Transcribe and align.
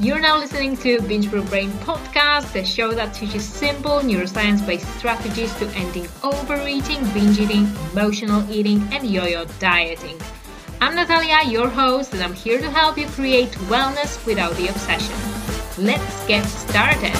You're 0.00 0.18
now 0.18 0.38
listening 0.38 0.78
to 0.78 1.02
Binge 1.02 1.30
Brain 1.30 1.68
podcast, 1.84 2.54
the 2.54 2.64
show 2.64 2.92
that 2.92 3.12
teaches 3.12 3.44
simple 3.44 4.00
neuroscience 4.00 4.66
based 4.66 4.88
strategies 4.96 5.54
to 5.56 5.68
ending 5.76 6.08
overeating, 6.22 7.04
binge 7.12 7.38
eating, 7.38 7.68
emotional 7.92 8.50
eating, 8.50 8.80
and 8.92 9.06
yo 9.06 9.26
yo 9.26 9.44
dieting. 9.58 10.18
I'm 10.80 10.94
Natalia, 10.94 11.42
your 11.44 11.68
host, 11.68 12.14
and 12.14 12.22
I'm 12.22 12.32
here 12.32 12.58
to 12.62 12.70
help 12.70 12.96
you 12.96 13.08
create 13.08 13.50
wellness 13.68 14.24
without 14.24 14.56
the 14.56 14.68
obsession. 14.68 15.14
Let's 15.76 16.26
get 16.26 16.46
started. 16.46 17.14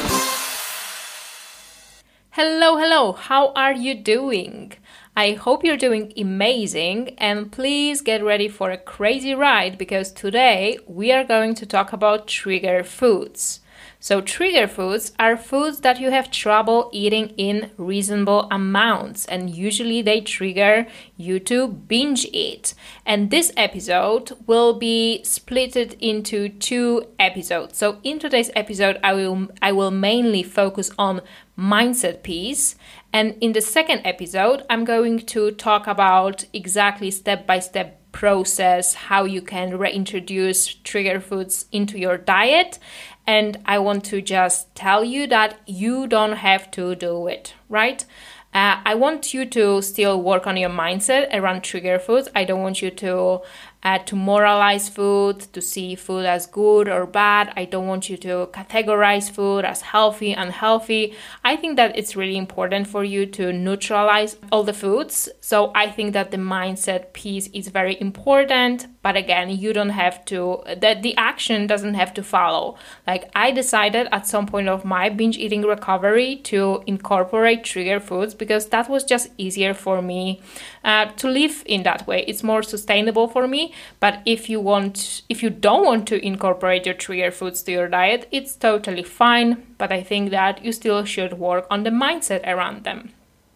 Hello, 2.30 2.78
hello, 2.78 3.12
how 3.12 3.52
are 3.52 3.74
you 3.74 3.94
doing? 3.94 4.72
I 5.16 5.32
hope 5.32 5.64
you're 5.64 5.76
doing 5.76 6.12
amazing 6.16 7.16
and 7.18 7.50
please 7.50 8.00
get 8.00 8.24
ready 8.24 8.48
for 8.48 8.70
a 8.70 8.78
crazy 8.78 9.34
ride 9.34 9.76
because 9.76 10.12
today 10.12 10.78
we 10.86 11.10
are 11.10 11.24
going 11.24 11.54
to 11.56 11.66
talk 11.66 11.92
about 11.92 12.28
trigger 12.28 12.84
foods. 12.84 13.60
So, 14.02 14.22
trigger 14.22 14.66
foods 14.66 15.12
are 15.18 15.36
foods 15.36 15.80
that 15.80 16.00
you 16.00 16.10
have 16.10 16.30
trouble 16.30 16.88
eating 16.90 17.34
in 17.36 17.70
reasonable 17.76 18.48
amounts, 18.50 19.26
and 19.26 19.50
usually 19.50 20.00
they 20.00 20.22
trigger 20.22 20.86
you 21.18 21.38
to 21.40 21.68
binge 21.68 22.24
eat. 22.32 22.74
And 23.04 23.30
this 23.30 23.52
episode 23.58 24.32
will 24.46 24.72
be 24.72 25.22
split 25.24 25.76
into 25.76 26.48
two 26.48 27.08
episodes. 27.18 27.76
So, 27.76 27.98
in 28.02 28.18
today's 28.18 28.50
episode, 28.56 28.98
I 29.04 29.12
will 29.12 29.48
I 29.60 29.72
will 29.72 29.90
mainly 29.90 30.42
focus 30.42 30.90
on 30.98 31.20
mindset 31.58 32.22
piece, 32.22 32.76
and 33.12 33.36
in 33.40 33.52
the 33.52 33.60
second 33.60 34.02
episode, 34.04 34.64
I'm 34.70 34.84
going 34.84 35.20
to 35.26 35.50
talk 35.52 35.86
about 35.86 36.44
exactly 36.52 37.10
step 37.10 37.46
by 37.46 37.58
step 37.58 37.96
process 38.12 38.94
how 38.94 39.24
you 39.24 39.40
can 39.40 39.78
reintroduce 39.78 40.66
trigger 40.66 41.20
foods 41.20 41.66
into 41.70 41.96
your 41.98 42.18
diet 42.18 42.78
and 43.26 43.58
I 43.64 43.78
want 43.78 44.04
to 44.06 44.20
just 44.20 44.74
tell 44.74 45.04
you 45.04 45.26
that 45.28 45.60
you 45.66 46.08
don't 46.08 46.32
have 46.32 46.70
to 46.72 46.96
do 46.96 47.28
it, 47.28 47.54
right? 47.68 48.04
Uh, 48.52 48.80
I 48.84 48.96
want 48.96 49.32
you 49.32 49.46
to 49.46 49.80
still 49.80 50.20
work 50.20 50.48
on 50.48 50.56
your 50.56 50.70
mindset 50.70 51.28
around 51.32 51.62
trigger 51.62 52.00
foods. 52.00 52.28
I 52.34 52.42
don't 52.42 52.62
want 52.62 52.82
you 52.82 52.90
to 52.90 53.42
uh, 53.82 53.98
to 53.98 54.16
moralize 54.16 54.88
food, 54.88 55.40
to 55.52 55.60
see 55.60 55.94
food 55.94 56.26
as 56.26 56.46
good 56.46 56.88
or 56.88 57.06
bad. 57.06 57.52
I 57.56 57.64
don't 57.64 57.86
want 57.86 58.10
you 58.10 58.16
to 58.18 58.48
categorize 58.52 59.30
food 59.30 59.64
as 59.64 59.80
healthy, 59.80 60.32
unhealthy. 60.32 61.14
I 61.44 61.56
think 61.56 61.76
that 61.76 61.96
it's 61.96 62.16
really 62.16 62.36
important 62.36 62.86
for 62.86 63.04
you 63.04 63.26
to 63.26 63.52
neutralize 63.52 64.36
all 64.52 64.64
the 64.64 64.72
foods. 64.72 65.28
So 65.40 65.72
I 65.74 65.90
think 65.90 66.12
that 66.12 66.30
the 66.30 66.36
mindset 66.36 67.12
piece 67.12 67.48
is 67.48 67.68
very 67.68 67.98
important. 68.00 68.86
But 69.02 69.16
again, 69.16 69.50
you 69.50 69.72
don't 69.72 69.90
have 69.90 70.24
to, 70.26 70.62
that 70.76 71.02
the 71.02 71.16
action 71.16 71.66
doesn't 71.66 71.94
have 71.94 72.12
to 72.14 72.22
follow. 72.22 72.76
Like 73.06 73.30
I 73.34 73.50
decided 73.50 74.08
at 74.12 74.26
some 74.26 74.46
point 74.46 74.68
of 74.68 74.84
my 74.84 75.08
binge 75.08 75.38
eating 75.38 75.62
recovery 75.62 76.36
to 76.44 76.82
incorporate 76.86 77.64
trigger 77.64 78.00
foods 78.00 78.34
because 78.34 78.68
that 78.68 78.88
was 78.88 79.04
just 79.04 79.30
easier 79.38 79.74
for 79.74 80.02
me 80.02 80.40
uh, 80.84 81.06
to 81.16 81.28
live 81.28 81.62
in 81.66 81.82
that 81.84 82.06
way. 82.06 82.24
It's 82.26 82.42
more 82.42 82.62
sustainable 82.62 83.28
for 83.28 83.46
me 83.46 83.72
but 83.98 84.22
if 84.24 84.48
you 84.48 84.60
want 84.60 85.22
if 85.28 85.42
you 85.42 85.50
don't 85.50 85.84
want 85.84 86.06
to 86.08 86.24
incorporate 86.24 86.86
your 86.86 86.94
trigger 86.94 87.30
foods 87.30 87.62
to 87.62 87.72
your 87.72 87.88
diet 87.88 88.28
it's 88.30 88.56
totally 88.56 89.02
fine 89.02 89.66
but 89.78 89.92
i 89.92 90.02
think 90.02 90.30
that 90.30 90.64
you 90.64 90.72
still 90.72 91.04
should 91.04 91.34
work 91.34 91.66
on 91.70 91.82
the 91.82 91.90
mindset 91.90 92.46
around 92.46 92.84
them 92.84 93.12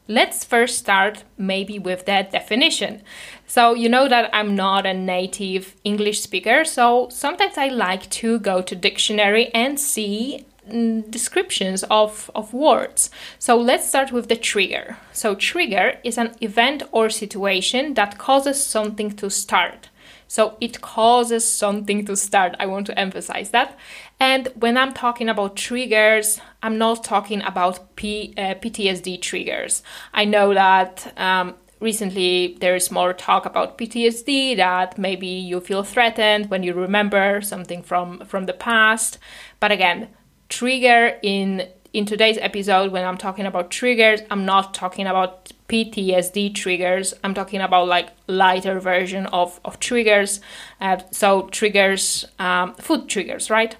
Let's 0.06 0.44
first 0.44 0.78
start 0.78 1.24
maybe 1.38 1.78
with 1.78 2.04
that 2.04 2.30
definition. 2.30 3.02
So, 3.46 3.72
you 3.72 3.88
know 3.88 4.06
that 4.06 4.28
I'm 4.34 4.54
not 4.54 4.84
a 4.84 4.92
native 4.92 5.76
English 5.82 6.20
speaker, 6.20 6.64
so 6.64 7.08
sometimes 7.10 7.56
I 7.56 7.68
like 7.68 8.10
to 8.10 8.38
go 8.38 8.60
to 8.60 8.76
dictionary 8.76 9.48
and 9.54 9.80
see 9.80 10.44
mm, 10.70 11.10
descriptions 11.10 11.84
of, 11.84 12.30
of 12.34 12.52
words. 12.52 13.08
So 13.38 13.56
let's 13.56 13.88
start 13.88 14.12
with 14.12 14.28
the 14.28 14.36
trigger. 14.36 14.98
So, 15.12 15.34
trigger 15.34 15.98
is 16.04 16.18
an 16.18 16.34
event 16.42 16.82
or 16.92 17.08
situation 17.08 17.94
that 17.94 18.18
causes 18.18 18.62
something 18.62 19.12
to 19.12 19.30
start. 19.30 19.88
So 20.26 20.56
it 20.60 20.80
causes 20.80 21.48
something 21.48 22.04
to 22.06 22.16
start. 22.16 22.56
I 22.58 22.66
want 22.66 22.86
to 22.86 22.98
emphasize 22.98 23.50
that. 23.50 23.78
And 24.20 24.48
when 24.54 24.76
I'm 24.76 24.92
talking 24.92 25.28
about 25.28 25.56
triggers, 25.56 26.40
I'm 26.62 26.78
not 26.78 27.04
talking 27.04 27.42
about 27.42 27.96
P, 27.96 28.32
uh, 28.36 28.54
PTSD 28.54 29.20
triggers. 29.20 29.82
I 30.12 30.24
know 30.24 30.54
that 30.54 31.12
um, 31.16 31.54
recently 31.80 32.56
there 32.60 32.74
is 32.74 32.90
more 32.90 33.12
talk 33.12 33.44
about 33.44 33.76
PTSD 33.76 34.56
that 34.56 34.98
maybe 34.98 35.26
you 35.26 35.60
feel 35.60 35.82
threatened 35.82 36.50
when 36.50 36.62
you 36.62 36.72
remember 36.72 37.40
something 37.42 37.82
from 37.82 38.24
from 38.24 38.46
the 38.46 38.52
past. 38.52 39.18
But 39.60 39.72
again, 39.72 40.08
trigger 40.48 41.18
in 41.22 41.68
in 41.92 42.06
today's 42.06 42.38
episode, 42.38 42.90
when 42.90 43.04
I'm 43.04 43.16
talking 43.16 43.46
about 43.46 43.70
triggers, 43.70 44.20
I'm 44.30 44.44
not 44.44 44.74
talking 44.74 45.06
about 45.06 45.52
PTSD 45.74 46.54
triggers. 46.54 47.14
I'm 47.24 47.34
talking 47.34 47.60
about 47.60 47.88
like 47.88 48.10
lighter 48.28 48.78
version 48.78 49.26
of, 49.26 49.58
of 49.64 49.80
triggers. 49.80 50.40
Uh, 50.80 50.98
so 51.10 51.48
triggers, 51.48 52.24
um, 52.38 52.74
food 52.74 53.08
triggers, 53.08 53.50
right? 53.50 53.74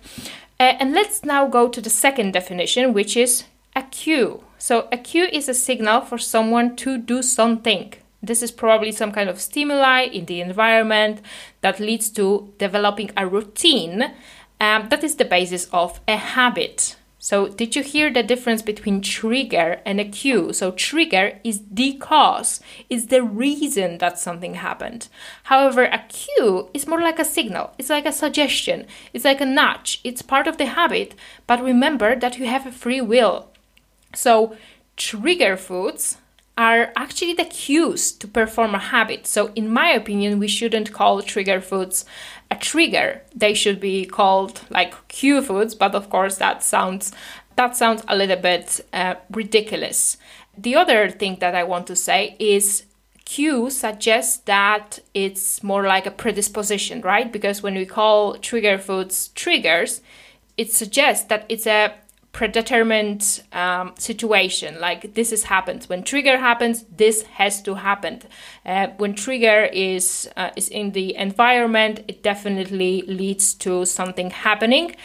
Uh, 0.59 0.75
and 0.81 0.93
let's 0.93 1.23
now 1.23 1.47
go 1.47 1.69
to 1.69 1.81
the 1.81 1.91
second 1.91 2.33
definition, 2.33 2.93
which 2.95 3.17
is 3.17 3.45
a 3.77 3.83
cue. 3.85 4.43
So 4.59 4.89
a 4.91 4.99
cue 4.99 5.29
is 5.33 5.49
a 5.49 5.55
signal 5.55 6.01
for 6.01 6.19
someone 6.19 6.75
to 6.77 6.99
do 6.99 7.23
something. 7.23 7.95
This 8.21 8.43
is 8.43 8.51
probably 8.51 8.91
some 8.91 9.13
kind 9.13 9.31
of 9.31 9.41
stimuli 9.41 10.03
in 10.03 10.25
the 10.25 10.41
environment 10.41 11.21
that 11.61 11.79
leads 11.79 12.11
to 12.11 12.53
developing 12.59 13.13
a 13.17 13.25
routine 13.25 14.15
um, 14.61 14.89
that 14.89 15.05
is 15.05 15.15
the 15.17 15.25
basis 15.25 15.69
of 15.73 16.01
a 16.09 16.17
habit. 16.17 16.97
So, 17.25 17.49
did 17.49 17.75
you 17.75 17.83
hear 17.83 18.13
the 18.13 18.23
difference 18.23 18.61
between 18.61 19.01
trigger 19.01 19.81
and 19.87 19.99
a 19.99 20.05
cue? 20.05 20.53
So, 20.53 20.73
trigger 20.73 21.41
is 21.43 21.63
the 21.71 21.95
cause, 21.95 22.61
is 22.91 23.07
the 23.07 23.23
reason 23.23 23.97
that 23.97 24.19
something 24.19 24.57
happened. 24.57 25.09
However, 25.45 25.85
a 25.85 26.05
cue 26.11 26.69
is 26.75 26.87
more 26.87 27.01
like 27.01 27.19
a 27.19 27.25
signal, 27.25 27.73
it's 27.79 27.89
like 27.89 28.05
a 28.05 28.13
suggestion, 28.13 28.87
it's 29.15 29.25
like 29.25 29.41
a 29.41 29.47
nudge, 29.47 30.03
it's 30.05 30.21
part 30.21 30.47
of 30.47 30.59
the 30.59 30.67
habit. 30.67 31.15
But 31.47 31.65
remember 31.65 32.15
that 32.15 32.37
you 32.37 32.45
have 32.45 32.67
a 32.67 32.71
free 32.71 33.01
will. 33.01 33.49
So, 34.15 34.55
trigger 34.99 35.57
foods 35.57 36.19
are 36.57 36.93
actually 36.95 37.33
the 37.33 37.45
cues 37.45 38.13
to 38.13 38.29
perform 38.29 38.75
a 38.75 38.79
habit. 38.79 39.27
So, 39.27 39.51
in 39.57 39.69
my 39.69 39.89
opinion, 39.89 40.39
we 40.39 40.47
shouldn't 40.47 40.93
call 40.93 41.21
trigger 41.23 41.61
foods 41.61 42.05
a 42.51 42.57
trigger. 42.57 43.23
They 43.35 43.55
should 43.55 43.81
be 43.81 44.05
called 44.05 44.61
like 44.71 45.09
cue 45.09 45.43
foods, 45.43 45.75
but 45.75 45.95
of 45.95 46.11
course, 46.11 46.37
that 46.37 46.63
sounds 46.63 47.13
that 47.57 47.77
sounds 47.77 48.03
a 48.09 48.17
little 48.17 48.37
bit 48.37 48.81
uh, 48.93 49.15
ridiculous. 49.31 50.17
The 50.57 50.75
other 50.75 51.09
thing 51.09 51.37
that 51.41 51.55
I 51.55 51.65
want 51.65 51.87
to 51.87 51.97
say 51.97 52.37
is 52.39 52.85
cue 53.25 53.71
suggests 53.71 54.39
that 54.45 54.99
it's 55.15 55.63
more 55.63 55.85
like 55.85 56.07
a 56.07 56.11
predisposition, 56.11 57.01
right? 57.01 57.33
Because 57.33 57.63
when 57.63 57.75
we 57.75 57.87
call 57.87 58.35
trigger 58.37 58.79
foods 58.79 59.29
triggers, 59.29 60.01
it 60.57 60.73
suggests 60.73 61.27
that 61.27 61.47
it's 61.49 61.67
a 61.67 61.95
predetermined 62.35 63.43
um, 63.53 63.95
situation. 63.97 64.79
Like 64.81 65.15
this 65.15 65.31
has 65.31 65.45
happened. 65.45 65.85
When 65.85 66.03
trigger 66.03 66.39
happens 66.39 66.85
this 66.95 67.23
has 67.39 67.63
to 67.63 67.77
happen. 67.77 68.23
Uh, 68.67 68.89
when 68.99 69.15
trigger 69.15 69.71
is 69.73 70.29
uh, 70.37 70.51
is 70.57 70.69
in 70.69 70.93
the 70.93 71.15
environment 71.15 72.01
it 72.09 72.23
definitely 72.23 73.03
leads 73.03 73.55
to 73.55 73.87
something 73.87 74.31
happening. 74.31 74.97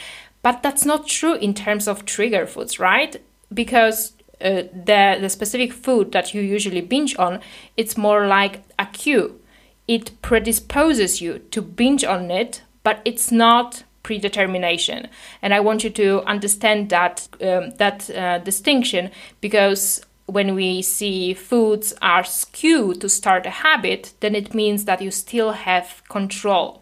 But 0.41 0.63
that's 0.63 0.85
not 0.85 1.07
true 1.07 1.35
in 1.35 1.53
terms 1.53 1.87
of 1.87 2.03
trigger 2.03 2.45
foods 2.47 2.79
right? 2.79 3.15
Because 3.53 4.13
uh, 4.41 4.63
the 4.73 5.19
the 5.21 5.29
specific 5.29 5.71
food 5.71 6.11
that 6.11 6.33
you 6.33 6.41
usually 6.41 6.81
binge 6.81 7.15
on 7.19 7.39
it's 7.77 7.95
more 7.95 8.25
like 8.25 8.63
a 8.79 8.87
cue. 8.87 9.39
It 9.87 10.19
predisposes 10.23 11.21
you 11.21 11.39
to 11.51 11.61
binge 11.61 12.03
on 12.03 12.31
it 12.31 12.63
but 12.83 13.01
it's 13.05 13.31
not 13.31 13.83
predetermination. 14.09 15.07
And 15.43 15.53
I 15.53 15.59
want 15.59 15.83
you 15.83 15.91
to 15.91 16.23
understand 16.23 16.89
that 16.89 17.27
um, 17.41 17.69
that 17.77 18.09
uh, 18.09 18.39
distinction 18.39 19.11
because 19.39 20.01
when 20.25 20.55
we 20.55 20.81
see 20.81 21.35
foods 21.35 21.93
are 22.01 22.23
skewed 22.23 23.01
to 23.01 23.07
start 23.09 23.45
a 23.45 23.51
habit, 23.67 24.13
then 24.21 24.33
it 24.33 24.55
means 24.55 24.85
that 24.85 24.99
you 25.01 25.11
still 25.11 25.51
have 25.51 26.01
control. 26.09 26.81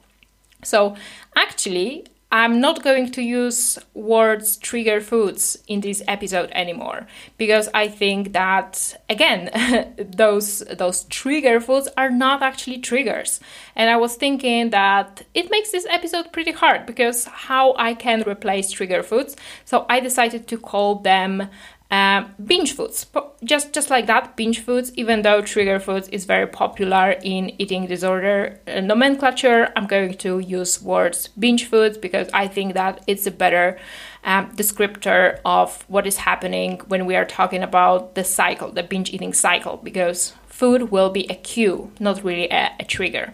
So 0.63 0.95
actually, 1.35 2.05
I'm 2.29 2.59
not 2.59 2.83
going 2.83 3.11
to 3.13 3.21
use 3.21 3.79
words 3.93 4.57
trigger 4.57 4.99
foods 4.99 5.57
in 5.65 5.79
this 5.79 6.03
episode 6.09 6.49
anymore 6.51 7.07
because 7.37 7.69
I 7.73 7.87
think 7.87 8.33
that 8.33 9.01
again 9.09 9.49
those 9.97 10.59
those 10.59 11.05
trigger 11.05 11.61
foods 11.61 11.87
are 11.95 12.09
not 12.09 12.43
actually 12.43 12.79
triggers. 12.79 13.39
And 13.77 13.89
I 13.89 13.95
was 13.95 14.15
thinking 14.15 14.71
that 14.71 15.21
it 15.33 15.49
makes 15.49 15.71
this 15.71 15.87
episode 15.89 16.33
pretty 16.33 16.51
hard 16.51 16.85
because 16.85 17.23
how 17.25 17.73
I 17.77 17.93
can 17.93 18.23
replace 18.27 18.71
trigger 18.71 19.03
foods. 19.03 19.37
So 19.63 19.85
I 19.89 20.01
decided 20.01 20.47
to 20.47 20.57
call 20.57 20.95
them 20.95 21.49
Uh, 21.89 22.25
binge 22.43 22.73
foods, 22.73 23.05
just 23.45 23.71
just 23.71 23.89
like 23.89 24.07
that, 24.07 24.35
binge 24.35 24.59
foods. 24.59 24.91
Even 24.95 25.21
though 25.21 25.41
trigger 25.41 25.79
foods 25.79 26.09
is 26.09 26.25
very 26.25 26.45
popular 26.45 27.11
in 27.23 27.49
eating 27.61 27.87
disorder 27.87 28.59
uh, 28.67 28.81
nomenclature, 28.81 29.71
I'm 29.73 29.87
going 29.87 30.15
to 30.15 30.39
use 30.39 30.81
words 30.83 31.29
binge 31.39 31.63
foods 31.65 31.97
because 31.97 32.27
I 32.33 32.49
think 32.49 32.73
that 32.73 33.03
it's 33.07 33.25
a 33.25 33.31
better 33.31 33.79
um, 34.25 34.51
descriptor 34.57 35.39
of 35.45 35.83
what 35.87 36.05
is 36.05 36.17
happening 36.17 36.81
when 36.89 37.05
we 37.05 37.15
are 37.15 37.23
talking 37.25 37.63
about 37.63 38.15
the 38.15 38.25
cycle, 38.25 38.69
the 38.69 38.83
binge 38.83 39.13
eating 39.13 39.31
cycle, 39.33 39.77
because 39.77 40.33
food 40.47 40.91
will 40.91 41.09
be 41.09 41.25
a 41.29 41.35
cue, 41.35 41.89
not 42.01 42.21
really 42.21 42.49
a, 42.49 42.73
a 42.81 42.83
trigger. 42.83 43.33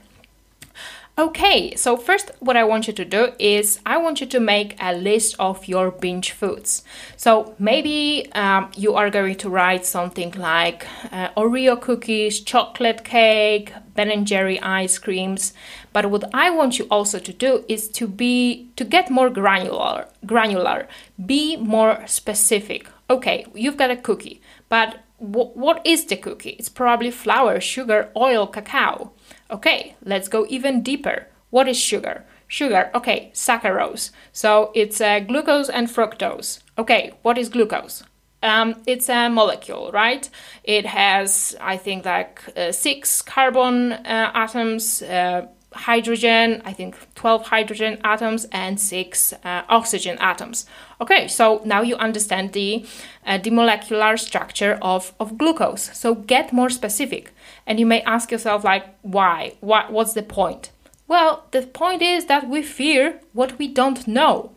Okay, 1.16 1.76
so 1.76 1.96
first, 1.96 2.32
what 2.40 2.58
I 2.58 2.64
want 2.64 2.88
you 2.88 2.94
to 2.94 3.06
do 3.06 3.34
is 3.38 3.80
I 3.86 3.98
want 3.98 4.20
you 4.20 4.26
to 4.26 4.40
make 4.40 4.76
a 4.80 4.96
list 4.96 5.36
of 5.38 5.68
your 5.68 5.92
binge 5.92 6.32
foods. 6.32 6.84
So 7.18 7.54
maybe 7.60 8.32
um, 8.34 8.72
you 8.76 8.96
are 8.96 9.12
going 9.12 9.36
to 9.36 9.50
write 9.50 9.86
something 9.86 10.32
like 10.32 10.88
uh, 11.12 11.30
Oreo 11.38 11.80
cookies, 11.80 12.40
chocolate 12.40 13.04
cake, 13.04 13.74
Ben 13.94 14.10
and 14.10 14.26
Jerry 14.26 14.60
ice 14.60 14.98
creams. 14.98 15.54
But 15.92 16.10
what 16.10 16.34
I 16.34 16.50
want 16.50 16.80
you 16.80 16.88
also 16.90 17.20
to 17.20 17.32
do 17.32 17.64
is 17.70 17.90
to 17.90 18.08
be 18.08 18.72
to 18.76 18.84
get 18.84 19.12
more 19.12 19.30
granular. 19.30 20.08
Granular. 20.26 20.88
Be 21.24 21.58
more 21.58 22.08
specific. 22.08 22.88
Okay, 23.08 23.46
you've 23.54 23.78
got 23.78 23.92
a 23.92 23.98
cookie, 23.98 24.42
but 24.68 25.04
what 25.20 25.86
is 25.86 26.06
the 26.06 26.18
cookie? 26.18 26.56
It's 26.60 26.70
probably 26.70 27.12
flour, 27.12 27.62
sugar, 27.62 28.10
oil, 28.16 28.46
cacao. 28.48 29.12
Okay, 29.54 29.96
let's 30.04 30.28
go 30.28 30.46
even 30.50 30.82
deeper. 30.82 31.28
What 31.52 31.68
is 31.68 31.80
sugar? 31.80 32.26
Sugar, 32.48 32.90
okay, 32.96 33.32
saccharose. 33.34 34.10
So 34.32 34.72
it's 34.74 35.00
uh, 35.00 35.20
glucose 35.20 35.70
and 35.70 35.88
fructose. 35.88 36.60
Okay, 36.78 37.14
what 37.22 37.38
is 37.38 37.50
glucose? 37.50 38.04
Um, 38.42 38.82
it's 38.88 39.10
a 39.10 39.30
molecule, 39.30 39.92
right? 39.94 40.28
It 40.64 40.86
has, 40.88 41.56
I 41.62 41.78
think, 41.78 42.06
like 42.06 42.42
uh, 42.58 42.72
six 42.72 43.22
carbon 43.22 43.94
uh, 43.94 44.32
atoms, 44.34 45.02
uh, 45.04 45.48
hydrogen, 45.74 46.62
I 46.66 46.74
think 46.74 46.96
12 47.16 47.48
hydrogen 47.48 48.00
atoms, 48.04 48.46
and 48.52 48.80
six 48.80 49.34
uh, 49.44 49.64
oxygen 49.70 50.18
atoms. 50.20 50.66
Okay, 51.02 51.28
so 51.28 51.62
now 51.66 51.82
you 51.82 51.96
understand 51.96 52.54
the, 52.54 52.86
uh, 53.26 53.38
the 53.38 53.50
molecular 53.50 54.18
structure 54.18 54.78
of, 54.82 55.14
of 55.20 55.38
glucose. 55.38 55.90
So 55.98 56.16
get 56.16 56.54
more 56.54 56.70
specific. 56.70 57.32
And 57.66 57.80
you 57.80 57.86
may 57.86 58.02
ask 58.04 58.32
yourself, 58.32 58.64
like, 58.64 58.86
why? 59.02 59.56
What, 59.60 59.92
what's 59.92 60.14
the 60.14 60.24
point? 60.24 60.72
Well, 61.08 61.46
the 61.52 61.64
point 61.64 62.02
is 62.02 62.26
that 62.26 62.50
we 62.50 62.62
fear 62.62 63.20
what 63.34 63.58
we 63.60 63.68
don't 63.68 64.08
know. 64.08 64.52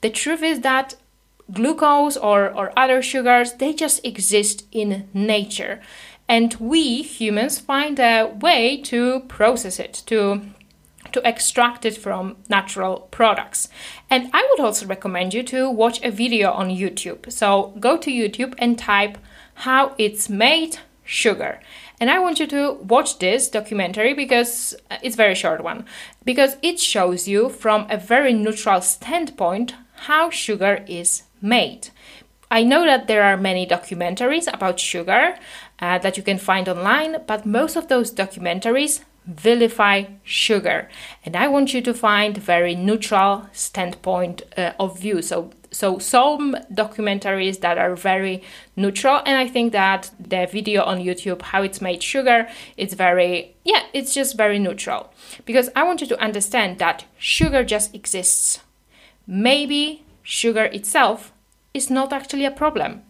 The 0.00 0.10
truth 0.10 0.42
is 0.42 0.60
that 0.60 0.94
glucose 1.52 2.16
or, 2.16 2.50
or 2.50 2.72
other 2.76 3.02
sugars, 3.02 3.54
they 3.54 3.72
just 3.72 4.04
exist 4.04 4.64
in 4.72 5.08
nature. 5.12 5.80
And 6.28 6.54
we 6.54 7.02
humans 7.02 7.58
find 7.58 7.98
a 7.98 8.26
way 8.26 8.80
to 8.82 9.20
process 9.20 9.80
it, 9.80 10.02
to 10.06 10.42
to 11.12 11.28
extract 11.28 11.84
it 11.84 11.96
from 11.96 12.36
natural 12.48 13.08
products. 13.10 13.68
And 14.08 14.30
I 14.32 14.46
would 14.50 14.60
also 14.60 14.86
recommend 14.86 15.34
you 15.34 15.42
to 15.44 15.70
watch 15.70 16.02
a 16.02 16.10
video 16.10 16.50
on 16.52 16.68
YouTube. 16.68 17.30
So 17.32 17.74
go 17.80 17.96
to 17.96 18.10
YouTube 18.10 18.54
and 18.58 18.78
type 18.78 19.18
how 19.54 19.94
it's 19.98 20.28
made 20.28 20.78
sugar. 21.04 21.60
And 21.98 22.10
I 22.10 22.18
want 22.18 22.40
you 22.40 22.46
to 22.46 22.72
watch 22.74 23.18
this 23.18 23.48
documentary 23.48 24.14
because 24.14 24.74
it's 25.02 25.16
a 25.16 25.16
very 25.16 25.34
short 25.34 25.62
one 25.62 25.84
because 26.24 26.56
it 26.62 26.80
shows 26.80 27.28
you 27.28 27.48
from 27.48 27.86
a 27.90 27.98
very 27.98 28.32
neutral 28.32 28.80
standpoint 28.80 29.74
how 30.06 30.30
sugar 30.30 30.84
is 30.88 31.24
made. 31.42 31.88
I 32.50 32.64
know 32.64 32.84
that 32.84 33.06
there 33.06 33.22
are 33.22 33.36
many 33.36 33.66
documentaries 33.66 34.52
about 34.52 34.80
sugar 34.80 35.36
uh, 35.78 35.98
that 35.98 36.16
you 36.16 36.22
can 36.22 36.38
find 36.38 36.68
online, 36.68 37.22
but 37.26 37.46
most 37.46 37.76
of 37.76 37.88
those 37.88 38.12
documentaries 38.12 39.00
vilify 39.26 40.04
sugar. 40.24 40.88
And 41.24 41.36
I 41.36 41.48
want 41.48 41.74
you 41.74 41.80
to 41.82 41.94
find 41.94 42.36
very 42.36 42.74
neutral 42.74 43.46
standpoint 43.52 44.42
uh, 44.56 44.72
of 44.78 44.98
view. 44.98 45.22
So 45.22 45.50
so 45.72 45.98
some 45.98 46.56
documentaries 46.72 47.60
that 47.60 47.78
are 47.78 47.94
very 47.94 48.42
neutral 48.74 49.22
and 49.24 49.36
i 49.36 49.46
think 49.46 49.70
that 49.70 50.10
the 50.18 50.44
video 50.50 50.82
on 50.82 50.98
youtube 50.98 51.40
how 51.42 51.62
it's 51.62 51.80
made 51.80 52.02
sugar 52.02 52.48
it's 52.76 52.94
very 52.94 53.54
yeah 53.62 53.84
it's 53.92 54.12
just 54.12 54.36
very 54.36 54.58
neutral 54.58 55.12
because 55.44 55.70
i 55.76 55.84
want 55.84 56.00
you 56.00 56.08
to 56.08 56.20
understand 56.20 56.80
that 56.80 57.04
sugar 57.18 57.62
just 57.62 57.94
exists 57.94 58.58
maybe 59.28 60.02
sugar 60.24 60.64
itself 60.64 61.32
is 61.72 61.90
not 61.90 62.12
actually 62.12 62.44
a 62.44 62.50
problem. 62.50 63.02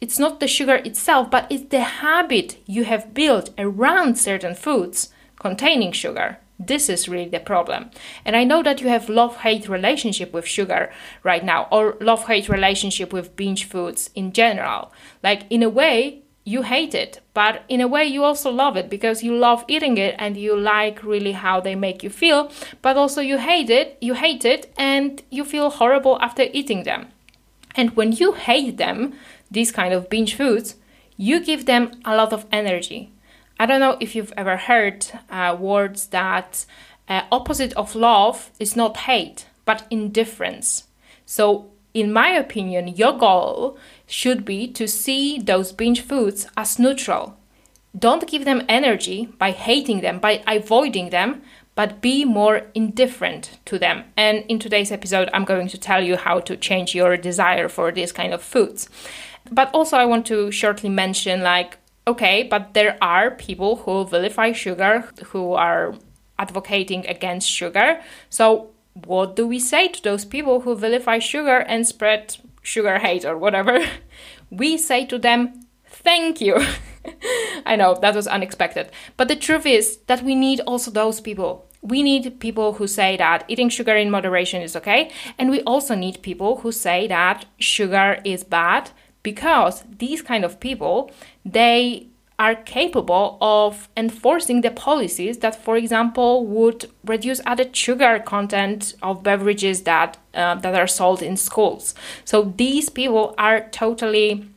It's 0.00 0.18
not 0.18 0.40
the 0.40 0.48
sugar 0.48 0.76
itself, 0.76 1.30
but 1.30 1.46
it's 1.50 1.68
the 1.68 1.80
habit 1.80 2.58
you 2.66 2.84
have 2.84 3.14
built 3.14 3.50
around 3.56 4.18
certain 4.18 4.54
foods 4.54 5.12
containing 5.42 5.92
sugar. 5.92 6.38
This 6.58 6.88
is 6.88 7.08
really 7.08 7.28
the 7.28 7.40
problem. 7.40 7.90
And 8.24 8.36
I 8.36 8.44
know 8.44 8.62
that 8.62 8.80
you 8.80 8.88
have 8.88 9.08
love-hate 9.08 9.68
relationship 9.68 10.32
with 10.32 10.46
sugar 10.46 10.92
right 11.22 11.44
now 11.44 11.66
or 11.72 11.96
love-hate 12.00 12.48
relationship 12.48 13.12
with 13.12 13.36
binge 13.36 13.64
foods 13.64 14.10
in 14.14 14.32
general. 14.32 14.92
Like 15.22 15.42
in 15.50 15.62
a 15.62 15.68
way, 15.68 16.22
you 16.44 16.62
hate 16.62 16.94
it, 16.94 17.20
but 17.34 17.62
in 17.68 17.80
a 17.80 17.86
way 17.86 18.04
you 18.04 18.24
also 18.24 18.50
love 18.50 18.76
it 18.76 18.90
because 18.90 19.22
you 19.22 19.36
love 19.36 19.64
eating 19.68 19.96
it 19.96 20.14
and 20.18 20.36
you 20.36 20.56
like 20.56 21.02
really 21.04 21.32
how 21.32 21.60
they 21.60 21.74
make 21.74 22.02
you 22.02 22.10
feel, 22.10 22.50
but 22.80 22.96
also 22.96 23.20
you 23.20 23.38
hate 23.38 23.70
it, 23.70 23.96
you 24.00 24.14
hate 24.14 24.44
it 24.44 24.72
and 24.76 25.22
you 25.30 25.44
feel 25.44 25.70
horrible 25.70 26.18
after 26.20 26.44
eating 26.52 26.82
them. 26.82 27.06
And 27.76 27.96
when 27.96 28.12
you 28.12 28.32
hate 28.32 28.76
them, 28.76 29.14
these 29.50 29.72
kind 29.72 29.94
of 29.94 30.10
binge 30.10 30.34
foods, 30.34 30.76
you 31.16 31.40
give 31.40 31.66
them 31.66 31.92
a 32.04 32.16
lot 32.16 32.32
of 32.32 32.46
energy. 32.50 33.12
I 33.62 33.66
don't 33.66 33.78
know 33.78 33.96
if 34.00 34.16
you've 34.16 34.32
ever 34.36 34.56
heard 34.56 35.06
uh, 35.30 35.56
words 35.56 36.08
that 36.08 36.66
uh, 37.06 37.22
opposite 37.30 37.72
of 37.74 37.94
love 37.94 38.50
is 38.58 38.74
not 38.74 38.96
hate, 38.96 39.46
but 39.64 39.86
indifference. 39.88 40.88
So, 41.26 41.70
in 41.94 42.12
my 42.12 42.30
opinion, 42.30 42.88
your 42.88 43.16
goal 43.16 43.78
should 44.08 44.44
be 44.44 44.66
to 44.72 44.88
see 44.88 45.38
those 45.38 45.70
binge 45.70 46.00
foods 46.00 46.48
as 46.56 46.80
neutral. 46.80 47.38
Don't 47.96 48.26
give 48.26 48.44
them 48.44 48.64
energy 48.68 49.26
by 49.38 49.52
hating 49.52 50.00
them, 50.00 50.18
by 50.18 50.42
avoiding 50.48 51.10
them, 51.10 51.42
but 51.76 52.00
be 52.00 52.24
more 52.24 52.62
indifferent 52.74 53.60
to 53.66 53.78
them. 53.78 54.02
And 54.16 54.44
in 54.48 54.58
today's 54.58 54.90
episode, 54.90 55.30
I'm 55.32 55.44
going 55.44 55.68
to 55.68 55.78
tell 55.78 56.02
you 56.02 56.16
how 56.16 56.40
to 56.40 56.56
change 56.56 56.96
your 56.96 57.16
desire 57.16 57.68
for 57.68 57.92
these 57.92 58.10
kind 58.10 58.34
of 58.34 58.42
foods. 58.42 58.88
But 59.52 59.70
also, 59.72 59.96
I 59.96 60.04
want 60.06 60.26
to 60.26 60.50
shortly 60.50 60.88
mention 60.88 61.42
like, 61.42 61.78
okay, 62.06 62.42
but 62.42 62.74
there 62.74 62.96
are 63.00 63.30
people 63.30 63.76
who 63.76 64.04
vilify 64.04 64.52
sugar, 64.52 65.08
who 65.26 65.52
are 65.52 65.94
advocating 66.38 67.06
against 67.06 67.48
sugar. 67.48 68.00
So, 68.30 68.70
what 68.94 69.36
do 69.36 69.46
we 69.46 69.58
say 69.58 69.88
to 69.88 70.02
those 70.02 70.24
people 70.24 70.60
who 70.60 70.74
vilify 70.74 71.18
sugar 71.18 71.58
and 71.58 71.86
spread 71.86 72.36
sugar 72.62 72.98
hate 72.98 73.24
or 73.24 73.36
whatever? 73.36 73.78
We 74.50 74.76
say 74.76 75.06
to 75.06 75.18
them, 75.18 75.66
thank 75.86 76.38
you. 76.42 76.62
I 77.66 77.74
know 77.76 77.98
that 78.02 78.14
was 78.14 78.26
unexpected. 78.26 78.90
But 79.16 79.28
the 79.28 79.36
truth 79.36 79.64
is 79.64 79.98
that 80.08 80.22
we 80.22 80.34
need 80.34 80.60
also 80.60 80.90
those 80.90 81.22
people. 81.22 81.66
We 81.80 82.02
need 82.02 82.38
people 82.38 82.74
who 82.74 82.86
say 82.86 83.16
that 83.16 83.44
eating 83.48 83.70
sugar 83.70 83.96
in 83.96 84.10
moderation 84.10 84.60
is 84.60 84.76
okay. 84.76 85.10
And 85.38 85.50
we 85.50 85.62
also 85.62 85.94
need 85.94 86.20
people 86.20 86.58
who 86.58 86.70
say 86.70 87.08
that 87.08 87.46
sugar 87.58 88.20
is 88.24 88.44
bad 88.44 88.90
because 89.22 89.84
these 89.98 90.22
kind 90.22 90.44
of 90.44 90.60
people, 90.60 91.10
they 91.44 92.06
are 92.38 92.54
capable 92.54 93.38
of 93.40 93.88
enforcing 93.96 94.62
the 94.62 94.70
policies 94.70 95.38
that, 95.38 95.54
for 95.54 95.76
example, 95.76 96.46
would 96.46 96.90
reduce 97.04 97.40
added 97.46 97.76
sugar 97.76 98.18
content 98.18 98.94
of 99.02 99.22
beverages 99.22 99.82
that 99.82 100.18
uh, 100.34 100.54
that 100.56 100.74
are 100.74 100.86
sold 100.86 101.22
in 101.22 101.36
schools. 101.36 101.94
So 102.24 102.52
these 102.56 102.88
people 102.88 103.34
are 103.38 103.68
totally 103.70 104.48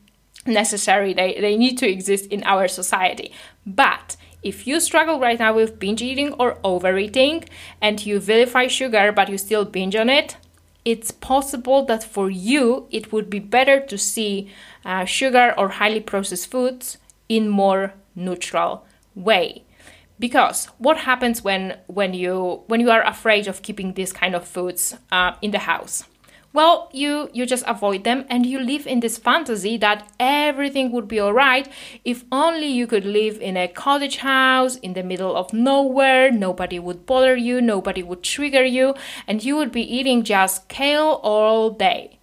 necessary, 0.46 1.13
they, 1.13 1.39
they 1.39 1.58
need 1.58 1.77
to 1.80 1.89
exist 1.89 2.27
in 2.27 2.44
our 2.44 2.68
society. 2.68 3.32
But 3.65 4.15
if 4.44 4.68
you 4.68 4.80
struggle 4.80 5.20
right 5.20 5.39
now 5.39 5.54
with 5.54 5.80
binge 5.80 6.01
eating 6.01 6.34
or 6.34 6.60
overeating 6.63 7.46
and 7.82 8.06
you 8.06 8.20
vilify 8.20 8.68
sugar 8.68 9.12
but 9.12 9.27
you 9.30 9.38
still 9.38 9.65
binge 9.65 9.96
on 9.96 10.10
it, 10.10 10.38
it's 10.86 11.12
possible 11.12 11.84
that 11.86 12.04
for 12.04 12.30
you 12.30 12.88
it 12.92 13.12
would 13.12 13.30
be 13.30 13.39
better 13.39 13.80
to 13.82 13.98
see 13.98 14.50
uh, 14.86 15.04
sugar 15.04 15.54
or 15.58 15.70
highly 15.70 16.00
processed 16.00 16.50
foods 16.50 16.98
in 17.27 17.50
more 17.50 17.94
neutral 18.15 18.86
way. 19.15 19.63
Because 20.18 20.68
what 20.77 21.00
happens 21.00 21.44
when 21.44 21.77
when 21.88 22.13
you 22.13 22.63
when 22.68 22.80
you 22.80 22.89
are 22.89 23.04
afraid 23.04 23.48
of 23.48 23.62
keeping 23.62 23.94
these 23.96 24.13
kind 24.13 24.34
of 24.34 24.48
foods 24.48 24.96
uh, 25.12 25.34
in 25.42 25.51
the 25.51 25.60
house 25.60 26.06
well 26.56 26.90
you 26.94 27.30
you 27.34 27.46
just 27.46 27.64
avoid 27.68 28.04
them 28.04 28.26
and 28.30 28.46
you 28.46 28.60
live 28.60 28.88
in 28.88 29.02
this 29.02 29.18
fantasy 29.18 29.78
that 29.78 30.08
everything 30.20 30.92
would 30.92 31.08
be 31.08 31.20
all 31.20 31.34
right 31.34 31.68
if 32.04 32.24
only 32.32 32.68
you 32.68 32.88
could 32.88 33.06
live 33.06 33.40
in 33.42 33.56
a 33.58 33.68
cottage 33.68 34.18
house 34.18 34.78
in 34.78 34.94
the 34.94 35.04
middle 35.04 35.36
of 35.36 35.54
nowhere 35.54 36.32
nobody 36.32 36.80
would 36.80 37.06
bother 37.06 37.36
you 37.36 37.62
nobody 37.62 38.02
would 38.02 38.24
trigger 38.24 38.64
you 38.64 38.96
and 39.28 39.44
you 39.44 39.56
would 39.56 39.72
be 39.72 39.96
eating 39.98 40.24
just 40.24 40.68
kale 40.68 41.20
all 41.24 41.70
day 41.70 42.20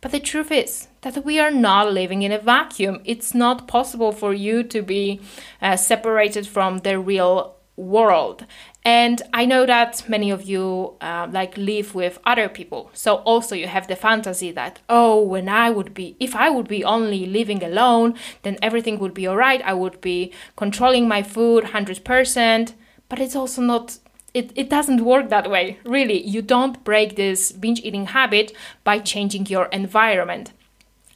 but 0.00 0.12
the 0.12 0.20
truth 0.20 0.52
is 0.52 0.88
that 1.02 1.24
we 1.24 1.38
are 1.38 1.50
not 1.50 1.92
living 1.92 2.22
in 2.22 2.32
a 2.32 2.38
vacuum. 2.38 3.00
It's 3.04 3.34
not 3.34 3.66
possible 3.66 4.12
for 4.12 4.34
you 4.34 4.62
to 4.64 4.82
be 4.82 5.20
uh, 5.62 5.76
separated 5.76 6.46
from 6.46 6.78
the 6.78 6.98
real 6.98 7.56
world. 7.76 8.46
And 8.86 9.20
I 9.34 9.46
know 9.46 9.66
that 9.66 10.08
many 10.08 10.30
of 10.30 10.44
you 10.44 10.94
uh, 11.00 11.26
like 11.28 11.56
live 11.56 11.96
with 11.96 12.20
other 12.24 12.48
people. 12.48 12.88
So 12.94 13.16
also 13.16 13.56
you 13.56 13.66
have 13.66 13.88
the 13.88 13.96
fantasy 13.96 14.52
that, 14.52 14.78
oh, 14.88 15.20
when 15.20 15.48
I 15.48 15.70
would 15.70 15.92
be, 15.92 16.14
if 16.20 16.36
I 16.36 16.50
would 16.50 16.68
be 16.68 16.84
only 16.84 17.26
living 17.26 17.64
alone, 17.64 18.14
then 18.42 18.58
everything 18.62 19.00
would 19.00 19.12
be 19.12 19.26
all 19.26 19.34
right. 19.34 19.60
I 19.62 19.74
would 19.74 20.00
be 20.00 20.32
controlling 20.54 21.08
my 21.08 21.24
food 21.24 21.64
100%. 21.64 22.74
But 23.08 23.18
it's 23.18 23.34
also 23.34 23.60
not 23.60 23.98
it, 24.32 24.52
it 24.54 24.70
doesn't 24.70 25.04
work 25.04 25.30
that 25.30 25.50
way. 25.50 25.80
Really, 25.84 26.22
you 26.22 26.40
don't 26.40 26.84
break 26.84 27.16
this 27.16 27.50
binge 27.50 27.80
eating 27.80 28.06
habit 28.06 28.52
by 28.84 29.00
changing 29.00 29.46
your 29.46 29.64
environment. 29.66 30.52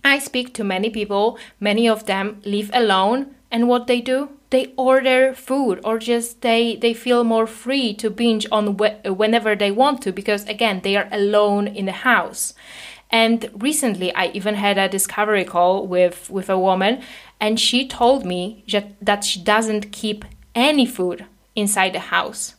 I 0.02 0.18
speak 0.18 0.54
to 0.54 0.64
many 0.64 0.90
people, 0.90 1.38
many 1.60 1.88
of 1.88 2.06
them 2.06 2.40
live 2.44 2.70
alone, 2.72 3.36
and 3.48 3.68
what 3.68 3.86
they 3.86 4.00
do? 4.00 4.30
They 4.50 4.72
order 4.76 5.32
food 5.32 5.80
or 5.84 5.98
just 5.98 6.42
they, 6.42 6.76
they 6.76 6.92
feel 6.92 7.22
more 7.24 7.46
free 7.46 7.94
to 7.94 8.10
binge 8.10 8.46
on 8.50 8.76
wh- 8.78 9.04
whenever 9.04 9.54
they 9.54 9.70
want 9.70 10.02
to 10.02 10.12
because, 10.12 10.44
again, 10.48 10.80
they 10.82 10.96
are 10.96 11.08
alone 11.12 11.68
in 11.68 11.86
the 11.86 11.92
house. 11.92 12.52
And 13.10 13.50
recently, 13.54 14.14
I 14.14 14.26
even 14.28 14.56
had 14.56 14.78
a 14.78 14.88
discovery 14.88 15.44
call 15.44 15.86
with, 15.86 16.30
with 16.30 16.48
a 16.48 16.58
woman, 16.58 17.02
and 17.40 17.58
she 17.58 17.86
told 17.86 18.24
me 18.24 18.64
that, 19.00 19.24
she 19.24 19.40
doesn't 19.40 19.92
keep 19.92 20.24
any 20.54 20.86
food 20.86 21.26
inside 21.56 21.92
the 21.92 22.00
house. 22.00 22.54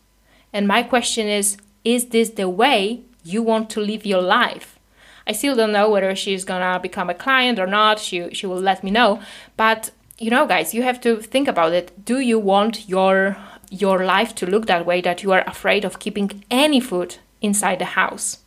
And 0.54 0.68
my 0.68 0.84
question 0.84 1.28
is 1.28 1.58
is 1.84 2.08
this 2.08 2.30
the 2.32 2.48
way 2.48 3.02
you 3.24 3.42
want 3.42 3.70
to 3.72 3.82
live 3.82 4.06
your 4.06 4.22
life? 4.22 4.78
I 5.26 5.32
still 5.32 5.56
don't 5.56 5.72
know 5.72 5.90
whether 5.90 6.16
she's 6.16 6.44
gonna 6.46 6.80
become 6.80 7.10
a 7.10 7.16
client 7.16 7.58
or 7.60 7.68
not. 7.68 8.00
She 8.00 8.34
she 8.34 8.46
will 8.46 8.60
let 8.60 8.84
me 8.84 8.92
know. 8.92 9.22
But 9.58 9.92
you 10.22 10.30
know, 10.30 10.46
guys, 10.46 10.74
you 10.74 10.84
have 10.84 11.02
to 11.02 11.18
think 11.18 11.48
about 11.48 11.74
it. 11.74 12.06
Do 12.06 12.20
you 12.20 12.38
want 12.38 12.88
your 12.88 13.38
your 13.72 14.06
life 14.06 14.36
to 14.36 14.46
look 14.46 14.68
that 14.68 14.86
way 14.86 15.02
that 15.02 15.24
you 15.24 15.32
are 15.32 15.44
afraid 15.48 15.86
of 15.86 16.00
keeping 16.00 16.44
any 16.52 16.80
food 16.80 17.16
inside 17.42 17.80
the 17.80 17.96
house? 18.00 18.38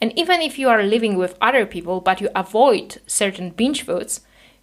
And 0.00 0.18
even 0.18 0.40
if 0.40 0.58
you 0.58 0.68
are 0.68 0.82
living 0.82 1.16
with 1.16 1.36
other 1.40 1.66
people 1.66 2.00
but 2.00 2.20
you 2.20 2.30
avoid 2.34 3.00
certain 3.06 3.50
binge 3.50 3.82
foods, 3.82 4.22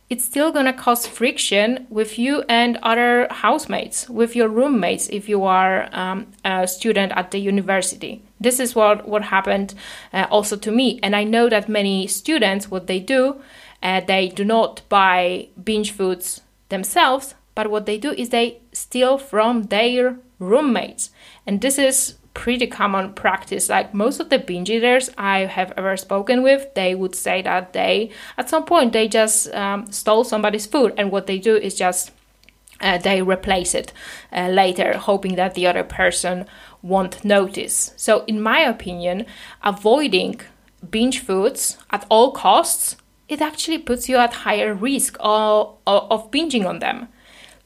it's 0.10 0.26
still 0.26 0.52
gonna 0.52 0.74
cause 0.74 1.08
friction 1.08 1.88
with 1.90 2.20
you 2.20 2.44
and 2.50 2.78
other 2.84 3.28
housemates, 3.32 4.10
with 4.10 4.36
your 4.36 4.50
roommates 4.50 5.08
if 5.08 5.30
you 5.30 5.46
are 5.46 5.88
um, 5.94 6.28
a 6.44 6.68
student 6.68 7.14
at 7.14 7.32
the 7.32 7.40
university. 7.40 8.22
This 8.42 8.60
is 8.60 8.76
what 8.76 9.08
what 9.08 9.24
happened 9.24 9.74
uh, 10.12 10.28
also 10.30 10.58
to 10.58 10.72
me, 10.72 11.00
and 11.02 11.16
I 11.16 11.24
know 11.24 11.48
that 11.48 11.70
many 11.70 12.08
students 12.08 12.70
what 12.70 12.88
they 12.88 13.00
do, 13.00 13.42
uh, 13.82 14.02
they 14.02 14.28
do 14.28 14.44
not 14.44 14.82
buy 14.90 15.48
binge 15.64 15.92
foods 15.92 16.42
themselves, 16.70 17.36
but 17.56 17.70
what 17.72 17.86
they 17.86 17.98
do 17.98 18.12
is 18.12 18.30
they 18.30 18.60
steal 18.72 19.18
from 19.18 19.64
their 19.64 20.18
roommates, 20.40 21.10
and 21.46 21.62
this 21.62 21.78
is 21.78 22.16
pretty 22.34 22.68
common 22.68 23.14
practice. 23.14 23.68
Like 23.68 23.96
most 23.96 24.20
of 24.20 24.30
the 24.30 24.38
binge 24.38 24.70
eaters 24.70 25.10
I 25.18 25.40
have 25.40 25.74
ever 25.76 25.98
spoken 25.98 26.44
with, 26.44 26.72
they 26.76 26.94
would 26.94 27.16
say 27.16 27.42
that 27.42 27.74
they, 27.74 28.12
at 28.38 28.48
some 28.48 28.64
point, 28.64 28.94
they 28.94 29.08
just 29.08 29.52
um, 29.56 29.92
stole 29.92 30.24
somebody's 30.24 30.68
food, 30.68 30.94
and 30.98 31.12
what 31.12 31.26
they 31.26 31.40
do 31.40 31.56
is 31.56 31.74
just 31.74 32.12
uh, 32.80 32.98
they 33.00 33.22
replace 33.22 33.74
it 33.74 33.92
uh, 34.32 34.50
later, 34.50 34.98
hoping 34.98 35.36
that 35.36 35.56
the 35.56 35.66
other 35.66 35.84
person 35.84 36.46
won't 36.84 37.26
notice. 37.26 37.92
So, 37.98 38.24
in 38.26 38.40
my 38.40 38.60
opinion, 38.60 39.26
avoiding 39.64 40.42
binge 40.92 41.20
foods 41.20 41.78
at 41.90 42.06
all 42.10 42.32
costs 42.32 42.98
it 43.28 43.42
actually 43.42 43.78
puts 43.78 44.08
you 44.08 44.18
at 44.18 44.34
higher 44.34 44.74
risk 44.74 45.18
of, 45.20 45.78
of 45.86 46.32
binging 46.32 46.66
on 46.66 46.80
them. 46.80 47.08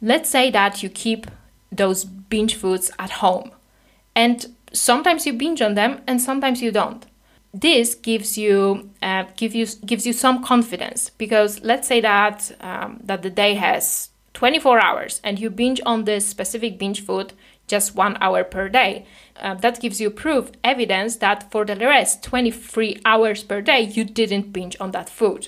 Let's 0.01 0.29
say 0.29 0.49
that 0.51 0.81
you 0.81 0.89
keep 0.89 1.27
those 1.71 2.03
binge 2.03 2.55
foods 2.55 2.91
at 2.99 3.09
home 3.09 3.51
and 4.15 4.55
sometimes 4.73 5.25
you 5.25 5.33
binge 5.33 5.61
on 5.61 5.75
them 5.75 6.01
and 6.07 6.21
sometimes 6.21 6.61
you 6.61 6.71
don't 6.71 7.05
this 7.53 7.95
gives 7.95 8.37
you 8.37 8.89
uh, 9.01 9.25
give 9.35 9.53
you 9.53 9.65
gives 9.85 10.05
you 10.05 10.13
some 10.13 10.43
confidence 10.43 11.09
because 11.17 11.61
let's 11.61 11.87
say 11.87 11.99
that 11.99 12.51
um, 12.61 12.99
that 13.03 13.21
the 13.21 13.29
day 13.29 13.55
has 13.55 14.09
24 14.33 14.81
hours 14.81 15.19
and 15.23 15.39
you 15.39 15.49
binge 15.49 15.81
on 15.85 16.05
this 16.05 16.25
specific 16.25 16.79
binge 16.79 17.03
food 17.05 17.33
just 17.71 17.95
one 17.95 18.17
hour 18.21 18.43
per 18.43 18.69
day. 18.69 19.05
Uh, 19.37 19.55
that 19.55 19.79
gives 19.79 19.99
you 19.99 20.11
proof 20.11 20.51
evidence 20.63 21.15
that 21.15 21.49
for 21.51 21.65
the 21.65 21.75
rest 21.75 22.23
23 22.23 23.01
hours 23.03 23.43
per 23.43 23.61
day 23.61 23.81
you 23.81 24.03
didn't 24.03 24.53
binge 24.53 24.77
on 24.79 24.91
that 24.91 25.09
food. 25.09 25.47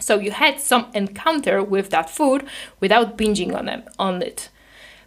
So 0.00 0.18
you 0.18 0.32
had 0.32 0.60
some 0.60 0.86
encounter 0.92 1.62
with 1.62 1.88
that 1.90 2.10
food 2.10 2.44
without 2.80 3.16
binging 3.16 3.56
on, 3.56 3.68
it, 3.68 3.88
on 3.98 4.20
it. 4.20 4.50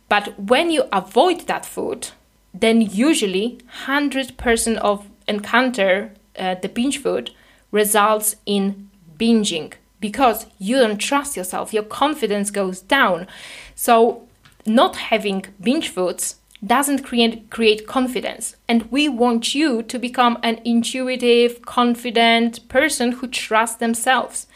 But 0.10 0.39
when 0.39 0.72
you 0.72 0.86
avoid 0.92 1.42
that 1.42 1.66
food 1.66 2.10
then 2.54 2.82
usually 2.82 3.60
100% 3.86 4.77
of 4.77 5.08
encounter 5.27 6.12
uh, 6.39 6.56
the 6.56 6.70
binge 6.70 7.00
food 7.01 7.32
results 7.72 8.36
in 8.46 8.89
binging 9.20 9.74
because 10.00 10.46
you 10.60 10.77
don't 10.77 10.98
trust 10.98 11.36
yourself. 11.36 11.74
Your 11.74 11.84
confidence 11.84 12.51
goes 12.51 12.82
down. 12.82 13.27
So 13.75 14.26
not 14.68 14.96
having 14.96 15.46
binge 15.62 15.90
foods 15.90 16.36
doesn't 16.66 17.04
create 17.04 17.50
create 17.50 17.88
confidence. 17.88 18.56
And 18.68 18.92
we 18.92 19.08
want 19.08 19.54
you 19.54 19.84
to 19.84 20.00
become 20.00 20.38
an 20.44 20.60
intuitive 20.66 21.62
confident 21.62 22.68
person 22.68 23.14
who 23.14 23.28
trusts 23.28 23.78
themselves. 23.78 24.48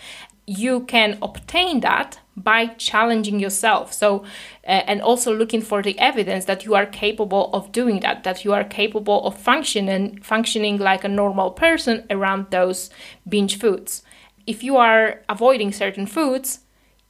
You 0.48 0.82
can 0.82 1.18
obtain 1.22 1.82
that 1.82 2.20
by 2.36 2.68
challenging 2.68 3.39
yourself. 3.39 3.94
So 3.94 4.24
uh, 4.65 4.82
and 4.88 5.01
also 5.01 5.34
looking 5.34 5.62
for 5.62 5.84
the 5.84 5.98
evidence 6.00 6.46
that 6.46 6.65
you 6.65 6.74
are 6.74 6.86
capable 6.86 7.51
of 7.53 7.72
doing 7.72 8.00
that 8.00 8.24
that 8.24 8.44
you 8.44 8.53
are 8.53 8.63
capable 8.63 9.25
of 9.25 9.38
functioning 9.38 10.20
functioning 10.22 10.77
like 10.77 11.03
a 11.03 11.10
normal 11.10 11.51
person 11.51 12.06
around 12.10 12.48
those 12.50 12.89
binge 13.27 13.60
foods. 13.60 14.03
If 14.48 14.63
you 14.63 14.77
are 14.77 15.22
avoiding 15.30 15.72
certain 15.72 16.08
foods 16.08 16.62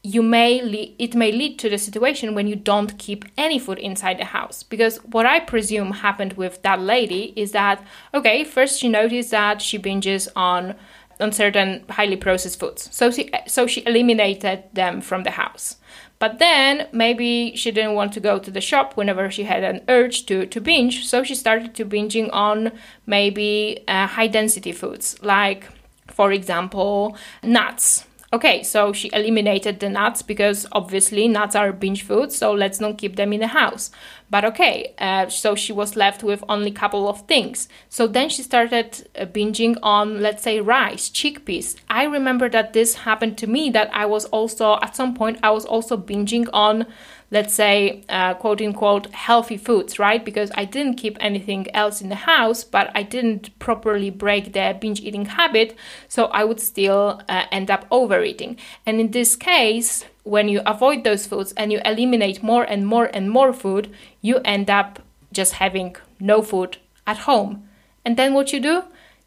you 0.03 0.23
may 0.23 0.61
le- 0.63 0.95
it 0.97 1.13
may 1.13 1.31
lead 1.31 1.59
to 1.59 1.69
the 1.69 1.77
situation 1.77 2.33
when 2.33 2.47
you 2.47 2.55
don't 2.55 2.97
keep 2.97 3.23
any 3.37 3.59
food 3.59 3.77
inside 3.77 4.17
the 4.17 4.25
house 4.25 4.63
because 4.63 4.97
what 5.05 5.27
i 5.27 5.39
presume 5.39 5.91
happened 5.91 6.33
with 6.33 6.59
that 6.63 6.79
lady 6.79 7.33
is 7.35 7.51
that 7.51 7.83
okay 8.13 8.43
first 8.43 8.79
she 8.79 8.89
noticed 8.89 9.29
that 9.29 9.61
she 9.61 9.77
binges 9.77 10.27
on 10.35 10.75
on 11.21 11.31
certain 11.31 11.83
highly 11.89 12.17
processed 12.17 12.59
foods. 12.59 12.89
So 12.91 13.11
she 13.11 13.31
so 13.47 13.67
she 13.67 13.85
eliminated 13.85 14.63
them 14.73 15.01
from 15.01 15.23
the 15.23 15.31
house. 15.31 15.77
But 16.19 16.39
then 16.39 16.87
maybe 16.91 17.55
she 17.55 17.71
didn't 17.71 17.95
want 17.95 18.13
to 18.13 18.19
go 18.19 18.37
to 18.37 18.51
the 18.51 18.61
shop 18.61 18.95
whenever 18.95 19.31
she 19.31 19.43
had 19.43 19.63
an 19.63 19.81
urge 19.87 20.25
to, 20.27 20.45
to 20.45 20.61
binge, 20.61 21.07
so 21.07 21.23
she 21.23 21.33
started 21.33 21.73
to 21.75 21.85
binging 21.85 22.29
on 22.31 22.73
maybe 23.07 23.83
uh, 23.87 24.05
high 24.05 24.27
density 24.27 24.71
foods 24.71 25.17
like, 25.23 25.67
for 26.07 26.31
example, 26.31 27.17
nuts 27.41 28.05
Okay, 28.33 28.63
so 28.63 28.93
she 28.93 29.09
eliminated 29.11 29.81
the 29.81 29.89
nuts 29.89 30.21
because 30.21 30.65
obviously 30.71 31.27
nuts 31.27 31.53
are 31.53 31.73
binge 31.73 32.03
food, 32.03 32.31
so 32.31 32.53
let's 32.53 32.79
not 32.79 32.97
keep 32.97 33.17
them 33.17 33.33
in 33.33 33.41
the 33.41 33.47
house. 33.47 33.91
But 34.29 34.45
okay, 34.45 34.93
uh, 34.99 35.27
so 35.27 35.53
she 35.53 35.73
was 35.73 35.97
left 35.97 36.23
with 36.23 36.41
only 36.47 36.71
couple 36.71 37.09
of 37.09 37.27
things. 37.27 37.67
So 37.89 38.07
then 38.07 38.29
she 38.29 38.41
started 38.41 39.05
uh, 39.19 39.25
binging 39.25 39.77
on, 39.83 40.21
let's 40.21 40.43
say, 40.43 40.61
rice, 40.61 41.09
chickpeas. 41.09 41.75
I 41.89 42.05
remember 42.05 42.47
that 42.51 42.71
this 42.71 42.95
happened 42.95 43.37
to 43.39 43.47
me, 43.47 43.69
that 43.71 43.93
I 43.93 44.05
was 44.05 44.23
also, 44.27 44.77
at 44.81 44.95
some 44.95 45.13
point, 45.13 45.37
I 45.43 45.51
was 45.51 45.65
also 45.65 45.97
binging 45.97 46.47
on 46.53 46.85
let's 47.31 47.53
say, 47.53 48.03
uh, 48.09 48.33
quote 48.33 48.61
unquote, 48.61 49.07
healthy 49.13 49.57
foods, 49.57 49.97
right? 49.97 50.23
Because 50.23 50.51
I 50.55 50.65
didn't 50.65 50.95
keep 50.95 51.17
anything 51.21 51.73
else 51.73 52.01
in 52.01 52.09
the 52.09 52.15
house, 52.15 52.65
but 52.65 52.91
I 52.93 53.03
didn't 53.03 53.57
properly 53.57 54.09
break 54.09 54.51
the 54.51 54.77
binge 54.79 54.99
eating 54.99 55.25
habit, 55.25 55.75
so 56.09 56.25
I 56.25 56.43
would 56.43 56.59
still 56.59 57.21
uh, 57.29 57.45
end 57.51 57.71
up 57.71 57.85
overeating. 57.89 58.57
And 58.85 58.99
in 58.99 59.11
this 59.11 59.37
case, 59.37 60.05
when 60.23 60.49
you 60.49 60.61
avoid 60.65 61.03
those 61.03 61.25
foods 61.25 61.53
and 61.53 61.71
you 61.71 61.79
eliminate 61.85 62.43
more 62.43 62.63
and 62.63 62.85
more 62.85 63.05
and 63.05 63.31
more 63.31 63.53
food, 63.53 63.91
you 64.21 64.41
end 64.43 64.69
up 64.69 64.99
just 65.31 65.53
having 65.53 65.95
no 66.19 66.41
food 66.41 66.77
at 67.07 67.19
home. 67.19 67.67
And 68.03 68.17
then 68.17 68.33
what 68.33 68.51
you 68.51 68.59
do? 68.59 68.83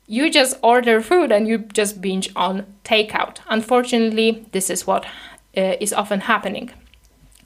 You 0.07 0.31
just 0.31 0.59
order 0.63 1.01
food 1.01 1.33
and 1.33 1.49
you 1.49 1.59
just 1.59 2.03
binge 2.03 2.31
on 2.37 2.67
takeout. 2.85 3.39
Unfortunately, 3.49 4.45
this 4.53 4.69
is 4.69 4.87
what 4.87 5.07
uh, 5.57 5.77
is 5.81 5.95
often 5.95 6.21
happening. 6.21 6.71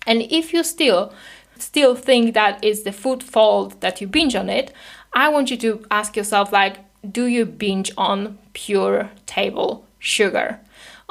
And 0.09 0.23
if 0.31 0.53
you 0.55 0.65
still 0.65 1.12
still 1.59 1.95
think 1.95 2.35
that 2.35 2.59
it's 2.62 2.83
the 2.83 2.93
food 2.93 3.23
fault 3.23 3.81
that 3.81 4.00
you 4.00 4.07
binge 4.07 4.35
on 4.35 4.49
it, 4.49 4.73
I 5.12 5.29
want 5.29 5.50
you 5.50 5.57
to 5.59 5.85
ask 5.91 6.17
yourself 6.17 6.53
like, 6.53 6.79
do 7.12 7.27
you 7.27 7.45
binge 7.45 7.91
on 7.97 8.38
pure 8.55 9.11
table 9.27 9.85
sugar? 9.99 10.61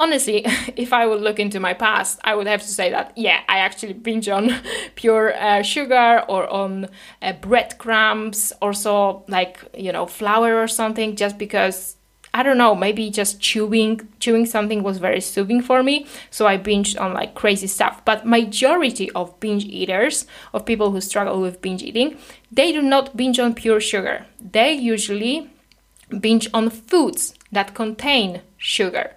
Honestly, 0.00 0.44
if 0.76 0.92
I 0.92 1.06
would 1.06 1.20
look 1.20 1.38
into 1.38 1.60
my 1.60 1.74
past, 1.74 2.18
I 2.24 2.34
would 2.34 2.48
have 2.48 2.62
to 2.62 2.68
say 2.68 2.90
that 2.90 3.12
yeah, 3.16 3.40
I 3.48 3.58
actually 3.58 3.92
binge 3.92 4.28
on 4.28 4.50
pure 4.96 5.34
uh, 5.36 5.62
sugar 5.62 6.24
or 6.28 6.48
on 6.48 6.88
uh, 7.22 7.34
breadcrumbs, 7.34 8.52
also 8.60 9.24
like 9.28 9.62
you 9.76 9.92
know 9.92 10.06
flour 10.06 10.60
or 10.60 10.66
something, 10.66 11.14
just 11.14 11.38
because 11.38 11.97
I 12.38 12.44
don't 12.44 12.56
know, 12.56 12.76
maybe 12.76 13.10
just 13.10 13.40
chewing 13.40 14.08
chewing 14.20 14.46
something 14.46 14.84
was 14.84 14.98
very 14.98 15.20
soothing 15.20 15.60
for 15.60 15.82
me, 15.82 16.06
so 16.30 16.46
I 16.46 16.56
binged 16.56 16.96
on 17.00 17.12
like 17.12 17.34
crazy 17.34 17.66
stuff. 17.66 18.04
But 18.04 18.24
majority 18.24 19.10
of 19.10 19.40
binge 19.40 19.64
eaters, 19.64 20.24
of 20.54 20.64
people 20.64 20.92
who 20.92 21.00
struggle 21.00 21.40
with 21.40 21.60
binge 21.60 21.82
eating, 21.82 22.16
they 22.52 22.70
do 22.70 22.80
not 22.80 23.16
binge 23.16 23.40
on 23.40 23.54
pure 23.54 23.80
sugar. 23.80 24.24
They 24.40 24.72
usually 24.72 25.50
binge 26.20 26.48
on 26.54 26.70
foods 26.70 27.34
that 27.50 27.74
contain 27.74 28.42
sugar. 28.56 29.16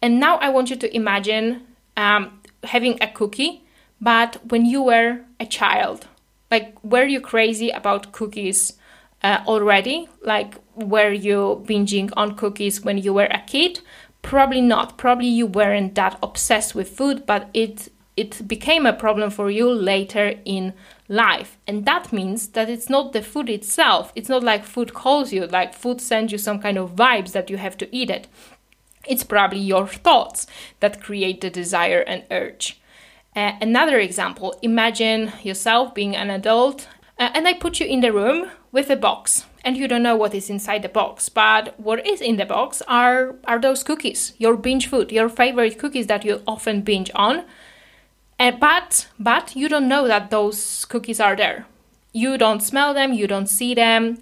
And 0.00 0.18
now 0.18 0.38
I 0.38 0.48
want 0.48 0.70
you 0.70 0.76
to 0.76 0.96
imagine 0.96 1.66
um, 1.98 2.40
having 2.64 2.96
a 3.02 3.06
cookie, 3.06 3.64
but 4.00 4.40
when 4.50 4.64
you 4.64 4.82
were 4.82 5.20
a 5.38 5.44
child, 5.44 6.06
like 6.50 6.82
were 6.82 7.04
you 7.04 7.20
crazy 7.20 7.68
about 7.68 8.12
cookies 8.12 8.78
uh, 9.22 9.40
already? 9.46 10.08
Like 10.22 10.54
were 10.74 11.12
you 11.12 11.64
binging 11.66 12.12
on 12.16 12.36
cookies 12.36 12.82
when 12.82 12.98
you 12.98 13.12
were 13.14 13.28
a 13.30 13.42
kid? 13.46 13.80
Probably 14.22 14.60
not. 14.60 14.98
Probably 14.98 15.28
you 15.28 15.46
weren't 15.46 15.94
that 15.96 16.18
obsessed 16.22 16.74
with 16.74 16.96
food, 16.96 17.26
but 17.26 17.48
it 17.52 17.88
it 18.16 18.46
became 18.46 18.84
a 18.84 18.92
problem 18.92 19.30
for 19.30 19.50
you 19.50 19.72
later 19.72 20.38
in 20.44 20.74
life. 21.08 21.56
And 21.66 21.86
that 21.86 22.12
means 22.12 22.48
that 22.48 22.68
it's 22.68 22.90
not 22.90 23.12
the 23.12 23.22
food 23.22 23.48
itself. 23.48 24.12
It's 24.14 24.28
not 24.28 24.42
like 24.42 24.64
food 24.64 24.92
calls 24.92 25.32
you, 25.32 25.46
like 25.46 25.72
food 25.74 26.00
sends 26.00 26.30
you 26.30 26.38
some 26.38 26.60
kind 26.60 26.76
of 26.76 26.94
vibes 26.94 27.32
that 27.32 27.48
you 27.48 27.56
have 27.56 27.76
to 27.78 27.94
eat 27.94 28.10
it. 28.10 28.28
It's 29.06 29.24
probably 29.24 29.60
your 29.60 29.86
thoughts 29.86 30.46
that 30.80 31.02
create 31.02 31.40
the 31.40 31.50
desire 31.50 32.00
and 32.00 32.24
urge. 32.30 32.80
Uh, 33.34 33.52
another 33.62 33.98
example 33.98 34.58
imagine 34.60 35.32
yourself 35.42 35.94
being 35.94 36.14
an 36.14 36.28
adult, 36.28 36.88
uh, 37.18 37.30
and 37.34 37.48
I 37.48 37.54
put 37.54 37.80
you 37.80 37.86
in 37.86 38.00
the 38.00 38.12
room 38.12 38.50
with 38.72 38.90
a 38.90 38.96
box, 38.96 39.46
and 39.64 39.76
you 39.76 39.86
don't 39.86 40.02
know 40.02 40.16
what 40.16 40.34
is 40.34 40.50
inside 40.50 40.82
the 40.82 40.88
box. 40.88 41.28
But 41.28 41.78
what 41.78 42.06
is 42.06 42.20
in 42.20 42.36
the 42.36 42.44
box 42.44 42.82
are, 42.88 43.36
are 43.44 43.58
those 43.58 43.82
cookies, 43.82 44.34
your 44.38 44.56
binge 44.56 44.88
food, 44.88 45.12
your 45.12 45.28
favorite 45.28 45.78
cookies 45.78 46.06
that 46.08 46.24
you 46.24 46.42
often 46.46 46.82
binge 46.82 47.10
on. 47.14 47.44
Uh, 48.38 48.50
but 48.50 49.08
but 49.18 49.54
you 49.54 49.68
don't 49.68 49.88
know 49.88 50.08
that 50.08 50.30
those 50.30 50.84
cookies 50.86 51.20
are 51.20 51.36
there. 51.36 51.66
You 52.12 52.36
don't 52.36 52.60
smell 52.62 52.92
them, 52.92 53.12
you 53.12 53.26
don't 53.26 53.46
see 53.46 53.74
them. 53.74 54.18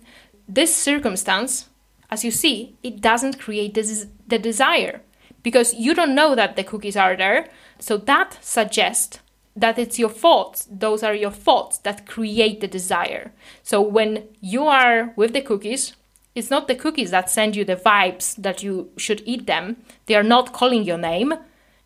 This 0.48 0.74
circumstance 0.74 1.70
as 2.10 2.24
you 2.24 2.30
see, 2.30 2.76
it 2.82 3.00
doesn't 3.00 3.38
create 3.38 3.74
this, 3.74 4.06
the 4.26 4.38
desire 4.38 5.00
because 5.42 5.74
you 5.74 5.94
don't 5.94 6.14
know 6.14 6.34
that 6.34 6.56
the 6.56 6.64
cookies 6.64 6.96
are 6.96 7.16
there. 7.16 7.48
So 7.78 7.96
that 7.96 8.36
suggests 8.42 9.19
that 9.56 9.78
it's 9.78 9.98
your 9.98 10.10
thoughts. 10.10 10.66
Those 10.70 11.02
are 11.02 11.14
your 11.14 11.30
thoughts 11.30 11.78
that 11.78 12.06
create 12.06 12.60
the 12.60 12.68
desire. 12.68 13.32
So 13.62 13.80
when 13.80 14.28
you 14.40 14.66
are 14.66 15.12
with 15.16 15.32
the 15.32 15.40
cookies, 15.40 15.94
it's 16.34 16.50
not 16.50 16.68
the 16.68 16.76
cookies 16.76 17.10
that 17.10 17.28
send 17.28 17.56
you 17.56 17.64
the 17.64 17.76
vibes 17.76 18.36
that 18.36 18.62
you 18.62 18.90
should 18.96 19.22
eat 19.26 19.46
them. 19.46 19.76
They 20.06 20.14
are 20.14 20.22
not 20.22 20.52
calling 20.52 20.84
your 20.84 20.98
name. 20.98 21.34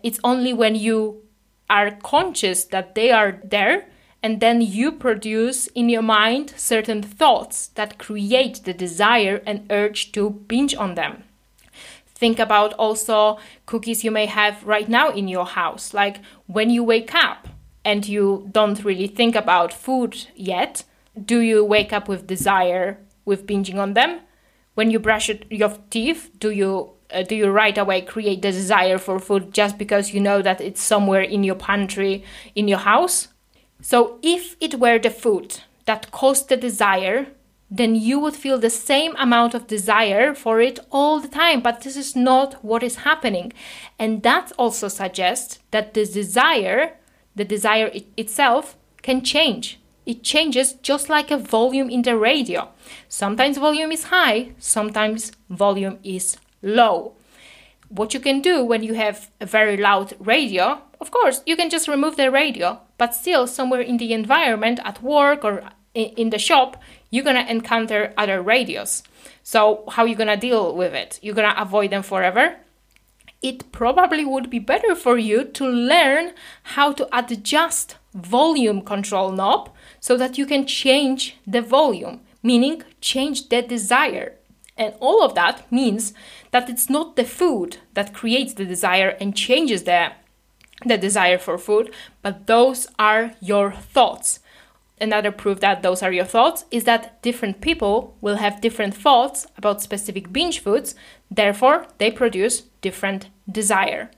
It's 0.03 0.21
only 0.23 0.53
when 0.53 0.75
you 0.75 1.23
are 1.71 1.93
conscious 2.03 2.65
that 2.65 2.95
they 2.95 3.11
are 3.11 3.41
there 3.43 3.87
and 4.23 4.41
then 4.41 4.61
you 4.61 4.93
produce 4.93 5.67
in 5.69 5.89
your 5.89 6.03
mind 6.03 6.55
certain 6.57 7.03
thoughts 7.03 7.69
that 7.69 7.99
create 7.99 8.65
the 8.65 8.73
desire 8.73 9.43
and 9.47 9.67
urge 9.71 10.13
to 10.13 10.31
binge 10.31 10.75
on 10.75 10.95
them. 10.95 11.25
Think 12.07 12.39
about 12.39 12.73
also 12.75 13.39
cookies 13.67 14.05
you 14.05 14.11
may 14.11 14.27
have 14.27 14.65
right 14.65 14.89
now 14.89 15.11
in 15.11 15.29
your 15.29 15.45
house, 15.45 15.93
like 15.93 16.21
when 16.47 16.71
you 16.71 16.83
wake 16.83 17.15
up 17.15 17.49
and 17.85 18.07
you 18.09 18.49
don't 18.53 18.85
really 18.85 19.07
think 19.07 19.37
about 19.37 19.73
food 19.73 20.27
yet, 20.35 20.85
do 21.23 21.41
you 21.41 21.65
wake 21.65 21.93
up 21.93 22.09
with 22.09 22.27
desire 22.27 22.99
with 23.25 23.47
binging 23.47 23.77
on 23.77 23.95
them? 23.95 24.21
When 24.75 24.91
you 24.91 24.99
brush 24.99 25.31
your 25.51 25.77
teeth, 25.91 26.31
do 26.39 26.51
you 26.51 26.91
uh, 27.13 27.23
do 27.23 27.35
you 27.35 27.49
right 27.49 27.77
away 27.79 28.01
create 28.01 28.43
the 28.43 28.51
desire 28.51 28.99
for 28.99 29.19
food 29.21 29.53
just 29.53 29.79
because 29.79 30.13
you 30.13 30.21
know 30.21 30.43
that 30.43 30.61
it's 30.61 30.83
somewhere 30.83 31.21
in 31.21 31.45
your 31.45 31.55
pantry 31.55 32.25
in 32.55 32.67
your 32.67 32.79
house? 32.79 33.29
So, 33.81 34.19
if 34.23 34.57
it 34.61 34.81
were 34.81 34.99
the 34.99 35.11
food 35.11 35.61
that 35.85 36.11
caused 36.11 36.49
the 36.49 36.57
desire, 36.57 37.27
then 37.71 37.95
you 37.95 38.19
would 38.21 38.35
feel 38.35 38.59
the 38.59 38.71
same 38.71 39.15
amount 39.17 39.55
of 39.55 39.67
desire 39.67 40.35
for 40.35 40.61
it 40.61 40.79
all 40.91 41.21
the 41.21 41.29
time. 41.29 41.61
But 41.61 41.83
this 41.83 41.97
is 41.97 42.15
not 42.17 42.65
what 42.65 42.83
is 42.83 42.97
happening. 42.97 43.53
And 43.99 44.23
that 44.23 44.53
also 44.59 44.89
suggests 44.89 45.59
that 45.71 45.95
the 45.95 46.07
desire, 46.07 46.97
the 47.35 47.45
desire 47.45 47.91
it 47.93 48.07
itself, 48.17 48.77
can 49.03 49.23
change. 49.23 49.79
It 50.07 50.23
changes 50.23 50.75
just 50.75 51.09
like 51.09 51.31
a 51.31 51.39
volume 51.39 51.91
in 51.91 52.03
the 52.03 52.17
radio. 52.17 52.69
Sometimes 53.09 53.59
volume 53.59 53.93
is 53.93 54.05
high, 54.05 54.53
sometimes 54.59 55.33
volume 55.49 55.99
is 56.03 56.37
low 56.63 57.15
what 57.95 58.13
you 58.13 58.21
can 58.21 58.41
do 58.41 58.65
when 58.65 58.83
you 58.83 58.95
have 58.95 59.31
a 59.41 59.47
very 59.47 59.77
loud 59.77 60.15
radio, 60.19 60.81
of 61.01 61.11
course, 61.11 61.43
you 61.47 61.57
can 61.57 61.71
just 61.71 61.89
remove 61.89 62.17
the 62.17 62.31
radio, 62.31 62.81
but 62.99 63.15
still, 63.15 63.47
somewhere 63.47 63.81
in 63.81 63.99
the 63.99 64.13
environment, 64.13 64.81
at 64.85 65.03
work 65.03 65.45
or 65.45 65.63
in 65.95 66.31
the 66.31 66.39
shop, 66.39 66.83
you're 67.11 67.25
gonna 67.25 67.47
encounter 67.49 68.13
other 68.17 68.43
radios. 68.43 69.03
So, 69.43 69.85
how 69.91 70.05
you 70.07 70.17
gonna 70.17 70.37
deal 70.37 70.75
with 70.75 70.95
it? 70.95 71.21
You're 71.23 71.35
gonna 71.35 71.55
avoid 71.57 71.91
them 71.91 72.03
forever? 72.03 72.57
It 73.45 73.71
probably 73.73 74.25
would 74.25 74.49
be 74.49 74.59
better 74.59 74.95
for 74.95 75.19
you 75.19 75.45
to 75.45 75.67
learn 75.67 76.33
how 76.63 76.93
to 76.93 77.07
adjust 77.13 77.97
volume 78.15 78.81
control 78.81 79.33
knob 79.33 79.71
so 80.01 80.17
that 80.17 80.39
you 80.39 80.47
can 80.47 80.67
change 80.67 81.37
the 81.47 81.61
volume, 81.61 82.23
meaning 82.43 82.83
change 83.03 83.51
the 83.51 83.61
desire. 83.61 84.37
And 84.79 84.95
all 84.99 85.23
of 85.23 85.35
that 85.35 85.71
means 85.71 86.15
that 86.53 86.71
it's 86.71 86.89
not 86.89 87.17
the 87.17 87.25
food 87.25 87.77
that 87.93 88.15
creates 88.15 88.55
the 88.55 88.65
desire 88.65 89.11
and 89.21 89.37
changes 89.37 89.83
the, 89.83 90.13
the 90.87 90.97
desire 90.97 91.37
for 91.37 91.59
food, 91.59 91.93
but 92.23 92.47
those 92.47 92.89
are 92.99 93.33
your 93.43 93.73
thoughts. 93.73 94.41
Another 94.99 95.33
proof 95.33 95.61
that 95.61 95.83
those 95.83 96.03
are 96.03 96.13
your 96.13 96.25
thoughts 96.25 96.65
is 96.71 96.85
that 96.85 97.21
different 97.21 97.61
people 97.61 98.17
will 98.23 98.37
have 98.37 98.63
different 98.63 98.95
thoughts 98.95 99.47
about 99.59 99.83
specific 99.83 100.33
binge 100.33 100.61
foods, 100.61 100.95
therefore, 101.31 101.87
they 101.99 102.11
produce 102.11 102.63
different 102.81 103.29
desire. 103.51 104.11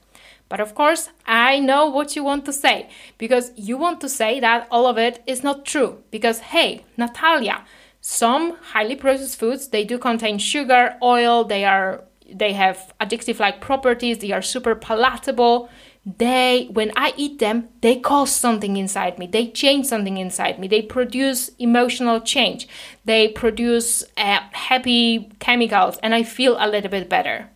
But 0.49 0.59
of 0.59 0.75
course, 0.75 1.09
I 1.25 1.59
know 1.59 1.87
what 1.87 2.15
you 2.15 2.23
want 2.23 2.45
to 2.45 2.53
say 2.53 2.89
because 3.17 3.51
you 3.55 3.77
want 3.77 3.99
to 4.01 4.09
say 4.09 4.39
that 4.39 4.67
all 4.71 4.87
of 4.87 4.97
it 4.97 5.21
is 5.27 5.43
not 5.43 5.65
true. 5.65 6.03
Because, 6.09 6.39
hey, 6.39 6.85
Natalia, 6.95 7.65
some 7.99 8.55
highly 8.71 8.95
processed 8.95 9.39
foods 9.39 9.67
they 9.67 9.83
do 9.83 9.97
contain 9.97 10.37
sugar, 10.37 10.95
oil, 11.01 11.43
they 11.43 11.65
are 11.65 12.03
they 12.33 12.53
have 12.53 12.93
addictive 12.99 13.39
like 13.39 13.61
properties 13.61 14.17
they 14.17 14.33
are 14.33 14.41
super 14.41 14.75
palatable 14.75 15.69
they 16.15 16.69
when 16.71 16.89
i 16.95 17.13
eat 17.17 17.39
them 17.39 17.67
they 17.81 17.99
cause 17.99 18.33
something 18.33 18.77
inside 18.77 19.19
me. 19.19 19.27
They 19.27 19.47
change 19.47 19.87
something 19.87 20.17
inside 20.17 20.57
me. 20.57 20.67
They 20.67 20.81
produce 20.81 21.49
emotional 21.59 22.21
change. 22.21 22.67
They 23.03 23.27
produce 23.27 24.03
uh, 24.15 24.39
happy 24.51 25.29
chemicals 25.39 25.97
and 26.01 26.15
i 26.15 26.23
feel 26.23 26.55
a 26.59 26.67
little 26.67 26.89
bit 26.89 27.09
better. 27.09 27.49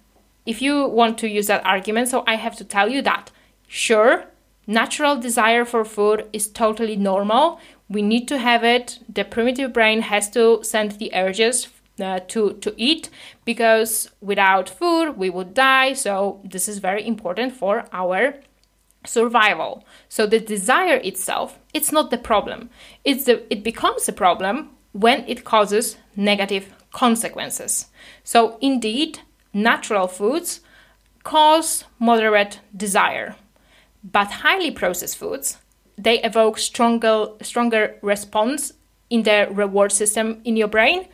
If 0.46 0.62
you 0.62 0.88
want 0.88 1.18
to 1.20 1.30
use 1.30 1.48
that 1.48 1.66
argument 1.66 2.10
so 2.10 2.24
i 2.28 2.36
have 2.36 2.58
to 2.58 2.66
tell 2.66 2.90
you 2.90 3.02
that 3.04 3.32
sure 3.68 4.26
natural 4.68 5.16
desire 5.16 5.64
for 5.66 5.86
food 5.86 6.26
is 6.34 6.48
totally 6.48 6.96
normal. 6.96 7.60
We 7.90 8.02
need 8.02 8.28
to 8.30 8.38
have 8.38 8.64
it. 8.64 9.00
The 9.08 9.26
primitive 9.26 9.74
brain 9.74 10.02
has 10.02 10.30
to 10.32 10.64
send 10.64 10.92
the 10.94 11.12
urges 11.14 11.68
uh, 12.02 12.20
to 12.30 12.54
to 12.54 12.74
eat 12.78 13.10
because 13.46 14.10
without 14.22 14.70
food 14.70 15.18
we 15.18 15.30
would 15.30 15.54
die. 15.54 15.94
So 15.94 16.42
this 16.44 16.68
is 16.68 16.80
very 16.80 17.06
important 17.06 17.54
for 17.54 17.86
our 17.94 18.36
survival. 19.06 19.86
So 20.10 20.28
the 20.28 20.40
desire 20.40 21.00
itself 21.04 21.60
it's 21.74 21.92
not 21.92 22.10
the 22.10 22.18
problem. 22.18 22.70
It's 23.04 23.26
the 23.26 23.52
it 23.54 23.64
becomes 23.64 24.08
a 24.08 24.14
problem 24.14 24.72
when 24.92 25.24
it 25.28 25.44
causes 25.44 25.98
negative 26.16 26.74
consequences. 26.92 27.88
So 28.24 28.58
indeed 28.62 29.20
natural 29.54 30.08
foods 30.08 30.62
cause 31.24 31.86
moderate 32.00 32.60
desire 32.76 33.36
but 34.04 34.32
highly 34.32 34.72
processed 34.72 35.18
foods 35.18 35.58
they 35.98 36.22
evoke 36.24 36.58
stronger 36.58 37.28
stronger 37.42 37.96
response 38.02 38.74
in 39.10 39.24
the 39.24 39.48
reward 39.52 39.92
system 39.92 40.42
in 40.44 40.58
your 40.58 40.68
brain 40.68 41.08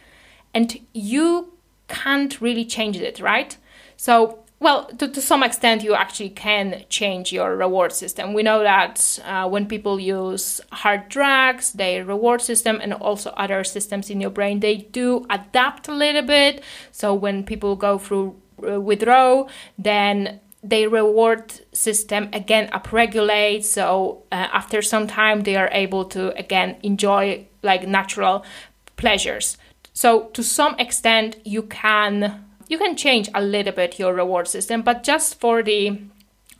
and 0.57 0.79
you 0.93 1.53
can't 1.87 2.41
really 2.41 2.65
change 2.65 2.97
it, 2.97 3.19
right? 3.19 3.55
So, 3.95 4.39
well, 4.59 4.85
to, 4.97 5.07
to 5.07 5.21
some 5.21 5.43
extent, 5.43 5.83
you 5.83 5.93
actually 5.93 6.31
can 6.31 6.83
change 6.89 7.31
your 7.31 7.55
reward 7.55 7.91
system. 7.93 8.33
We 8.33 8.41
know 8.41 8.63
that 8.63 9.19
uh, 9.23 9.47
when 9.47 9.67
people 9.67 9.99
use 9.99 10.59
hard 10.71 11.09
drugs, 11.09 11.73
their 11.73 12.03
reward 12.03 12.41
system 12.41 12.79
and 12.81 12.91
also 12.91 13.29
other 13.37 13.63
systems 13.63 14.09
in 14.09 14.19
your 14.19 14.31
brain, 14.31 14.59
they 14.61 14.77
do 14.77 15.27
adapt 15.29 15.87
a 15.87 15.93
little 15.93 16.23
bit. 16.23 16.63
So, 16.91 17.13
when 17.13 17.43
people 17.43 17.75
go 17.75 17.99
through 17.99 18.35
uh, 18.67 18.81
withdrawal, 18.81 19.51
then 19.77 20.39
their 20.63 20.89
reward 20.89 21.53
system 21.71 22.29
again 22.33 22.67
upregulates. 22.71 23.65
So, 23.65 24.23
uh, 24.31 24.47
after 24.59 24.81
some 24.81 25.05
time, 25.05 25.43
they 25.43 25.55
are 25.55 25.69
able 25.71 26.03
to 26.15 26.35
again 26.35 26.77
enjoy 26.81 27.45
like 27.61 27.87
natural 27.87 28.43
pleasures. 28.95 29.57
So, 29.97 30.25
to 30.33 30.43
some 30.43 30.75
extent, 30.77 31.37
you 31.43 31.63
can 31.63 32.45
you 32.67 32.77
can 32.77 32.95
change 32.95 33.29
a 33.33 33.41
little 33.41 33.73
bit 33.73 33.97
your 33.97 34.13
reward 34.13 34.47
system, 34.47 34.83
but 34.83 35.01
just 35.01 35.39
for 35.39 35.63
the 35.63 35.99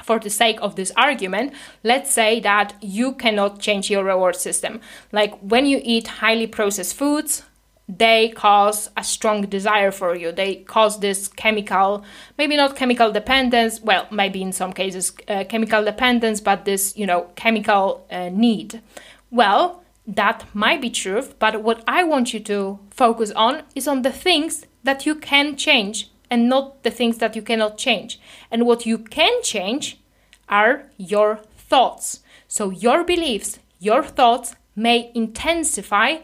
for 0.02 0.18
the 0.18 0.32
sake 0.32 0.58
of 0.60 0.76
this 0.76 0.92
argument, 0.98 1.54
let's 1.84 2.12
say 2.12 2.40
that 2.40 2.74
you 2.82 3.14
cannot 3.14 3.60
change 3.60 3.92
your 3.92 4.04
reward 4.04 4.38
system. 4.38 4.82
Like 5.12 5.38
when 5.38 5.68
you 5.68 5.80
eat 5.84 6.08
highly 6.08 6.48
processed 6.48 6.96
foods, 6.96 7.44
they 7.88 8.30
cause 8.30 8.90
a 8.98 9.04
strong 9.04 9.44
desire 9.44 9.92
for 9.92 10.16
you. 10.16 10.32
They 10.32 10.56
cause 10.56 11.00
this 11.00 11.28
chemical, 11.28 12.04
maybe 12.40 12.58
not 12.58 12.76
chemical 12.76 13.12
dependence, 13.12 13.80
well, 13.82 14.08
maybe 14.10 14.42
in 14.42 14.52
some 14.52 14.74
cases 14.74 15.14
uh, 15.28 15.44
chemical 15.44 15.84
dependence, 15.84 16.42
but 16.42 16.66
this, 16.66 16.98
you 16.98 17.06
know, 17.06 17.28
chemical 17.36 18.04
uh, 18.10 18.30
need. 18.30 18.82
Well, 19.30 19.84
that 20.08 20.46
might 20.54 20.82
be 20.82 20.90
true, 20.90 21.28
but 21.38 21.62
what 21.62 21.84
I 21.86 22.04
want 22.04 22.34
you 22.34 22.40
to 22.42 22.80
focus 22.90 23.32
on 23.32 23.64
is 23.76 23.88
on 23.88 24.04
the 24.04 24.12
things 24.12 24.66
that 24.84 25.06
you 25.06 25.16
can 25.16 25.58
change 25.58 26.10
and 26.32 26.48
not 26.48 26.84
the 26.84 26.92
things 26.92 27.18
that 27.18 27.36
you 27.36 27.42
cannot 27.42 27.78
change. 27.78 28.20
And 28.50 28.66
what 28.66 28.86
you 28.86 28.98
can 28.98 29.42
change 29.44 30.00
are 30.48 30.84
your 30.98 31.42
thoughts. 31.58 32.22
So 32.48 32.70
your 32.70 33.04
beliefs, 33.04 33.60
your 33.80 34.04
thoughts 34.04 34.56
may 34.76 35.12
intensify 35.14 36.20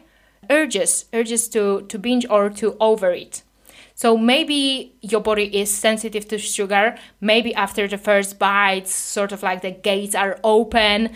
urges, 0.50 1.06
urges 1.13 1.50
to, 1.50 1.82
to 1.89 2.00
binge 2.00 2.26
or 2.30 2.50
to 2.50 2.78
overeat. 2.80 3.43
So 3.96 4.17
maybe 4.17 4.96
your 5.02 5.22
body 5.22 5.56
is 5.56 5.74
sensitive 5.74 6.28
to 6.30 6.38
sugar. 6.38 6.98
Maybe 7.22 7.54
after 7.54 7.88
the 7.88 7.98
first 7.98 8.39
bites, 8.39 8.93
sort 8.93 9.32
of 9.32 9.43
like 9.43 9.62
the 9.62 9.72
gates 9.72 10.15
are 10.15 10.39
open 10.43 11.08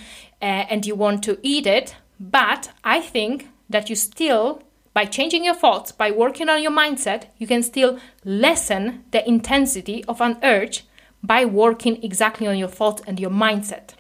uh, 0.42 0.46
and 0.70 0.86
you 0.86 0.96
want 0.96 1.24
to 1.24 1.40
eat 1.42 1.66
it. 1.66 1.96
But 2.20 2.72
I 2.84 3.02
think 3.02 3.50
that 3.70 3.90
you 3.90 3.96
still, 3.96 4.64
by 4.94 5.06
changing 5.06 5.44
your 5.44 5.56
thoughts, 5.56 5.92
by 5.92 6.12
working 6.12 6.50
on 6.50 6.62
your 6.62 6.72
mindset, 6.72 7.26
you 7.38 7.48
can 7.48 7.64
still 7.64 8.00
lessen 8.24 9.04
the 9.12 9.28
intensity 9.28 10.04
of 10.06 10.22
an 10.22 10.38
urge 10.44 10.86
by 11.24 11.46
working 11.46 12.02
exactly 12.04 12.48
on 12.48 12.58
your 12.58 12.68
thoughts 12.68 13.02
and 13.06 13.20
your 13.20 13.30
mindset. 13.30 13.92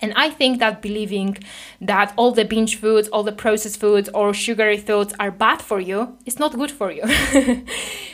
And 0.00 0.12
I 0.14 0.30
think 0.30 0.58
that 0.58 0.82
believing 0.82 1.38
that 1.80 2.12
all 2.16 2.32
the 2.32 2.44
binge 2.44 2.76
foods, 2.76 3.08
all 3.08 3.22
the 3.22 3.32
processed 3.32 3.80
foods, 3.80 4.10
or 4.12 4.34
sugary 4.34 4.76
foods 4.76 5.14
are 5.18 5.30
bad 5.30 5.62
for 5.62 5.80
you 5.80 6.18
is 6.26 6.38
not 6.38 6.54
good 6.54 6.70
for 6.70 6.90
you. 6.90 7.04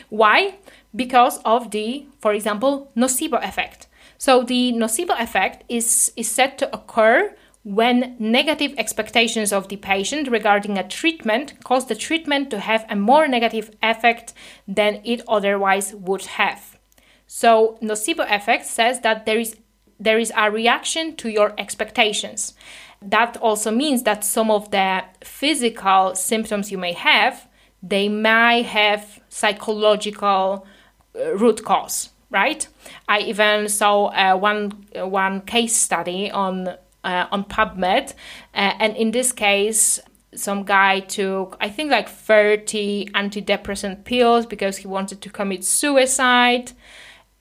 Why? 0.08 0.56
Because 0.94 1.38
of 1.44 1.70
the, 1.70 2.06
for 2.20 2.32
example, 2.32 2.92
nocebo 2.96 3.42
effect. 3.46 3.88
So 4.16 4.42
the 4.42 4.72
nocebo 4.72 5.20
effect 5.20 5.64
is, 5.68 6.12
is 6.16 6.30
said 6.30 6.56
to 6.58 6.72
occur 6.72 7.34
when 7.64 8.16
negative 8.18 8.74
expectations 8.76 9.52
of 9.52 9.68
the 9.68 9.76
patient 9.76 10.28
regarding 10.28 10.76
a 10.76 10.88
treatment 10.88 11.54
cause 11.62 11.86
the 11.86 11.94
treatment 11.94 12.50
to 12.50 12.58
have 12.58 12.84
a 12.88 12.96
more 12.96 13.28
negative 13.28 13.70
effect 13.82 14.34
than 14.66 15.00
it 15.04 15.22
otherwise 15.28 15.94
would 15.94 16.24
have. 16.26 16.78
So 17.26 17.78
nocebo 17.80 18.30
effect 18.30 18.66
says 18.66 19.00
that 19.00 19.26
there 19.26 19.38
is 19.38 19.56
there 20.00 20.18
is 20.18 20.32
a 20.36 20.50
reaction 20.50 21.14
to 21.16 21.28
your 21.28 21.54
expectations. 21.56 22.54
That 23.00 23.36
also 23.36 23.70
means 23.70 24.02
that 24.02 24.24
some 24.24 24.50
of 24.50 24.70
the 24.72 25.04
physical 25.22 26.16
symptoms 26.16 26.72
you 26.72 26.78
may 26.78 26.92
have, 26.92 27.48
they 27.82 28.08
may 28.08 28.62
have 28.62 29.20
psychological 29.28 30.66
uh, 31.14 31.36
root 31.36 31.64
cause, 31.64 32.10
right? 32.30 32.66
I 33.08 33.20
even 33.20 33.68
saw 33.68 34.06
uh, 34.06 34.36
one 34.36 34.86
one 34.94 35.42
case 35.42 35.76
study 35.76 36.30
on 36.32 36.76
uh, 37.04 37.26
on 37.30 37.44
PubMed, 37.44 38.12
uh, 38.54 38.72
and 38.78 38.96
in 38.96 39.10
this 39.10 39.32
case, 39.32 40.00
some 40.34 40.64
guy 40.64 41.00
took 41.00 41.56
I 41.60 41.68
think 41.68 41.90
like 41.90 42.08
30 42.08 43.10
antidepressant 43.14 44.04
pills 44.04 44.46
because 44.46 44.78
he 44.78 44.86
wanted 44.86 45.20
to 45.20 45.28
commit 45.28 45.62
suicide 45.62 46.72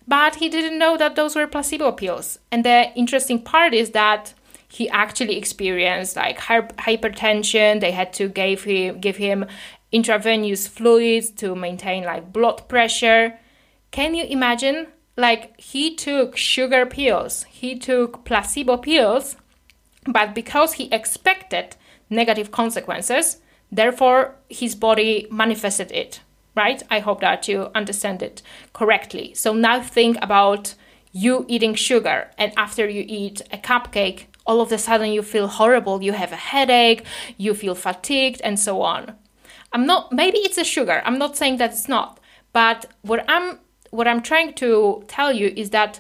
but 0.08 0.36
he 0.36 0.50
didn't 0.50 0.78
know 0.78 0.98
that 0.98 1.16
those 1.16 1.36
were 1.36 1.48
placebo 1.48 1.92
pills. 1.94 2.40
And 2.52 2.66
the 2.66 2.92
interesting 2.96 3.42
part 3.42 3.74
is 3.74 3.92
that 3.92 4.34
he 4.68 4.90
actually 4.90 5.38
experienced 5.38 6.16
like 6.16 6.40
hypertension. 6.40 7.80
They 7.80 7.92
had 7.92 8.14
to 8.14 8.28
give 8.28 8.64
him 8.64 9.00
give 9.00 9.18
him 9.18 9.46
intravenous 9.92 10.68
fluids 10.68 11.30
to 11.32 11.56
maintain 11.56 12.04
like 12.04 12.34
blood 12.34 12.68
pressure. 12.68 13.40
Can 13.92 14.16
you 14.16 14.26
imagine? 14.26 14.88
Like 15.18 15.60
he 15.60 15.96
took 15.96 16.38
sugar 16.38 16.86
pills, 16.86 17.44
he 17.44 17.78
took 17.78 18.26
placebo 18.26 18.78
pills, 18.78 19.36
but 20.06 20.34
because 20.34 20.74
he 20.74 20.92
expected 20.92 21.76
negative 22.10 22.52
consequences, 22.52 23.38
therefore 23.72 24.36
his 24.50 24.76
body 24.76 25.28
manifested 25.32 25.92
it 25.92 26.22
right? 26.56 26.84
I 26.90 27.00
hope 27.00 27.22
that 27.22 27.48
you 27.48 27.70
understand 27.74 28.22
it 28.22 28.42
correctly. 28.74 29.34
So 29.34 29.54
now 29.54 29.82
think 29.82 30.18
about 30.22 30.76
you 31.12 31.46
eating 31.48 31.76
sugar, 31.76 32.32
and 32.38 32.54
after 32.58 32.88
you 32.88 33.04
eat 33.08 33.42
a 33.52 33.58
cupcake, 33.58 34.26
all 34.46 34.62
of 34.62 34.72
a 34.72 34.78
sudden 34.78 35.12
you 35.12 35.22
feel 35.22 35.48
horrible, 35.48 36.02
you 36.02 36.14
have 36.14 36.32
a 36.32 36.38
headache, 36.38 37.06
you 37.38 37.54
feel 37.54 37.76
fatigued, 37.76 38.42
and 38.42 38.60
so 38.60 38.82
on. 38.82 39.16
I'm 39.74 39.86
not, 39.86 40.12
maybe 40.12 40.40
it's 40.40 40.58
a 40.58 40.64
sugar, 40.64 41.02
I'm 41.06 41.18
not 41.18 41.38
saying 41.38 41.58
that 41.58 41.72
it's 41.72 41.88
not, 41.88 42.20
but 42.54 42.86
what 43.02 43.26
I'm 43.28 43.60
what 43.92 44.08
I'm 44.08 44.22
trying 44.22 44.54
to 44.54 45.04
tell 45.10 45.34
you 45.34 45.52
is 45.58 45.72
that 45.72 46.00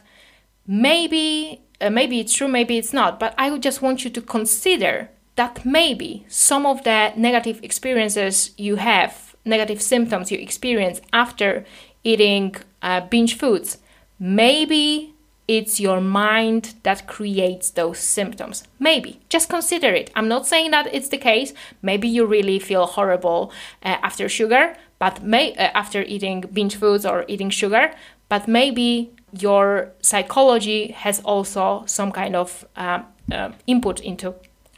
maybe 0.65 1.61
uh, 1.81 1.89
maybe 1.89 2.19
it's 2.19 2.33
true, 2.33 2.47
maybe 2.47 2.77
it's 2.77 2.93
not, 2.93 3.19
but 3.19 3.33
I 3.37 3.51
would 3.51 3.63
just 3.63 3.81
want 3.81 4.03
you 4.03 4.09
to 4.11 4.21
consider 4.21 5.09
that 5.35 5.65
maybe 5.65 6.25
some 6.27 6.65
of 6.65 6.83
the 6.83 7.13
negative 7.15 7.59
experiences 7.63 8.51
you 8.57 8.75
have 8.75 9.35
negative 9.45 9.81
symptoms 9.81 10.31
you 10.31 10.37
experience 10.37 11.01
after 11.13 11.65
eating 12.03 12.55
uh, 12.81 13.01
binge 13.01 13.37
foods, 13.37 13.77
maybe 14.19 15.13
it's 15.47 15.79
your 15.79 15.99
mind 15.99 16.75
that 16.83 17.07
creates 17.07 17.71
those 17.71 17.99
symptoms. 17.99 18.63
Maybe. 18.79 19.19
Just 19.27 19.49
consider 19.49 19.89
it. 19.93 20.09
I'm 20.15 20.27
not 20.27 20.47
saying 20.47 20.71
that 20.71 20.93
it's 20.93 21.09
the 21.09 21.17
case. 21.17 21.53
Maybe 21.81 22.07
you 22.07 22.25
really 22.25 22.59
feel 22.59 22.85
horrible 22.85 23.51
uh, 23.83 23.97
after 24.01 24.29
sugar, 24.29 24.77
but 24.99 25.23
may 25.23 25.53
uh, 25.55 25.71
after 25.73 26.03
eating 26.03 26.41
binge 26.53 26.75
foods 26.75 27.05
or 27.05 27.25
eating 27.27 27.49
sugar, 27.49 27.91
but 28.29 28.47
maybe 28.47 29.11
your 29.39 29.91
psychology 30.01 30.91
has 30.91 31.19
also 31.21 31.83
some 31.85 32.11
kind 32.11 32.35
of 32.35 32.65
uh, 32.75 33.01
uh 33.31 33.51
input 33.67 33.99
into 34.01 34.33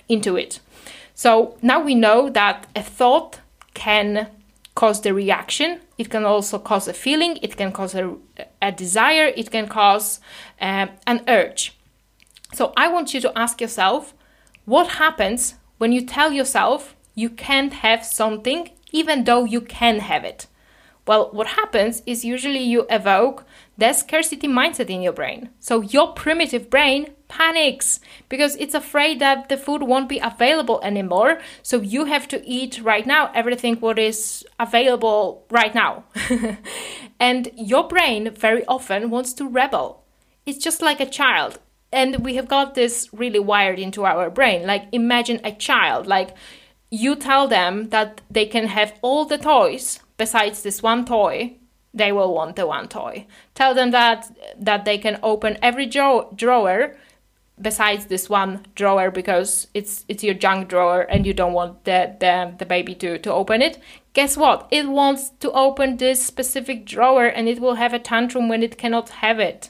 into 0.09 0.35
it. 0.35 0.59
So 1.15 1.57
now 1.61 1.81
we 1.81 1.95
know 1.95 2.29
that 2.29 2.67
a 2.75 2.81
thought 2.81 3.39
can 3.73 4.27
cause 4.75 5.01
the 5.01 5.13
reaction. 5.13 5.79
It 5.97 6.09
can 6.09 6.25
also 6.25 6.57
cause 6.59 6.87
a 6.87 6.93
feeling. 6.93 7.37
It 7.41 7.55
can 7.55 7.71
cause 7.71 7.95
a, 7.95 8.15
a 8.61 8.71
desire. 8.71 9.31
It 9.35 9.51
can 9.51 9.67
cause 9.67 10.19
uh, 10.59 10.87
an 11.05 11.21
urge. 11.27 11.73
So 12.53 12.73
I 12.75 12.87
want 12.87 13.13
you 13.13 13.21
to 13.21 13.37
ask 13.37 13.61
yourself 13.61 14.13
what 14.65 14.87
happens 14.87 15.55
when 15.77 15.91
you 15.91 16.05
tell 16.05 16.31
yourself 16.31 16.95
you 17.15 17.29
can't 17.29 17.73
have 17.73 18.05
something 18.05 18.69
even 18.91 19.25
though 19.25 19.43
you 19.43 19.59
can 19.59 19.99
have 19.99 20.23
it? 20.23 20.47
Well, 21.05 21.29
what 21.33 21.47
happens 21.47 22.01
is 22.05 22.23
usually 22.23 22.63
you 22.63 22.85
evoke 22.89 23.43
the 23.77 23.93
scarcity 23.93 24.47
mindset 24.47 24.89
in 24.89 25.01
your 25.01 25.13
brain. 25.13 25.49
So 25.59 25.81
your 25.81 26.13
primitive 26.13 26.69
brain 26.69 27.13
panics 27.27 27.99
because 28.29 28.55
it's 28.57 28.75
afraid 28.75 29.19
that 29.19 29.49
the 29.49 29.57
food 29.57 29.83
won't 29.83 30.09
be 30.09 30.19
available 30.19 30.79
anymore. 30.83 31.39
So 31.63 31.81
you 31.81 32.05
have 32.05 32.27
to 32.29 32.47
eat 32.47 32.79
right 32.81 33.05
now 33.05 33.31
everything 33.33 33.77
what 33.77 33.97
is 33.97 34.45
available 34.59 35.45
right 35.49 35.73
now. 35.73 36.03
and 37.19 37.49
your 37.55 37.87
brain 37.87 38.33
very 38.35 38.65
often 38.65 39.09
wants 39.09 39.33
to 39.33 39.49
rebel. 39.49 40.03
It's 40.45 40.63
just 40.63 40.81
like 40.81 40.99
a 40.99 41.09
child. 41.09 41.59
And 41.91 42.23
we 42.23 42.35
have 42.35 42.47
got 42.47 42.75
this 42.75 43.09
really 43.11 43.39
wired 43.39 43.79
into 43.79 44.05
our 44.05 44.29
brain. 44.29 44.67
Like 44.67 44.87
imagine 44.91 45.39
a 45.43 45.51
child, 45.51 46.05
like 46.05 46.35
you 46.91 47.15
tell 47.15 47.47
them 47.47 47.89
that 47.89 48.21
they 48.29 48.45
can 48.45 48.67
have 48.67 48.93
all 49.01 49.25
the 49.25 49.37
toys 49.39 49.99
besides 50.17 50.61
this 50.61 50.83
one 50.83 51.05
toy 51.05 51.57
they 51.93 52.11
will 52.11 52.33
want 52.33 52.55
the 52.55 52.65
one 52.65 52.87
toy. 52.87 53.25
Tell 53.53 53.73
them 53.73 53.91
that 53.91 54.35
that 54.57 54.85
they 54.85 54.97
can 54.97 55.19
open 55.21 55.57
every 55.61 55.85
draw- 55.85 56.29
drawer 56.35 56.95
besides 57.61 58.07
this 58.07 58.29
one 58.29 58.65
drawer 58.75 59.11
because 59.11 59.67
it's 59.73 60.03
it's 60.07 60.23
your 60.23 60.33
junk 60.33 60.69
drawer 60.69 61.01
and 61.01 61.25
you 61.25 61.33
don't 61.33 61.53
want 61.53 61.83
the, 61.83 62.15
the 62.19 62.53
the 62.57 62.65
baby 62.65 62.95
to 62.95 63.17
to 63.19 63.31
open 63.31 63.61
it. 63.61 63.79
Guess 64.13 64.37
what? 64.37 64.67
It 64.71 64.87
wants 64.87 65.31
to 65.39 65.51
open 65.51 65.97
this 65.97 66.23
specific 66.23 66.85
drawer 66.85 67.25
and 67.25 67.47
it 67.47 67.59
will 67.59 67.75
have 67.75 67.93
a 67.93 67.99
tantrum 67.99 68.49
when 68.49 68.63
it 68.63 68.77
cannot 68.77 69.09
have 69.09 69.39
it. 69.39 69.69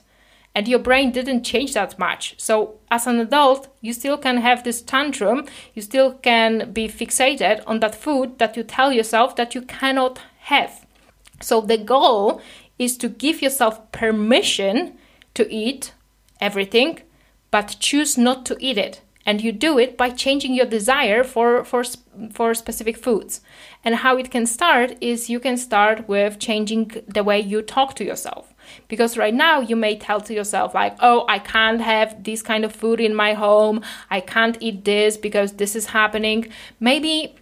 And 0.55 0.67
your 0.67 0.79
brain 0.79 1.11
didn't 1.11 1.43
change 1.43 1.73
that 1.73 1.97
much. 1.97 2.35
So 2.37 2.75
as 2.91 3.07
an 3.07 3.19
adult 3.19 3.67
you 3.81 3.91
still 3.91 4.17
can 4.17 4.37
have 4.37 4.63
this 4.63 4.81
tantrum. 4.81 5.45
You 5.73 5.81
still 5.81 6.13
can 6.13 6.71
be 6.71 6.87
fixated 6.87 7.63
on 7.67 7.79
that 7.81 7.95
food 7.95 8.39
that 8.39 8.55
you 8.55 8.63
tell 8.63 8.93
yourself 8.93 9.35
that 9.35 9.55
you 9.55 9.61
cannot 9.61 10.19
have 10.39 10.82
so 11.41 11.61
the 11.61 11.77
goal 11.77 12.41
is 12.79 12.97
to 12.97 13.09
give 13.09 13.41
yourself 13.41 13.91
permission 13.91 14.97
to 15.33 15.51
eat 15.51 15.93
everything 16.39 16.99
but 17.53 17.75
choose 17.79 18.17
not 18.17 18.47
to 18.47 18.57
eat 18.59 18.79
it. 18.79 19.01
And 19.25 19.39
you 19.39 19.51
do 19.53 19.77
it 19.79 19.95
by 19.95 20.09
changing 20.09 20.53
your 20.53 20.65
desire 20.65 21.23
for 21.23 21.63
for 21.63 21.83
for 22.31 22.53
specific 22.53 22.97
foods. 22.97 23.39
And 23.85 23.95
how 23.95 24.17
it 24.17 24.31
can 24.31 24.45
start 24.45 24.97
is 24.99 25.29
you 25.29 25.39
can 25.39 25.55
start 25.55 26.09
with 26.09 26.39
changing 26.39 26.91
the 27.07 27.23
way 27.23 27.39
you 27.39 27.61
talk 27.61 27.95
to 27.97 28.03
yourself. 28.03 28.53
Because 28.87 29.17
right 29.17 29.33
now 29.33 29.61
you 29.61 29.77
may 29.77 29.95
tell 29.97 30.19
to 30.21 30.33
yourself 30.33 30.73
like 30.73 30.95
oh 30.99 31.19
i 31.35 31.39
can't 31.39 31.81
have 31.81 32.09
this 32.23 32.41
kind 32.41 32.65
of 32.65 32.75
food 32.75 32.99
in 32.99 33.13
my 33.15 33.33
home. 33.33 33.81
I 34.09 34.19
can't 34.19 34.57
eat 34.59 34.83
this 34.83 35.15
because 35.15 35.53
this 35.53 35.73
is 35.75 35.85
happening. 35.99 36.39
Maybe 36.79 37.35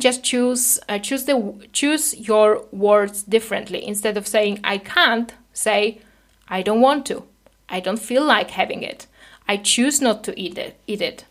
just 0.00 0.22
choose 0.22 0.78
uh, 0.88 0.98
choose 0.98 1.24
the 1.24 1.68
choose 1.72 2.18
your 2.28 2.64
words 2.70 3.22
differently. 3.22 3.84
Instead 3.84 4.16
of 4.16 4.26
saying 4.26 4.60
i 4.64 4.78
can't 4.78 5.34
say 5.52 6.00
i 6.48 6.62
don't 6.62 6.80
want 6.80 7.06
to. 7.06 7.24
I 7.68 7.80
don't 7.80 7.98
feel 7.98 8.24
like 8.24 8.50
having 8.50 8.82
it. 8.82 9.06
I 9.48 9.56
choose 9.56 10.00
not 10.00 10.24
to 10.24 10.38
eat 10.40 10.58
it 10.58 10.78
eat 10.86 11.02
it. 11.02 11.24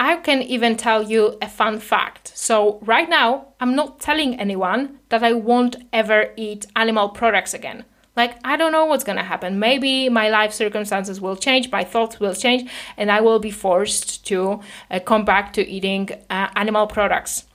I 0.00 0.16
can 0.16 0.42
even 0.42 0.76
tell 0.76 1.02
you 1.02 1.38
a 1.40 1.48
fun 1.48 1.78
fact. 1.78 2.32
So 2.36 2.78
right 2.82 3.08
now 3.08 3.48
i'm 3.60 3.74
not 3.74 4.00
telling 4.00 4.38
anyone 4.38 4.98
that 5.10 5.22
i 5.22 5.32
won't 5.32 5.76
ever 5.92 6.32
eat 6.36 6.66
animal 6.76 7.08
products 7.08 7.54
again. 7.54 7.84
Like, 8.14 8.36
I 8.44 8.56
don't 8.56 8.72
know 8.72 8.84
what's 8.84 9.04
gonna 9.04 9.24
happen. 9.24 9.58
Maybe 9.58 10.08
my 10.10 10.28
life 10.28 10.52
circumstances 10.52 11.20
will 11.20 11.36
change, 11.36 11.70
my 11.70 11.82
thoughts 11.82 12.20
will 12.20 12.34
change, 12.34 12.70
and 12.96 13.10
I 13.10 13.20
will 13.22 13.38
be 13.38 13.50
forced 13.50 14.26
to 14.26 14.60
uh, 14.90 15.00
come 15.00 15.24
back 15.24 15.54
to 15.54 15.66
eating 15.66 16.10
uh, 16.28 16.48
animal 16.54 16.86
products. 16.86 17.46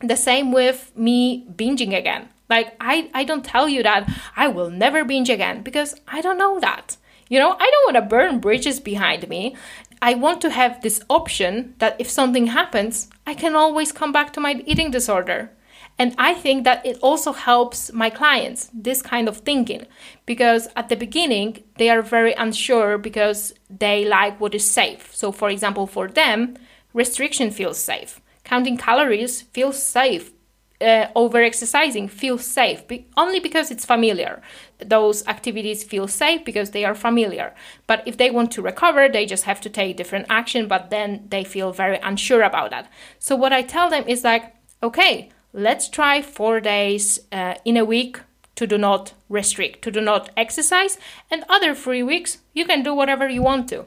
The 0.00 0.16
same 0.16 0.52
with 0.52 0.92
me 0.96 1.46
binging 1.54 1.96
again. 1.96 2.28
Like, 2.48 2.76
I, 2.80 3.10
I 3.12 3.24
don't 3.24 3.44
tell 3.44 3.68
you 3.68 3.82
that 3.82 4.08
I 4.36 4.48
will 4.48 4.70
never 4.70 5.04
binge 5.04 5.30
again 5.30 5.62
because 5.62 5.94
I 6.06 6.20
don't 6.20 6.38
know 6.38 6.60
that. 6.60 6.96
You 7.28 7.40
know, 7.40 7.56
I 7.58 7.70
don't 7.70 7.94
want 7.94 7.96
to 7.96 8.08
burn 8.08 8.38
bridges 8.38 8.78
behind 8.78 9.28
me. 9.28 9.56
I 10.00 10.14
want 10.14 10.40
to 10.42 10.50
have 10.50 10.82
this 10.82 11.00
option 11.08 11.74
that 11.78 11.96
if 11.98 12.08
something 12.08 12.48
happens, 12.48 13.08
I 13.26 13.34
can 13.34 13.56
always 13.56 13.90
come 13.90 14.12
back 14.12 14.32
to 14.34 14.40
my 14.40 14.62
eating 14.66 14.90
disorder. 14.90 15.50
And 15.98 16.14
I 16.18 16.34
think 16.34 16.64
that 16.64 16.84
it 16.84 16.98
also 17.00 17.32
helps 17.32 17.90
my 17.92 18.10
clients, 18.10 18.70
this 18.74 19.00
kind 19.00 19.28
of 19.28 19.38
thinking, 19.38 19.86
because 20.26 20.68
at 20.76 20.90
the 20.90 20.96
beginning, 20.96 21.64
they 21.78 21.88
are 21.88 22.02
very 22.02 22.34
unsure 22.34 22.98
because 22.98 23.54
they 23.70 24.04
like 24.04 24.38
what 24.38 24.54
is 24.54 24.70
safe. 24.70 25.14
So, 25.14 25.32
for 25.32 25.48
example, 25.48 25.86
for 25.86 26.06
them, 26.06 26.58
restriction 26.92 27.50
feels 27.50 27.78
safe, 27.78 28.20
counting 28.46 28.78
calories 28.78 29.42
feels 29.42 29.82
safe. 29.82 30.32
Uh, 30.78 31.06
over 31.14 31.42
exercising 31.42 32.06
feels 32.06 32.44
safe 32.44 32.86
be- 32.86 33.06
only 33.16 33.40
because 33.40 33.70
it's 33.70 33.86
familiar. 33.86 34.42
Those 34.78 35.26
activities 35.26 35.82
feel 35.82 36.06
safe 36.06 36.44
because 36.44 36.72
they 36.72 36.84
are 36.84 36.94
familiar. 36.94 37.54
But 37.86 38.02
if 38.06 38.18
they 38.18 38.30
want 38.30 38.52
to 38.52 38.62
recover, 38.62 39.08
they 39.08 39.24
just 39.24 39.44
have 39.44 39.60
to 39.62 39.70
take 39.70 39.96
different 39.96 40.26
action, 40.28 40.68
but 40.68 40.90
then 40.90 41.26
they 41.30 41.44
feel 41.44 41.72
very 41.72 41.98
unsure 42.02 42.42
about 42.42 42.70
that. 42.72 42.90
So, 43.18 43.34
what 43.36 43.54
I 43.54 43.62
tell 43.62 43.88
them 43.88 44.04
is 44.06 44.22
like, 44.22 44.54
okay, 44.82 45.30
let's 45.54 45.88
try 45.88 46.20
four 46.20 46.60
days 46.60 47.20
uh, 47.32 47.54
in 47.64 47.78
a 47.78 47.84
week 47.84 48.20
to 48.56 48.66
do 48.66 48.76
not 48.76 49.14
restrict, 49.30 49.80
to 49.82 49.90
do 49.90 50.02
not 50.02 50.28
exercise, 50.36 50.98
and 51.30 51.44
other 51.48 51.74
three 51.74 52.02
weeks 52.02 52.38
you 52.52 52.66
can 52.66 52.82
do 52.82 52.94
whatever 52.94 53.28
you 53.28 53.42
want 53.42 53.68
to. 53.70 53.86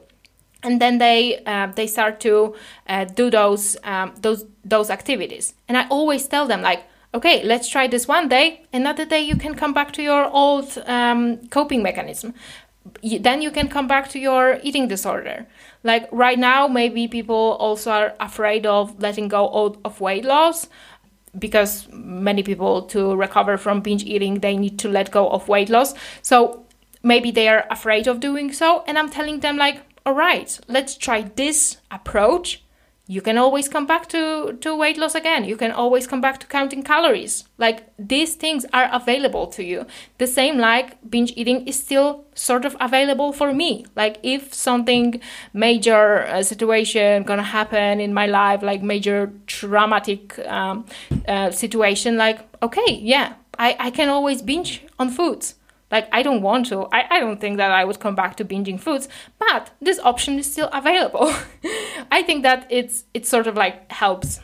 And 0.62 0.80
then 0.80 0.98
they 0.98 1.42
uh, 1.46 1.68
they 1.74 1.86
start 1.86 2.20
to 2.20 2.54
uh, 2.88 3.04
do 3.04 3.30
those 3.30 3.76
um, 3.84 4.12
those 4.20 4.44
those 4.64 4.90
activities. 4.90 5.54
And 5.68 5.76
I 5.78 5.88
always 5.88 6.26
tell 6.26 6.46
them 6.46 6.60
like, 6.62 6.84
okay, 7.14 7.42
let's 7.44 7.68
try 7.68 7.86
this 7.86 8.06
one 8.06 8.28
day. 8.28 8.62
Another 8.72 9.04
day 9.04 9.20
you 9.20 9.36
can 9.36 9.54
come 9.54 9.72
back 9.72 9.92
to 9.92 10.02
your 10.02 10.26
old 10.30 10.76
um, 10.86 11.38
coping 11.48 11.82
mechanism. 11.82 12.34
Then 13.02 13.42
you 13.42 13.50
can 13.50 13.68
come 13.68 13.86
back 13.86 14.08
to 14.10 14.18
your 14.18 14.58
eating 14.62 14.88
disorder. 14.88 15.46
Like 15.82 16.08
right 16.12 16.38
now, 16.38 16.66
maybe 16.66 17.08
people 17.08 17.56
also 17.58 17.90
are 17.90 18.14
afraid 18.20 18.66
of 18.66 19.00
letting 19.00 19.28
go 19.28 19.76
of 19.84 20.00
weight 20.00 20.24
loss 20.24 20.68
because 21.38 21.86
many 21.92 22.42
people 22.42 22.82
to 22.82 23.14
recover 23.14 23.56
from 23.56 23.80
binge 23.80 24.04
eating 24.04 24.40
they 24.40 24.56
need 24.56 24.78
to 24.78 24.88
let 24.88 25.10
go 25.10 25.28
of 25.28 25.46
weight 25.48 25.68
loss 25.68 25.94
so 26.22 26.64
maybe 27.02 27.30
they 27.30 27.48
are 27.48 27.64
afraid 27.70 28.06
of 28.08 28.18
doing 28.20 28.52
so 28.52 28.82
and 28.86 28.98
i'm 28.98 29.08
telling 29.08 29.40
them 29.40 29.56
like 29.56 29.80
all 30.04 30.14
right 30.14 30.60
let's 30.68 30.96
try 30.96 31.22
this 31.36 31.78
approach 31.90 32.62
you 33.10 33.20
can 33.20 33.36
always 33.36 33.68
come 33.68 33.86
back 33.86 34.06
to, 34.10 34.56
to 34.60 34.76
weight 34.76 34.96
loss 34.96 35.16
again. 35.16 35.44
You 35.44 35.56
can 35.56 35.72
always 35.72 36.06
come 36.06 36.20
back 36.20 36.38
to 36.38 36.46
counting 36.46 36.84
calories. 36.84 37.42
Like 37.58 37.92
these 37.98 38.36
things 38.36 38.64
are 38.72 38.88
available 38.92 39.48
to 39.48 39.64
you. 39.64 39.84
The 40.18 40.28
same 40.28 40.58
like 40.58 40.96
binge 41.10 41.32
eating 41.34 41.66
is 41.66 41.74
still 41.74 42.24
sort 42.36 42.64
of 42.64 42.76
available 42.78 43.32
for 43.32 43.52
me. 43.52 43.84
Like 43.96 44.20
if 44.22 44.54
something 44.54 45.20
major 45.52 46.24
uh, 46.24 46.44
situation 46.44 47.24
gonna 47.24 47.42
happen 47.42 47.98
in 47.98 48.14
my 48.14 48.26
life, 48.26 48.62
like 48.62 48.80
major 48.80 49.32
traumatic 49.48 50.38
um, 50.46 50.86
uh, 51.26 51.50
situation, 51.50 52.16
like 52.16 52.38
okay, 52.62 52.92
yeah, 53.02 53.32
I, 53.58 53.76
I 53.80 53.90
can 53.90 54.08
always 54.08 54.40
binge 54.40 54.84
on 55.00 55.10
foods. 55.10 55.56
Like, 55.90 56.08
I 56.12 56.22
don't 56.22 56.42
want 56.42 56.66
to. 56.66 56.86
I, 56.92 57.06
I 57.10 57.20
don't 57.20 57.40
think 57.40 57.56
that 57.56 57.70
I 57.70 57.84
would 57.84 57.98
come 57.98 58.14
back 58.14 58.36
to 58.36 58.44
binging 58.44 58.78
foods, 58.78 59.08
but 59.38 59.70
this 59.80 59.98
option 60.00 60.38
is 60.38 60.50
still 60.50 60.68
available. 60.72 61.34
I 62.12 62.22
think 62.22 62.42
that 62.42 62.66
it's 62.70 63.04
it 63.12 63.26
sort 63.26 63.46
of 63.46 63.56
like 63.56 63.90
helps 63.90 64.40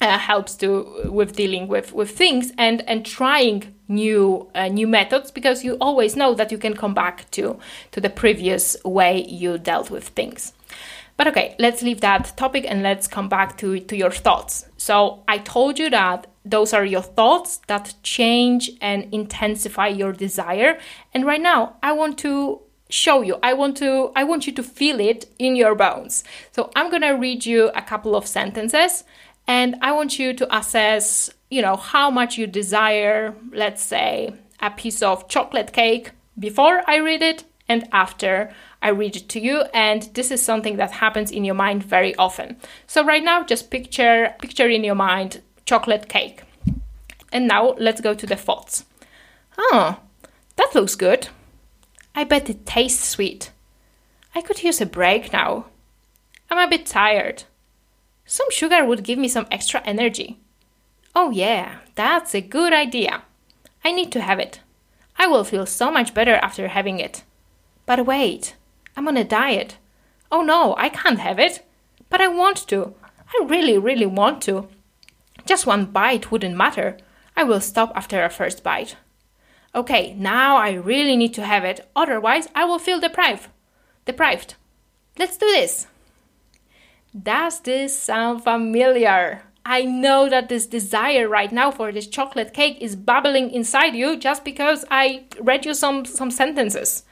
uh, 0.00 0.18
helps 0.18 0.54
to 0.56 1.10
with 1.10 1.34
dealing 1.34 1.68
with 1.68 1.92
with 1.92 2.10
things 2.10 2.52
and 2.58 2.82
and 2.88 3.06
trying 3.06 3.74
new 3.88 4.48
uh, 4.54 4.68
new 4.68 4.86
methods 4.86 5.30
because 5.30 5.64
you 5.64 5.76
always 5.80 6.16
know 6.16 6.34
that 6.34 6.52
you 6.52 6.58
can 6.58 6.74
come 6.74 6.94
back 6.94 7.30
to 7.30 7.58
to 7.92 8.00
the 8.00 8.10
previous 8.10 8.76
way 8.84 9.24
you 9.24 9.58
dealt 9.58 9.90
with 9.90 10.08
things. 10.08 10.52
But 11.16 11.28
okay, 11.28 11.54
let's 11.58 11.82
leave 11.82 12.00
that 12.00 12.36
topic 12.36 12.64
and 12.68 12.82
let's 12.82 13.06
come 13.06 13.28
back 13.28 13.56
to 13.58 13.80
to 13.80 13.96
your 13.96 14.10
thoughts. 14.10 14.66
So 14.76 15.22
I 15.28 15.38
told 15.38 15.78
you 15.78 15.90
that 15.90 16.26
those 16.44 16.72
are 16.72 16.84
your 16.84 17.02
thoughts 17.02 17.60
that 17.68 17.94
change 18.02 18.70
and 18.80 19.12
intensify 19.12 19.88
your 19.88 20.12
desire. 20.12 20.78
And 21.12 21.24
right 21.24 21.40
now, 21.40 21.76
I 21.82 21.92
want 21.92 22.18
to 22.18 22.60
show 22.90 23.22
you. 23.22 23.38
I 23.42 23.54
want 23.54 23.76
to 23.78 24.12
I 24.14 24.24
want 24.24 24.46
you 24.46 24.52
to 24.52 24.62
feel 24.62 25.00
it 25.00 25.26
in 25.38 25.56
your 25.56 25.74
bones. 25.74 26.22
So 26.52 26.70
I'm 26.76 26.90
going 26.90 27.02
to 27.02 27.12
read 27.12 27.46
you 27.46 27.70
a 27.74 27.82
couple 27.82 28.14
of 28.14 28.26
sentences 28.26 29.04
and 29.46 29.76
I 29.82 29.92
want 29.92 30.18
you 30.18 30.32
to 30.34 30.56
assess, 30.56 31.30
you 31.50 31.62
know, 31.62 31.76
how 31.76 32.10
much 32.10 32.38
you 32.38 32.46
desire, 32.46 33.34
let's 33.52 33.82
say, 33.82 34.34
a 34.60 34.70
piece 34.70 35.02
of 35.02 35.28
chocolate 35.28 35.72
cake 35.72 36.12
before 36.38 36.82
I 36.86 36.96
read 36.96 37.22
it 37.22 37.44
and 37.68 37.88
after 37.92 38.52
I 38.82 38.90
read 38.90 39.16
it 39.16 39.28
to 39.30 39.40
you 39.40 39.62
and 39.72 40.02
this 40.14 40.30
is 40.30 40.42
something 40.42 40.76
that 40.76 40.90
happens 40.90 41.30
in 41.30 41.44
your 41.44 41.54
mind 41.54 41.82
very 41.82 42.14
often. 42.16 42.56
So 42.86 43.04
right 43.04 43.24
now 43.24 43.44
just 43.44 43.70
picture 43.70 44.34
picture 44.40 44.68
in 44.68 44.84
your 44.84 44.94
mind 44.94 45.40
chocolate 45.66 46.08
cake. 46.08 46.42
And 47.32 47.48
now 47.48 47.74
let's 47.78 48.00
go 48.00 48.14
to 48.14 48.26
the 48.26 48.36
thoughts. 48.36 48.84
Oh, 49.58 49.70
ah, 49.72 50.00
that 50.56 50.74
looks 50.74 50.94
good. 50.94 51.28
I 52.14 52.24
bet 52.24 52.48
it 52.48 52.66
tastes 52.66 53.08
sweet. 53.08 53.50
I 54.34 54.40
could 54.40 54.62
use 54.62 54.80
a 54.80 54.86
break 54.86 55.32
now. 55.32 55.66
I'm 56.50 56.58
a 56.58 56.70
bit 56.70 56.86
tired. 56.86 57.44
Some 58.26 58.50
sugar 58.50 58.84
would 58.84 59.02
give 59.02 59.18
me 59.18 59.28
some 59.28 59.46
extra 59.50 59.82
energy. 59.84 60.38
Oh, 61.14 61.30
yeah, 61.30 61.78
that's 61.94 62.34
a 62.34 62.40
good 62.40 62.72
idea. 62.72 63.22
I 63.84 63.92
need 63.92 64.10
to 64.12 64.20
have 64.20 64.38
it. 64.38 64.60
I 65.16 65.26
will 65.26 65.44
feel 65.44 65.66
so 65.66 65.90
much 65.90 66.14
better 66.14 66.34
after 66.36 66.68
having 66.68 66.98
it. 66.98 67.22
But 67.86 68.06
wait, 68.06 68.56
I'm 68.96 69.06
on 69.08 69.16
a 69.16 69.24
diet. 69.24 69.76
Oh 70.32 70.42
no, 70.42 70.74
I 70.76 70.88
can't 70.88 71.18
have 71.18 71.38
it. 71.38 71.64
But 72.08 72.20
I 72.20 72.28
want 72.28 72.66
to. 72.68 72.94
I 73.28 73.44
really, 73.44 73.78
really 73.78 74.06
want 74.06 74.42
to. 74.42 74.68
Just 75.46 75.66
one 75.66 75.86
bite 75.86 76.30
wouldn't 76.30 76.56
matter. 76.56 76.96
I 77.36 77.44
will 77.44 77.60
stop 77.60 77.92
after 77.94 78.24
a 78.24 78.30
first 78.30 78.62
bite. 78.62 78.96
Okay, 79.74 80.14
now 80.14 80.56
I 80.56 80.72
really 80.72 81.16
need 81.16 81.34
to 81.34 81.44
have 81.44 81.64
it, 81.64 81.88
otherwise 81.96 82.48
I 82.54 82.64
will 82.64 82.78
feel 82.78 83.00
deprived. 83.00 83.48
Deprived. 84.04 84.54
Let's 85.18 85.36
do 85.36 85.46
this. 85.46 85.86
Does 87.20 87.60
this 87.60 87.96
sound 87.98 88.44
familiar? 88.44 89.42
I 89.66 89.82
know 89.82 90.28
that 90.28 90.48
this 90.48 90.66
desire 90.66 91.28
right 91.28 91.50
now 91.50 91.70
for 91.70 91.90
this 91.90 92.06
chocolate 92.06 92.52
cake 92.52 92.78
is 92.80 92.96
bubbling 92.96 93.50
inside 93.50 93.94
you 93.94 94.16
just 94.16 94.44
because 94.44 94.84
I 94.90 95.24
read 95.40 95.64
you 95.66 95.74
some, 95.74 96.04
some 96.04 96.30
sentences. 96.30 97.04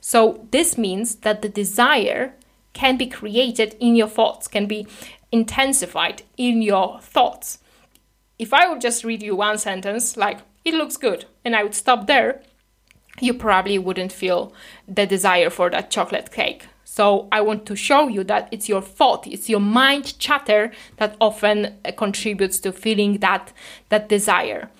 So, 0.00 0.46
this 0.52 0.78
means 0.78 1.16
that 1.16 1.42
the 1.42 1.48
desire 1.48 2.34
can 2.74 2.96
be 2.96 3.06
created 3.06 3.74
in 3.80 3.96
your 3.96 4.08
thoughts, 4.08 4.46
can 4.46 4.66
be 4.66 4.86
intensified 5.32 6.22
in 6.36 6.62
your 6.62 7.00
thoughts 7.00 7.58
if 8.38 8.52
I 8.52 8.68
would 8.68 8.80
just 8.80 9.04
read 9.04 9.22
you 9.22 9.36
one 9.36 9.58
sentence, 9.58 10.16
like, 10.16 10.38
it 10.64 10.74
looks 10.74 10.96
good, 10.96 11.26
and 11.44 11.54
I 11.56 11.62
would 11.62 11.74
stop 11.74 12.06
there, 12.06 12.42
you 13.20 13.32
probably 13.32 13.78
wouldn't 13.78 14.12
feel 14.12 14.52
the 14.86 15.06
desire 15.06 15.50
for 15.50 15.70
that 15.70 15.90
chocolate 15.90 16.30
cake. 16.30 16.66
So 16.84 17.28
I 17.30 17.40
want 17.40 17.66
to 17.66 17.76
show 17.76 18.08
you 18.08 18.24
that 18.24 18.48
it's 18.50 18.68
your 18.68 18.82
thought, 18.82 19.26
it's 19.26 19.48
your 19.48 19.60
mind 19.60 20.18
chatter 20.18 20.72
that 20.96 21.16
often 21.20 21.76
uh, 21.84 21.92
contributes 21.92 22.58
to 22.60 22.72
feeling 22.72 23.18
that 23.18 23.52
that 23.88 24.08
desire. 24.08 24.70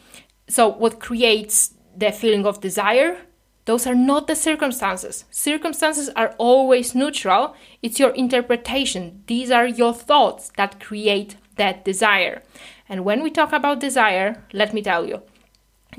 So 0.48 0.68
what 0.68 1.00
creates 1.00 1.74
the 1.96 2.12
feeling 2.12 2.46
of 2.46 2.60
desire 2.60 3.18
Those 3.66 3.86
are 3.86 3.96
not 3.96 4.28
the 4.28 4.36
circumstances. 4.36 5.24
Circumstances 5.30 6.08
are 6.10 6.34
always 6.38 6.94
neutral. 6.94 7.56
It's 7.82 7.98
your 7.98 8.10
interpretation. 8.10 9.24
These 9.26 9.50
are 9.50 9.66
your 9.66 9.92
thoughts 9.92 10.52
that 10.56 10.80
create 10.80 11.36
that 11.56 11.84
desire. 11.84 12.42
And 12.88 13.04
when 13.04 13.22
we 13.22 13.30
talk 13.30 13.52
about 13.52 13.80
desire, 13.80 14.44
let 14.52 14.72
me 14.72 14.82
tell 14.82 15.06
you, 15.06 15.22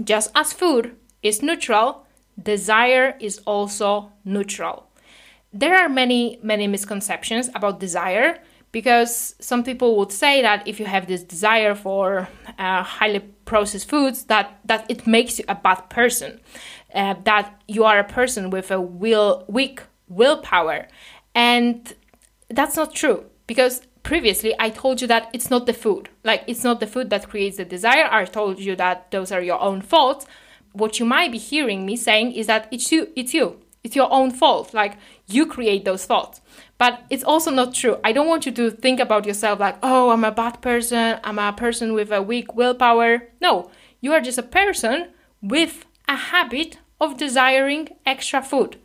just 0.03 0.31
as 0.35 0.53
food 0.53 0.95
is 1.21 1.41
neutral, 1.41 2.05
desire 2.41 3.17
is 3.19 3.39
also 3.45 4.11
neutral. 4.23 4.87
There 5.53 5.75
are 5.75 5.89
many, 5.89 6.39
many 6.43 6.67
misconceptions 6.67 7.49
about 7.55 7.79
desire 7.79 8.39
because 8.71 9.35
some 9.39 9.63
people 9.63 9.97
would 9.97 10.11
say 10.11 10.41
that 10.41 10.67
if 10.67 10.79
you 10.79 10.85
have 10.85 11.07
this 11.07 11.23
desire 11.23 11.73
for 11.73 12.27
uh, 12.59 12.83
highly 12.83 13.19
processed 13.45 13.89
foods, 13.89 14.23
that, 14.25 14.59
that 14.65 14.85
it 14.89 15.07
makes 15.07 15.39
you 15.39 15.45
a 15.47 15.55
bad 15.55 15.89
person, 15.89 16.39
uh, 16.93 17.15
that 17.23 17.61
you 17.67 17.85
are 17.85 17.97
a 17.97 18.03
person 18.03 18.49
with 18.49 18.69
a 18.71 18.79
will, 18.79 19.45
weak 19.47 19.81
willpower. 20.09 20.87
And 21.33 21.93
that's 22.49 22.75
not 22.75 22.93
true 22.93 23.25
because 23.47 23.81
previously 24.07 24.55
I 24.57 24.69
told 24.69 25.01
you 25.01 25.07
that 25.07 25.29
it's 25.33 25.49
not 25.49 25.65
the 25.65 25.73
food. 25.73 26.07
Like 26.23 26.43
it's 26.47 26.63
not 26.63 26.79
the 26.79 26.87
food 26.87 27.09
that 27.09 27.27
creates 27.27 27.57
the 27.57 27.65
desire. 27.65 28.07
I 28.09 28.23
told 28.23 28.57
you 28.57 28.73
that 28.77 29.11
those 29.11 29.33
are 29.33 29.41
your 29.41 29.59
own 29.59 29.81
faults. 29.81 30.25
What 30.71 30.97
you 30.97 31.05
might 31.05 31.33
be 31.33 31.37
hearing 31.37 31.85
me 31.85 31.97
saying 31.97 32.31
is 32.31 32.47
that 32.47 32.69
it's 32.71 32.89
you, 32.89 33.09
it's 33.17 33.33
you. 33.33 33.59
It's 33.83 33.97
your 33.97 34.11
own 34.11 34.31
fault. 34.31 34.73
Like 34.73 34.93
you 35.27 35.45
create 35.45 35.83
those 35.83 36.05
thoughts. 36.05 36.39
But 36.77 37.01
it's 37.09 37.23
also 37.25 37.51
not 37.51 37.73
true. 37.73 37.97
I 38.01 38.13
don't 38.13 38.29
want 38.29 38.45
you 38.45 38.53
to 38.53 38.71
think 38.71 39.01
about 39.01 39.25
yourself 39.25 39.59
like, 39.59 39.77
"Oh, 39.83 40.11
I'm 40.11 40.23
a 40.23 40.31
bad 40.31 40.61
person. 40.61 41.19
I'm 41.25 41.39
a 41.39 41.51
person 41.51 41.93
with 41.93 42.09
a 42.11 42.21
weak 42.21 42.55
willpower." 42.55 43.27
No, 43.41 43.69
you 43.99 44.13
are 44.13 44.21
just 44.21 44.37
a 44.37 44.51
person 44.61 45.09
with 45.41 45.85
a 46.07 46.15
habit 46.15 46.77
of 47.01 47.17
desiring 47.17 47.89
extra 48.05 48.41
food. 48.41 48.77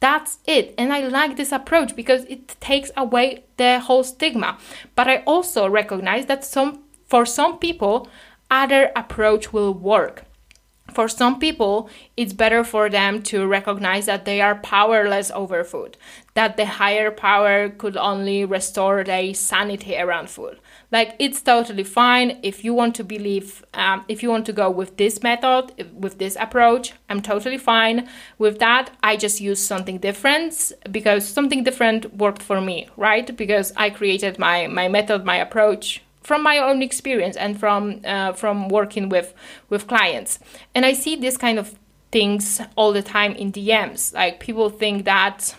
That's 0.00 0.38
it. 0.46 0.74
And 0.76 0.92
I 0.92 1.00
like 1.00 1.36
this 1.36 1.52
approach 1.52 1.96
because 1.96 2.24
it 2.24 2.48
takes 2.60 2.90
away 2.96 3.44
the 3.56 3.80
whole 3.80 4.04
stigma. 4.04 4.58
But 4.94 5.08
I 5.08 5.22
also 5.26 5.68
recognize 5.68 6.26
that 6.26 6.44
some 6.44 6.82
for 7.06 7.24
some 7.24 7.58
people 7.58 8.08
other 8.50 8.90
approach 8.94 9.52
will 9.52 9.72
work. 9.72 10.24
For 10.92 11.08
some 11.08 11.38
people, 11.38 11.90
it's 12.16 12.32
better 12.32 12.62
for 12.62 12.88
them 12.88 13.22
to 13.24 13.46
recognize 13.46 14.06
that 14.06 14.24
they 14.24 14.40
are 14.40 14.54
powerless 14.54 15.30
over 15.32 15.64
food, 15.64 15.96
that 16.34 16.56
the 16.56 16.64
higher 16.64 17.10
power 17.10 17.68
could 17.68 17.96
only 17.96 18.44
restore 18.44 19.02
their 19.02 19.34
sanity 19.34 19.96
around 19.96 20.30
food. 20.30 20.58
Like, 20.92 21.16
it's 21.18 21.42
totally 21.42 21.84
fine 21.84 22.38
if 22.42 22.64
you 22.64 22.72
want 22.72 22.94
to 22.96 23.04
believe, 23.04 23.64
um, 23.74 24.04
if 24.08 24.22
you 24.22 24.30
want 24.30 24.46
to 24.46 24.52
go 24.52 24.70
with 24.70 24.96
this 24.96 25.22
method, 25.22 25.72
with 25.92 26.18
this 26.18 26.36
approach, 26.38 26.92
I'm 27.08 27.20
totally 27.20 27.58
fine 27.58 28.08
with 28.38 28.58
that. 28.60 28.90
I 29.02 29.16
just 29.16 29.40
use 29.40 29.60
something 29.60 29.98
different 29.98 30.72
because 30.90 31.26
something 31.26 31.64
different 31.64 32.16
worked 32.16 32.42
for 32.42 32.60
me, 32.60 32.88
right? 32.96 33.36
Because 33.36 33.72
I 33.76 33.90
created 33.90 34.38
my, 34.38 34.68
my 34.68 34.88
method, 34.88 35.24
my 35.24 35.36
approach 35.36 36.02
from 36.26 36.42
my 36.42 36.58
own 36.58 36.82
experience 36.82 37.36
and 37.36 37.58
from 37.58 38.00
uh, 38.04 38.32
from 38.32 38.68
working 38.68 39.08
with 39.08 39.32
with 39.70 39.86
clients 39.86 40.40
and 40.74 40.84
i 40.84 40.92
see 40.92 41.14
this 41.14 41.36
kind 41.36 41.56
of 41.56 41.78
things 42.10 42.60
all 42.74 42.92
the 42.92 43.02
time 43.02 43.32
in 43.36 43.52
dms 43.52 44.12
like 44.12 44.40
people 44.40 44.68
think 44.68 45.04
that 45.04 45.54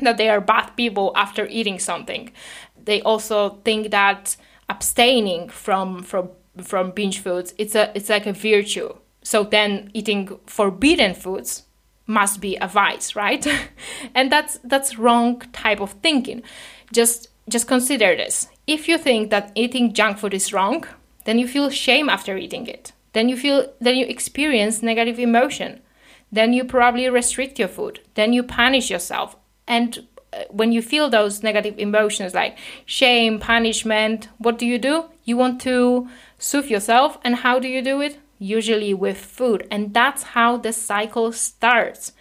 that 0.00 0.16
they 0.16 0.28
are 0.28 0.40
bad 0.40 0.66
people 0.76 1.12
after 1.14 1.46
eating 1.46 1.78
something 1.78 2.32
they 2.84 3.00
also 3.02 3.50
think 3.64 3.92
that 3.92 4.36
abstaining 4.68 5.48
from 5.48 6.02
from 6.02 6.30
from 6.62 6.90
binge 6.90 7.18
foods 7.18 7.54
it's 7.58 7.74
a 7.74 7.90
it's 7.94 8.08
like 8.08 8.26
a 8.26 8.32
virtue 8.32 8.92
so 9.22 9.44
then 9.44 9.90
eating 9.94 10.38
forbidden 10.46 11.14
foods 11.14 11.64
must 12.06 12.40
be 12.40 12.56
a 12.60 12.68
vice 12.68 13.16
right 13.16 13.46
and 14.14 14.30
that's 14.30 14.58
that's 14.64 14.98
wrong 14.98 15.40
type 15.52 15.80
of 15.80 15.92
thinking 16.02 16.42
just 16.92 17.28
just 17.48 17.66
consider 17.66 18.14
this 18.16 18.48
if 18.66 18.88
you 18.88 18.98
think 18.98 19.30
that 19.30 19.50
eating 19.54 19.92
junk 19.92 20.18
food 20.18 20.34
is 20.34 20.52
wrong, 20.52 20.84
then 21.24 21.38
you 21.38 21.48
feel 21.48 21.70
shame 21.70 22.08
after 22.08 22.36
eating 22.36 22.66
it. 22.66 22.92
Then 23.12 23.28
you 23.28 23.36
feel 23.36 23.72
then 23.80 23.96
you 23.96 24.06
experience 24.06 24.82
negative 24.82 25.18
emotion. 25.18 25.80
Then 26.30 26.52
you 26.52 26.64
probably 26.64 27.08
restrict 27.10 27.58
your 27.58 27.68
food. 27.68 28.00
Then 28.14 28.32
you 28.32 28.42
punish 28.42 28.90
yourself. 28.90 29.36
And 29.66 30.06
when 30.50 30.72
you 30.72 30.82
feel 30.82 31.10
those 31.10 31.42
negative 31.42 31.78
emotions 31.78 32.34
like 32.34 32.58
shame, 32.86 33.38
punishment, 33.38 34.28
what 34.38 34.58
do 34.58 34.66
you 34.66 34.78
do? 34.78 35.04
You 35.24 35.36
want 35.36 35.60
to 35.62 36.08
soothe 36.38 36.66
yourself. 36.66 37.18
And 37.24 37.36
how 37.36 37.58
do 37.58 37.68
you 37.68 37.82
do 37.82 38.00
it? 38.00 38.18
Usually 38.38 38.94
with 38.94 39.18
food. 39.18 39.66
And 39.70 39.94
that's 39.94 40.22
how 40.22 40.56
the 40.56 40.72
cycle 40.72 41.32
starts. 41.32 42.12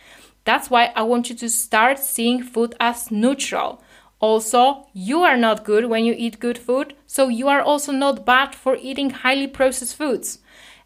That's 0.43 0.69
why 0.69 0.91
I 0.95 1.04
want 1.04 1.30
you 1.30 1.36
to 1.36 1.50
start 1.50 2.00
seeing 2.00 2.43
food 2.43 2.76
as 2.80 3.12
neutral. 3.12 3.82
Also, 4.19 4.88
you 4.93 5.21
are 5.21 5.38
not 5.38 5.63
good 5.63 5.86
when 5.86 6.06
you 6.06 6.13
eat 6.15 6.39
good 6.39 6.58
food, 6.58 6.95
so 7.08 7.28
you 7.28 7.47
are 7.47 7.62
also 7.62 7.91
not 7.91 8.24
bad 8.24 8.54
for 8.54 8.76
eating 8.76 9.10
highly 9.10 9.47
processed 9.47 9.95
foods. 9.95 10.38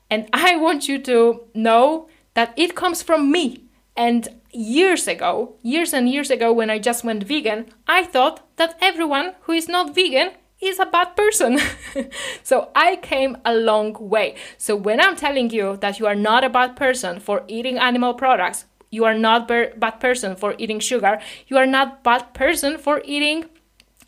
And 0.10 0.30
I 0.32 0.56
want 0.56 0.88
you 0.88 1.00
to 1.00 1.42
know 1.54 2.08
that 2.34 2.54
it 2.56 2.76
comes 2.76 3.04
from 3.04 3.32
me. 3.32 3.66
And 3.98 4.28
years 4.56 5.08
ago, 5.08 5.56
years 5.62 5.94
and 5.94 6.10
years 6.10 6.30
ago, 6.32 6.52
when 6.54 6.70
I 6.70 6.80
just 6.80 7.04
went 7.04 7.24
vegan, 7.24 7.68
I 7.88 8.04
thought 8.04 8.41
that 8.58 8.78
everyone 8.82 9.34
who 9.41 9.54
is 9.54 9.68
not 9.68 9.94
vegan 9.94 10.32
is 10.62 10.80
a 10.80 10.86
bad 10.86 11.15
person. 11.15 11.60
so 12.44 12.70
I 12.76 12.96
came 12.96 13.38
a 13.46 13.54
long 13.54 13.94
way. 14.00 14.36
So 14.58 14.76
when 14.76 15.02
I'm 15.02 15.15
telling 15.15 15.50
you 15.52 15.78
that 15.78 16.00
you 16.00 16.08
are 16.08 16.15
not 16.15 16.44
a 16.44 16.50
bad 16.50 16.76
person 16.76 17.20
for 17.20 17.44
eating 17.48 17.78
animal 17.78 18.13
products, 18.13 18.65
you 18.96 19.06
are 19.06 19.13
not 19.13 19.48
ber- 19.48 19.74
bad 19.76 20.00
person 20.00 20.36
for 20.36 20.56
eating 20.58 20.80
sugar 20.80 21.20
you 21.48 21.58
are 21.58 21.65
not 21.65 22.04
bad 22.04 22.34
person 22.34 22.78
for 22.78 23.02
eating 23.06 23.46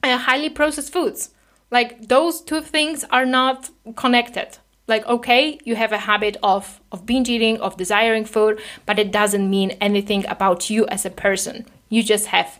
uh, 0.04 0.18
highly 0.18 0.50
processed 0.50 0.94
foods 0.94 1.32
like 1.70 2.08
those 2.08 2.42
two 2.42 2.62
things 2.62 3.04
are 3.12 3.26
not 3.26 3.70
connected 3.96 4.58
like 4.88 5.06
okay 5.06 5.60
you 5.64 5.76
have 5.76 5.92
a 5.92 6.00
habit 6.00 6.38
of 6.42 6.80
of 6.92 7.06
binge 7.06 7.30
eating 7.30 7.60
of 7.60 7.78
desiring 7.78 8.26
food 8.26 8.60
but 8.86 8.98
it 8.98 9.12
doesn't 9.12 9.50
mean 9.50 9.72
anything 9.82 10.26
about 10.28 10.70
you 10.70 10.86
as 10.88 11.06
a 11.06 11.10
person 11.10 11.66
you 11.90 12.02
just 12.02 12.28
have 12.28 12.60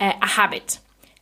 a, 0.00 0.14
a 0.22 0.26
habit 0.26 0.78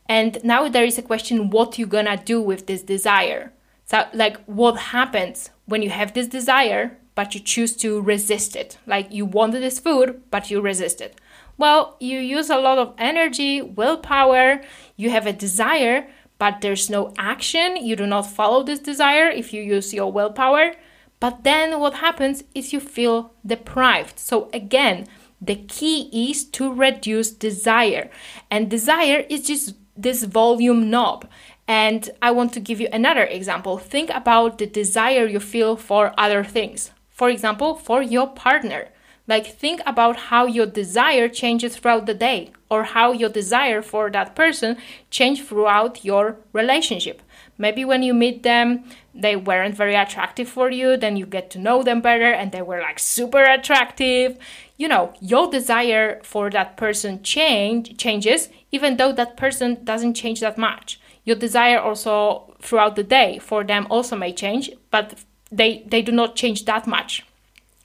and 0.09 0.39
now 0.45 0.69
there 0.69 0.85
is 0.85 0.99
a 0.99 1.03
question 1.03 1.51
what 1.51 1.79
you 1.79 1.87
gonna 1.87 2.17
do 2.17 2.41
with 2.41 2.67
this 2.67 2.83
desire 2.83 3.53
so 3.85 4.07
like 4.13 4.37
what 4.45 4.77
happens 4.77 5.51
when 5.67 5.83
you 5.83 5.91
have 5.91 6.15
this 6.15 6.27
desire 6.27 6.97
but 7.15 7.35
you 7.35 7.41
choose 7.41 7.77
to 7.77 8.01
resist 8.01 8.57
it. 8.57 8.79
Like 8.87 9.13
you 9.13 9.27
wanted 9.27 9.61
this 9.61 9.79
food, 9.79 10.23
but 10.31 10.51
you 10.51 10.61
resist 10.61 11.01
it. 11.01 11.21
Well, 11.59 11.97
you 12.01 12.19
use 12.19 12.49
a 12.49 12.59
lot 12.59 12.79
of 12.79 12.95
energy, 12.99 13.61
willpower, 13.61 14.63
you 14.97 15.11
have 15.11 15.27
a 15.27 15.33
desire, 15.33 16.09
but 16.43 16.61
there's 16.61 16.91
no 16.91 17.15
action. 17.19 17.77
You 17.77 17.95
do 17.95 18.05
not 18.05 18.23
follow 18.23 18.65
this 18.65 18.81
desire 18.81 19.29
if 19.31 19.53
you 19.53 19.63
use 19.63 19.95
your 19.95 20.11
willpower. 20.11 20.73
But 21.21 21.45
then 21.45 21.79
what 21.79 22.03
happens 22.07 22.43
is 22.53 22.73
you 22.73 22.81
feel 22.81 23.33
deprived. 23.47 24.19
So 24.19 24.51
again, 24.53 25.07
the 25.41 25.55
key 25.55 26.11
is 26.13 26.45
to 26.47 26.73
reduce 26.73 27.31
desire. 27.31 28.11
And 28.51 28.69
desire 28.69 29.25
is 29.29 29.47
just 29.47 29.77
this 29.97 30.25
volume 30.25 30.91
knob. 30.91 31.29
And 31.69 32.11
I 32.21 32.33
want 32.33 32.53
to 32.55 32.61
give 32.61 32.81
you 32.81 32.89
another 32.93 33.23
example. 33.23 33.79
Think 33.79 34.11
about 34.11 34.59
the 34.59 34.67
desire 34.67 35.27
you 35.27 35.39
feel 35.39 35.77
for 35.77 36.13
other 36.19 36.43
things. 36.43 36.91
For 37.09 37.31
example, 37.31 37.77
for 37.77 38.03
your 38.03 38.27
partner. 38.27 38.89
Like, 39.29 39.47
think 39.47 39.81
about 39.87 40.17
how 40.17 40.47
your 40.47 40.67
desire 40.67 41.29
changes 41.29 41.77
throughout 41.77 42.07
the 42.07 42.15
day, 42.15 42.51
or 42.69 42.85
how 42.85 43.13
your 43.13 43.29
desire 43.29 43.81
for 43.81 44.11
that 44.11 44.35
person 44.35 44.77
changed 45.11 45.47
throughout 45.47 46.05
your 46.05 46.39
relationship. 46.53 47.23
Maybe 47.57 47.85
when 47.85 48.03
you 48.03 48.15
meet 48.15 48.43
them, 48.43 48.85
they 49.15 49.37
weren't 49.37 49.77
very 49.77 49.95
attractive 49.95 50.49
for 50.49 50.71
you, 50.71 50.97
then 50.97 51.17
you 51.17 51.27
get 51.27 51.51
to 51.51 51.59
know 51.59 51.83
them 51.83 52.01
better 52.01 52.33
and 52.33 52.51
they 52.51 52.63
were 52.63 52.81
like 52.81 52.99
super 52.99 53.43
attractive. 53.43 54.39
You 54.77 54.89
know, 54.89 55.13
your 55.21 55.51
desire 55.51 56.21
for 56.25 56.51
that 56.51 56.77
person 56.77 57.23
change 57.23 57.97
changes 57.99 58.49
even 58.73 58.97
though 58.97 59.13
that 59.13 59.37
person 59.37 59.85
doesn't 59.85 60.15
change 60.15 60.41
that 60.41 60.57
much. 60.57 60.99
Your 61.25 61.37
desire 61.37 61.79
also 61.79 62.57
throughout 62.61 62.97
the 62.97 63.05
day 63.05 63.39
for 63.39 63.63
them 63.63 63.87
also 63.91 64.17
may 64.17 64.33
change, 64.33 64.71
but 64.91 65.23
they 65.53 65.85
they 65.87 66.03
do 66.03 66.11
not 66.11 66.35
change 66.35 66.65
that 66.65 66.87
much 66.87 67.25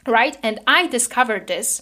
right? 0.07 0.37
And 0.43 0.59
i 0.67 0.87
discovered 0.87 1.47
this 1.47 1.81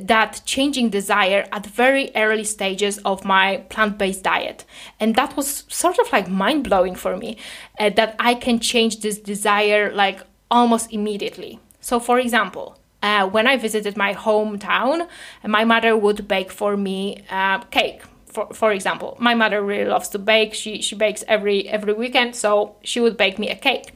that 0.00 0.42
changing 0.44 0.90
desire 0.90 1.46
at 1.52 1.64
very 1.66 2.10
early 2.14 2.44
stages 2.44 2.98
of 2.98 3.24
my 3.24 3.58
plant-based 3.70 4.22
diet. 4.22 4.64
And 5.00 5.14
that 5.14 5.36
was 5.36 5.64
sort 5.68 5.98
of 5.98 6.12
like 6.12 6.28
mind-blowing 6.28 6.94
for 6.96 7.16
me 7.16 7.38
uh, 7.78 7.90
that 7.90 8.14
i 8.18 8.34
can 8.34 8.58
change 8.60 9.00
this 9.00 9.18
desire 9.18 9.92
like 9.92 10.20
almost 10.50 10.92
immediately. 10.92 11.58
So 11.80 11.98
for 12.00 12.18
example 12.18 12.78
uh, 13.02 13.26
when 13.28 13.46
i 13.46 13.56
visited 13.56 13.96
my 13.96 14.14
hometown 14.14 15.08
my 15.44 15.64
mother 15.64 15.96
would 15.96 16.28
bake 16.28 16.52
for 16.52 16.76
me 16.76 17.24
uh, 17.30 17.58
cake. 17.70 18.02
For, 18.26 18.52
for 18.52 18.72
example 18.72 19.16
my 19.18 19.34
mother 19.34 19.62
really 19.62 19.88
loves 19.88 20.08
to 20.10 20.18
bake. 20.18 20.52
She, 20.52 20.82
she 20.82 20.94
bakes 20.94 21.24
every 21.26 21.68
every 21.68 21.94
weekend 21.94 22.36
so 22.36 22.76
she 22.82 23.00
would 23.00 23.16
bake 23.16 23.38
me 23.38 23.48
a 23.48 23.56
cake 23.56 23.94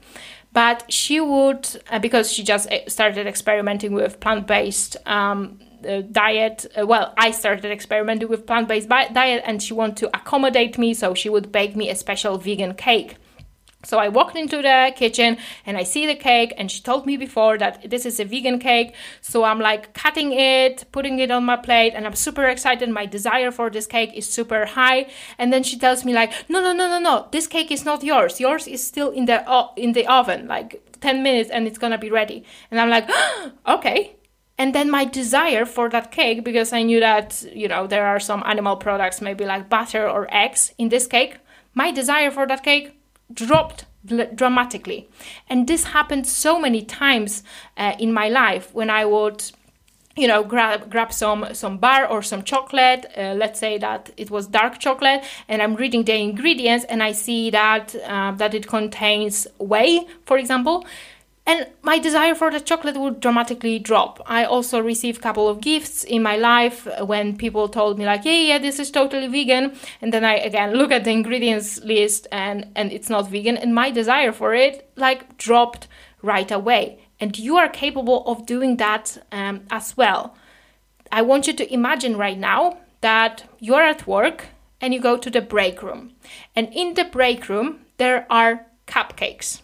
but 0.52 0.90
she 0.92 1.20
would 1.20 1.68
uh, 1.90 1.98
because 1.98 2.32
she 2.32 2.42
just 2.42 2.70
uh, 2.70 2.88
started 2.88 3.26
experimenting 3.26 3.92
with 3.92 4.20
plant-based 4.20 4.96
um, 5.06 5.60
uh, 5.88 6.02
diet. 6.12 6.66
Uh, 6.78 6.86
well, 6.86 7.14
I 7.16 7.30
started 7.30 7.70
experimenting 7.70 8.28
with 8.28 8.46
plant-based 8.46 8.88
diet, 8.88 9.42
and 9.46 9.62
she 9.62 9.74
wanted 9.74 9.96
to 9.98 10.06
accommodate 10.08 10.76
me, 10.78 10.94
so 10.94 11.14
she 11.14 11.28
would 11.28 11.52
bake 11.52 11.76
me 11.76 11.88
a 11.88 11.94
special 11.94 12.36
vegan 12.38 12.74
cake. 12.74 13.16
So 13.82 13.98
I 13.98 14.08
walked 14.08 14.36
into 14.36 14.60
the 14.60 14.92
kitchen 14.94 15.38
and 15.64 15.76
I 15.76 15.84
see 15.84 16.06
the 16.06 16.14
cake, 16.14 16.52
and 16.58 16.70
she 16.70 16.82
told 16.82 17.06
me 17.06 17.16
before 17.16 17.56
that 17.58 17.88
this 17.88 18.04
is 18.04 18.20
a 18.20 18.24
vegan 18.24 18.58
cake. 18.58 18.94
So 19.22 19.44
I'm 19.44 19.58
like 19.58 19.94
cutting 19.94 20.32
it, 20.32 20.84
putting 20.92 21.18
it 21.18 21.30
on 21.30 21.44
my 21.44 21.56
plate, 21.56 21.94
and 21.94 22.06
I'm 22.06 22.14
super 22.14 22.44
excited. 22.44 22.88
My 22.90 23.06
desire 23.06 23.50
for 23.50 23.70
this 23.70 23.86
cake 23.86 24.12
is 24.14 24.28
super 24.28 24.66
high. 24.66 25.06
And 25.38 25.52
then 25.52 25.62
she 25.62 25.78
tells 25.78 26.04
me 26.04 26.12
like, 26.12 26.32
no, 26.48 26.60
no, 26.60 26.72
no, 26.72 26.88
no, 26.88 26.98
no, 26.98 27.28
this 27.32 27.46
cake 27.46 27.70
is 27.70 27.84
not 27.84 28.04
yours. 28.04 28.38
Yours 28.38 28.66
is 28.66 28.86
still 28.86 29.10
in 29.10 29.24
the 29.24 29.48
uh, 29.48 29.68
in 29.76 29.92
the 29.92 30.06
oven, 30.06 30.46
like 30.46 30.82
10 31.00 31.22
minutes, 31.22 31.50
and 31.50 31.66
it's 31.66 31.78
gonna 31.78 31.98
be 31.98 32.10
ready. 32.10 32.44
And 32.70 32.80
I'm 32.80 32.90
like, 32.90 33.08
okay. 33.66 34.16
And 34.58 34.74
then 34.74 34.90
my 34.90 35.06
desire 35.06 35.64
for 35.64 35.88
that 35.88 36.12
cake, 36.12 36.44
because 36.44 36.74
I 36.74 36.82
knew 36.82 37.00
that 37.00 37.42
you 37.54 37.66
know 37.66 37.86
there 37.86 38.06
are 38.06 38.20
some 38.20 38.42
animal 38.44 38.76
products, 38.76 39.22
maybe 39.22 39.46
like 39.46 39.70
butter 39.70 40.06
or 40.06 40.28
eggs 40.30 40.74
in 40.76 40.90
this 40.90 41.06
cake. 41.06 41.38
My 41.72 41.92
desire 41.92 42.30
for 42.30 42.46
that 42.46 42.62
cake 42.62 42.99
dropped 43.32 43.86
dramatically. 44.34 45.08
And 45.48 45.66
this 45.66 45.84
happened 45.84 46.26
so 46.26 46.58
many 46.58 46.82
times 46.82 47.42
uh, 47.76 47.94
in 47.98 48.12
my 48.12 48.28
life 48.28 48.74
when 48.74 48.90
I 48.90 49.04
would 49.04 49.44
you 50.16 50.26
know 50.26 50.42
grab 50.42 50.90
grab 50.90 51.12
some 51.12 51.46
some 51.52 51.78
bar 51.78 52.06
or 52.06 52.20
some 52.20 52.42
chocolate 52.42 53.06
uh, 53.16 53.32
let's 53.34 53.60
say 53.60 53.78
that 53.78 54.10
it 54.16 54.28
was 54.30 54.48
dark 54.48 54.78
chocolate 54.80 55.22
and 55.48 55.62
i'm 55.62 55.76
reading 55.76 56.02
the 56.04 56.14
ingredients 56.14 56.84
and 56.86 57.00
i 57.00 57.12
see 57.12 57.48
that 57.48 57.94
uh, 58.06 58.32
that 58.32 58.52
it 58.52 58.66
contains 58.66 59.46
whey 59.58 60.04
for 60.26 60.36
example 60.36 60.84
and 61.46 61.66
my 61.82 61.98
desire 61.98 62.34
for 62.34 62.50
the 62.50 62.60
chocolate 62.60 62.96
would 62.96 63.20
dramatically 63.20 63.78
drop. 63.78 64.20
I 64.26 64.44
also 64.44 64.80
received 64.80 65.18
a 65.18 65.22
couple 65.22 65.48
of 65.48 65.60
gifts 65.60 66.04
in 66.04 66.22
my 66.22 66.36
life 66.36 66.86
when 67.00 67.36
people 67.36 67.68
told 67.68 67.98
me 67.98 68.04
like, 68.04 68.24
"Yeah, 68.24 68.32
yeah, 68.32 68.58
this 68.58 68.78
is 68.78 68.90
totally 68.90 69.26
vegan," 69.26 69.72
and 70.00 70.12
then 70.12 70.24
I 70.24 70.34
again 70.34 70.74
look 70.74 70.92
at 70.92 71.04
the 71.04 71.10
ingredients 71.10 71.80
list 71.82 72.26
and 72.30 72.66
and 72.76 72.92
it's 72.92 73.10
not 73.10 73.30
vegan, 73.30 73.56
and 73.56 73.74
my 73.74 73.90
desire 73.90 74.32
for 74.32 74.54
it 74.54 74.90
like 74.96 75.36
dropped 75.38 75.88
right 76.22 76.50
away. 76.50 76.98
And 77.18 77.38
you 77.38 77.56
are 77.56 77.68
capable 77.68 78.24
of 78.26 78.46
doing 78.46 78.76
that 78.76 79.18
um, 79.32 79.62
as 79.70 79.96
well. 79.96 80.34
I 81.12 81.22
want 81.22 81.46
you 81.46 81.52
to 81.54 81.72
imagine 81.72 82.16
right 82.16 82.38
now 82.38 82.78
that 83.00 83.44
you're 83.58 83.82
at 83.82 84.06
work 84.06 84.46
and 84.80 84.94
you 84.94 85.00
go 85.00 85.16
to 85.16 85.30
the 85.30 85.42
break 85.42 85.82
room, 85.82 86.12
and 86.54 86.68
in 86.72 86.94
the 86.94 87.04
break 87.04 87.48
room 87.48 87.80
there 87.96 88.26
are 88.30 88.66
cupcakes 88.86 89.62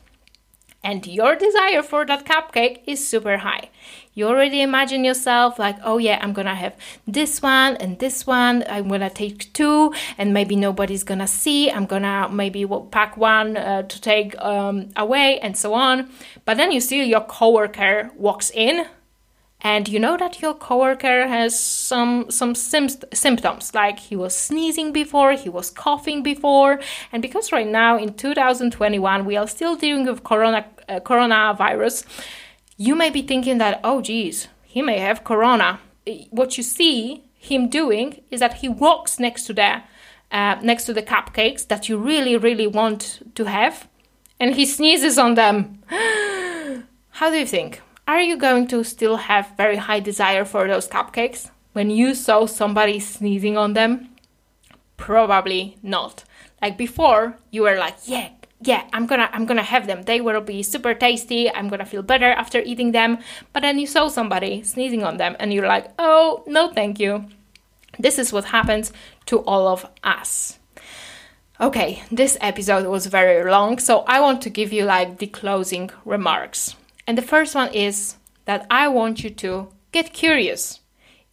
and 0.87 1.05
your 1.05 1.35
desire 1.35 1.83
for 1.83 2.07
that 2.07 2.25
cupcake 2.25 2.81
is 2.87 3.07
super 3.07 3.39
high. 3.39 3.71
You 4.15 4.29
already 4.29 4.63
imagine 4.63 5.05
yourself 5.05 5.59
like, 5.59 5.77
oh 5.83 5.99
yeah, 5.99 6.19
I'm 6.23 6.33
gonna 6.33 6.55
have 6.55 6.77
this 7.07 7.43
one 7.43 7.77
and 7.77 7.99
this 7.99 8.25
one. 8.27 8.65
I'm 8.69 8.89
gonna 8.89 9.11
take 9.11 9.53
two, 9.53 9.93
and 10.17 10.33
maybe 10.33 10.55
nobody's 10.55 11.03
gonna 11.03 11.27
see. 11.27 11.71
I'm 11.71 11.87
gonna 11.87 12.29
maybe 12.31 12.65
pack 12.93 13.17
one 13.17 13.57
uh, 13.57 13.83
to 13.83 14.01
take 14.01 14.41
um, 14.41 14.89
away, 14.97 15.41
and 15.41 15.57
so 15.57 15.75
on. 15.75 16.09
But 16.45 16.57
then 16.57 16.71
you 16.71 16.81
see 16.81 17.03
your 17.05 17.23
coworker 17.23 18.13
walks 18.17 18.51
in 18.55 18.87
and 19.61 19.89
you 19.89 19.99
know 19.99 20.17
that 20.17 20.41
your 20.43 20.55
coworker 20.55 21.27
has 21.27 21.59
some 21.59 22.31
some 22.31 22.55
sim- 22.55 22.89
symptoms 23.13 23.75
like 23.75 23.99
he 23.99 24.15
was 24.15 24.37
sneezing 24.37 24.93
before 24.93 25.33
he 25.33 25.49
was 25.49 25.71
coughing 25.71 26.23
before 26.23 26.79
and 27.11 27.23
because 27.23 27.53
right 27.53 27.67
now 27.67 27.97
in 27.97 28.13
2021 28.13 29.25
we 29.25 29.37
are 29.37 29.49
still 29.49 29.75
dealing 29.75 30.07
with 30.07 30.23
corona 30.23 30.65
uh, 30.89 31.01
coronavirus 31.01 32.05
you 32.77 32.95
may 32.95 33.11
be 33.11 33.23
thinking 33.23 33.59
that 33.59 33.81
oh 33.85 34.01
geez 34.01 34.49
he 34.65 34.83
may 34.83 34.99
have 34.99 35.25
corona 35.25 35.81
what 36.31 36.57
you 36.57 36.63
see 36.63 37.25
him 37.35 37.69
doing 37.69 38.23
is 38.31 38.41
that 38.41 38.55
he 38.55 38.69
walks 38.69 39.19
next 39.19 39.45
to 39.45 39.53
the 39.53 39.83
uh, 40.33 40.57
next 40.63 40.85
to 40.85 40.93
the 40.93 41.03
cupcakes 41.03 41.67
that 41.69 41.89
you 41.89 41.97
really 41.97 42.37
really 42.37 42.67
want 42.67 43.21
to 43.35 43.45
have 43.45 43.89
and 44.41 44.55
he 44.55 44.67
sneezes 44.67 45.19
on 45.19 45.35
them 45.35 45.83
how 47.11 47.31
do 47.31 47.37
you 47.37 47.47
think 47.47 47.81
are 48.09 48.21
you 48.21 48.37
going 48.37 48.69
to 48.69 48.85
still 48.85 49.17
have 49.17 49.57
very 49.57 49.77
high 49.77 49.99
desire 49.99 50.45
for 50.45 50.69
those 50.69 50.87
cupcakes 50.87 51.51
when 51.73 51.91
you 51.91 52.15
saw 52.15 52.47
somebody 52.47 53.01
sneezing 53.01 53.57
on 53.59 53.73
them? 53.73 54.11
Probably 54.97 55.77
not. 55.83 56.23
Like 56.63 56.79
before, 56.79 57.37
you 57.51 57.63
were 57.63 57.77
like, 57.77 57.97
yeah, 58.05 58.29
yeah, 58.67 58.89
I'm 58.93 59.07
gonna 59.07 59.29
I'm 59.33 59.47
gonna 59.47 59.63
have 59.63 59.87
them. 59.87 60.03
They 60.03 60.21
will 60.21 60.41
be 60.41 60.63
super 60.63 60.95
tasty. 60.95 61.51
I'm 61.51 61.69
gonna 61.69 61.87
feel 61.87 62.03
better 62.03 62.31
after 62.33 62.61
eating 62.61 62.93
them. 62.93 63.19
But 63.53 63.61
then 63.61 63.79
you 63.79 63.87
saw 63.87 64.09
somebody 64.09 64.63
sneezing 64.63 65.05
on 65.05 65.17
them 65.17 65.37
and 65.39 65.53
you're 65.53 65.67
like, 65.67 65.87
"Oh, 65.99 66.43
no, 66.47 66.73
thank 66.73 66.99
you." 66.99 67.27
This 67.99 68.19
is 68.19 68.33
what 68.33 68.47
happens 68.47 68.93
to 69.27 69.39
all 69.41 69.69
of 69.69 69.87
us. 70.05 70.59
Okay, 71.59 72.03
this 72.13 72.37
episode 72.41 72.87
was 72.87 73.07
very 73.07 73.51
long, 73.51 73.79
so 73.79 74.01
I 74.07 74.21
want 74.21 74.43
to 74.43 74.51
give 74.51 74.73
you 74.73 74.85
like 74.85 75.19
the 75.19 75.27
closing 75.27 75.91
remarks. 76.05 76.77
And 77.07 77.17
the 77.17 77.23
first 77.23 77.55
one 77.55 77.73
is 77.73 78.17
that 78.45 78.67
I 78.71 78.89
want 78.89 79.25
you 79.25 79.31
to 79.31 79.69
get 79.93 80.13
curious. 80.13 80.81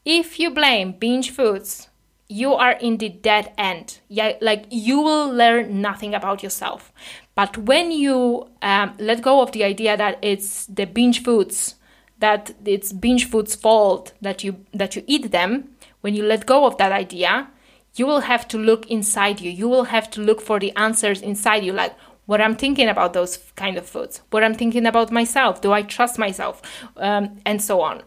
If 0.06 0.40
you 0.40 0.52
blame 0.52 0.94
binge 0.94 1.32
foods, 1.32 1.90
you 2.28 2.54
are 2.54 2.72
in 2.72 2.98
the 2.98 3.10
dead 3.10 3.54
end. 3.58 4.00
Yeah, 4.08 4.34
like 4.42 4.66
you 4.70 5.02
will 5.02 5.30
learn 5.30 5.82
nothing 5.82 6.16
about 6.16 6.42
yourself. 6.42 6.92
But 7.36 7.58
when 7.58 7.92
you 7.92 8.48
um, 8.62 8.94
let 9.00 9.22
go 9.22 9.42
of 9.42 9.52
the 9.52 9.64
idea 9.64 9.98
that 9.98 10.20
it's 10.22 10.66
the 10.68 10.86
binge 10.86 11.24
foods, 11.24 11.76
that 12.20 12.54
it's 12.66 12.94
binge 12.94 13.30
foods' 13.30 13.56
fault 13.56 14.14
that 14.22 14.44
you 14.44 14.64
that 14.74 14.96
you 14.96 15.04
eat 15.08 15.32
them, 15.32 15.70
when 16.02 16.14
you 16.14 16.24
let 16.24 16.46
go 16.46 16.66
of 16.66 16.78
that 16.78 16.92
idea, 16.92 17.48
you 17.96 18.06
will 18.06 18.22
have 18.22 18.48
to 18.50 18.58
look 18.58 18.86
inside 18.88 19.42
you. 19.42 19.50
You 19.50 19.68
will 19.68 19.86
have 19.86 20.10
to 20.12 20.22
look 20.22 20.42
for 20.42 20.60
the 20.60 20.76
answers 20.76 21.22
inside 21.22 21.64
you. 21.64 21.74
Like, 21.74 21.96
what 22.26 22.40
I'm 22.40 22.56
thinking 22.56 22.88
about 22.88 23.14
those 23.14 23.38
kind 23.56 23.78
of 23.78 23.86
foods, 23.86 24.22
what 24.30 24.44
I'm 24.44 24.54
thinking 24.54 24.86
about 24.86 25.12
myself, 25.12 25.62
do 25.62 25.72
I 25.72 25.82
trust 25.82 26.18
myself, 26.18 26.62
um, 26.98 27.40
and 27.46 27.62
so 27.62 27.82
on. 27.82 28.04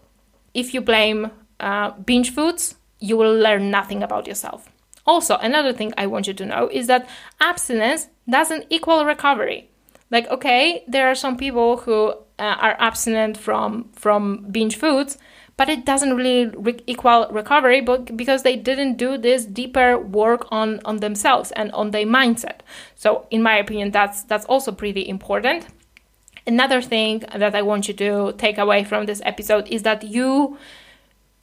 If 0.55 0.73
you 0.73 0.81
blame 0.81 1.31
uh, 1.61 1.91
binge 1.91 2.33
foods, 2.33 2.77
you 2.99 3.17
will 3.17 3.35
learn 3.35 3.71
nothing 3.71 4.03
about 4.03 4.27
yourself. 4.27 4.71
Also, 5.07 5.37
another 5.37 5.73
thing 5.73 5.93
I 5.97 6.07
want 6.07 6.27
you 6.27 6.35
to 6.35 6.45
know 6.45 6.69
is 6.73 6.89
that 6.89 7.09
abstinence 7.41 8.09
doesn't 8.29 8.67
equal 8.71 9.05
recovery. 9.05 9.71
Like, 10.11 10.29
okay, 10.29 10.85
there 10.89 11.09
are 11.09 11.15
some 11.15 11.37
people 11.37 11.79
who 11.79 12.09
uh, 12.39 12.57
are 12.61 12.77
abstinent 12.79 13.37
from 13.37 13.91
from 13.93 14.47
binge 14.51 14.77
foods, 14.77 15.19
but 15.57 15.69
it 15.69 15.85
doesn't 15.85 16.15
really 16.17 16.47
re- 16.47 16.81
equal 16.87 17.29
recovery 17.31 17.81
but 17.81 18.17
because 18.17 18.43
they 18.43 18.57
didn't 18.57 18.97
do 18.97 19.17
this 19.17 19.45
deeper 19.45 19.99
work 19.99 20.47
on 20.51 20.81
on 20.85 20.99
themselves 20.99 21.51
and 21.53 21.73
on 21.73 21.91
their 21.91 22.07
mindset. 22.07 22.61
So 22.95 23.27
in 23.31 23.43
my 23.43 23.57
opinion 23.57 23.91
that's 23.91 24.23
that's 24.25 24.45
also 24.47 24.73
pretty 24.73 25.09
important. 25.09 25.67
Another 26.49 26.81
thing 26.81 27.25
that 27.35 27.57
i 27.57 27.63
want 27.63 27.89
you 27.89 27.95
to 27.95 28.33
take 28.39 28.59
away 28.59 28.85
from 28.85 29.07
this 29.07 29.21
episode 29.25 29.67
is 29.69 29.83
that 29.83 30.05
you 30.05 30.57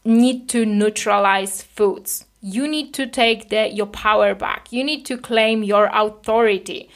need 0.06 0.48
to 0.50 0.66
neutralize 0.66 1.62
foods 1.62 2.26
you 2.44 2.68
need 2.68 2.94
to 2.94 3.08
take 3.08 3.50
the, 3.50 3.70
your 3.70 3.86
power 3.88 4.36
back. 4.36 4.72
You 4.72 4.84
need 4.84 5.06
to 5.06 5.18
claim 5.18 5.64
your 5.64 5.90
authority. 5.94 6.90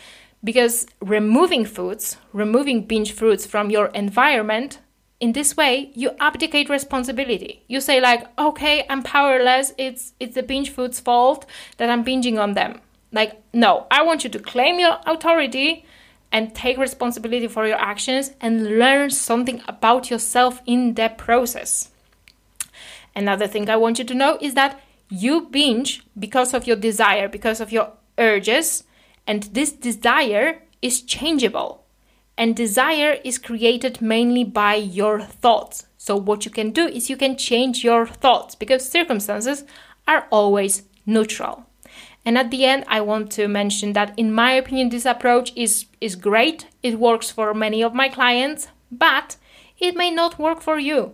Because 0.43 0.86
removing 1.02 1.66
foods 1.66 2.18
removing 2.32 2.86
binge 2.86 3.14
foods 3.14 3.48
from 3.48 3.72
your 3.72 3.88
environment 3.88 4.80
in 5.20 5.32
this 5.34 5.58
way 5.58 5.91
you 5.95 6.12
abdicate 6.20 6.70
responsibility. 6.70 7.64
You 7.68 7.82
say 7.82 8.00
like 8.00 8.28
okay 8.38 8.86
i'm 8.89 9.02
powerless. 9.02 9.74
It's 9.78 10.14
it's 10.20 10.36
the 10.36 10.43
binge 10.43 10.70
food's 10.70 11.00
fault 11.00 11.45
that 11.78 11.89
i'm 11.89 12.06
binging 12.06 12.39
on 12.39 12.54
them. 12.54 12.82
Like 13.12 13.41
no. 13.52 13.88
I 13.89 14.04
want 14.04 14.24
you 14.24 14.30
to 14.30 14.39
claim 14.39 14.80
your 14.80 15.00
authority 15.08 15.86
and 16.32 16.54
take 16.54 16.78
responsibility 16.78 17.48
for 17.48 17.66
your 17.66 17.80
actions 17.80 18.32
and 18.39 18.78
learn 18.78 19.10
something 19.10 19.64
about 19.68 20.12
yourself 20.12 20.62
in 20.66 20.93
the 20.93 21.10
process. 21.18 21.89
Another 23.16 23.48
thing 23.48 23.70
i 23.70 23.76
want 23.76 23.98
you 23.98 24.06
to 24.06 24.14
know 24.14 24.38
is 24.39 24.54
that 24.54 24.80
you 25.10 25.41
binge 25.41 26.03
because 26.18 26.53
of 26.53 26.68
your 26.68 26.76
desire 26.76 27.28
because 27.28 27.62
of 27.62 27.72
your 27.72 27.93
urges 28.18 28.84
and 29.26 29.43
this 29.43 29.72
desire 29.72 30.62
is 30.82 31.01
changeable 31.01 31.86
and 32.38 32.55
desire 32.55 33.18
is 33.24 33.38
created 33.38 34.01
mainly 34.01 34.43
by 34.43 34.76
your 34.76 35.22
thoughts. 35.22 35.88
So, 35.97 36.16
what 36.16 36.45
you 36.45 36.51
can 36.51 36.72
do 36.72 36.88
is 36.88 37.10
you 37.10 37.18
can 37.18 37.36
change 37.36 37.84
your 37.84 38.05
thoughts 38.05 38.55
because 38.55 38.88
circumstances 38.88 39.64
are 40.08 40.28
always 40.32 40.84
neutral. 41.05 41.66
And 42.24 42.38
at 42.38 42.51
the 42.51 42.66
end, 42.66 42.86
I 42.88 43.01
want 43.01 43.32
to 43.32 43.47
mention 43.47 43.93
that, 43.93 44.14
in 44.18 44.34
my 44.34 44.51
opinion, 44.51 44.89
this 44.89 45.05
approach 45.05 45.51
is, 45.55 45.86
is 45.99 46.16
great. 46.16 46.68
It 46.84 46.99
works 46.99 47.32
for 47.32 47.53
many 47.53 47.82
of 47.82 47.93
my 47.93 48.10
clients, 48.10 48.68
but 48.91 49.38
it 49.80 49.95
may 49.95 50.12
not 50.12 50.38
work 50.38 50.62
for 50.62 50.78
you. 50.78 51.14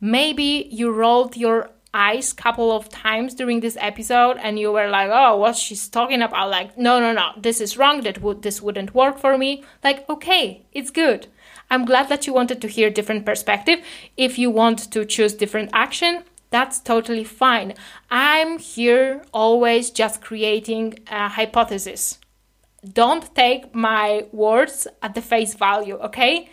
Maybe 0.00 0.68
you 0.70 0.92
rolled 0.92 1.36
your 1.36 1.70
eyes 1.94 2.32
couple 2.32 2.72
of 2.72 2.88
times 2.88 3.34
during 3.34 3.60
this 3.60 3.76
episode 3.80 4.38
and 4.42 4.58
you 4.58 4.72
were 4.72 4.88
like 4.88 5.10
oh 5.12 5.36
what 5.36 5.56
she's 5.56 5.88
talking 5.88 6.22
about? 6.22 6.50
Like 6.50 6.78
no 6.78 7.00
no 7.00 7.12
no 7.12 7.30
this 7.36 7.60
is 7.60 7.76
wrong. 7.76 8.02
That 8.02 8.22
would 8.22 8.42
this 8.42 8.62
wouldn't 8.62 8.94
work 8.94 9.18
for 9.18 9.36
me. 9.36 9.64
Like 9.84 10.08
okay 10.08 10.66
it's 10.72 10.90
good. 10.90 11.26
I'm 11.70 11.84
glad 11.84 12.08
that 12.08 12.26
you 12.26 12.32
wanted 12.32 12.60
to 12.60 12.68
hear 12.68 12.90
different 12.90 13.24
perspective. 13.24 13.78
If 14.16 14.38
you 14.38 14.50
want 14.50 14.90
to 14.92 15.04
choose 15.04 15.34
different 15.34 15.70
action 15.72 16.24
that's 16.50 16.80
totally 16.80 17.24
fine. 17.24 17.72
I'm 18.10 18.58
here 18.58 19.24
always 19.32 19.90
just 19.90 20.20
creating 20.20 20.98
a 21.10 21.30
hypothesis. 21.30 22.18
Don't 22.86 23.34
take 23.34 23.74
my 23.74 24.26
words 24.32 24.86
at 25.02 25.14
the 25.14 25.22
face 25.22 25.54
value 25.54 25.96
okay 25.96 26.50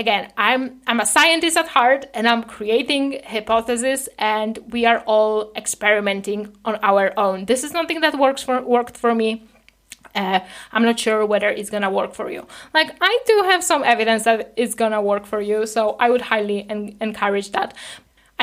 again 0.00 0.32
i'm 0.36 0.80
i'm 0.86 0.98
a 0.98 1.06
scientist 1.06 1.56
at 1.56 1.68
heart 1.68 2.06
and 2.14 2.26
i'm 2.26 2.42
creating 2.42 3.20
hypotheses 3.34 4.08
and 4.18 4.58
we 4.74 4.86
are 4.90 5.00
all 5.00 5.52
experimenting 5.56 6.40
on 6.64 6.74
our 6.82 7.12
own. 7.18 7.44
This 7.44 7.62
is 7.64 7.70
something 7.70 8.00
that 8.00 8.18
works 8.18 8.42
for 8.42 8.56
worked 8.62 8.96
for 8.96 9.14
me. 9.14 9.30
Uh, 10.14 10.40
i'm 10.72 10.84
not 10.90 10.98
sure 10.98 11.24
whether 11.32 11.50
it's 11.58 11.70
gonna 11.74 11.92
work 12.00 12.12
for 12.14 12.30
you. 12.30 12.42
Like 12.72 12.96
i 13.00 13.12
do 13.26 13.36
have 13.50 13.62
some 13.62 13.82
evidence 13.84 14.22
that 14.24 14.52
it's 14.56 14.74
gonna 14.74 15.02
work 15.02 15.24
for 15.26 15.40
you 15.40 15.66
so 15.66 15.80
i 16.04 16.06
would 16.10 16.22
highly 16.32 16.58
en- 16.68 16.96
encourage 17.00 17.52
that. 17.52 17.74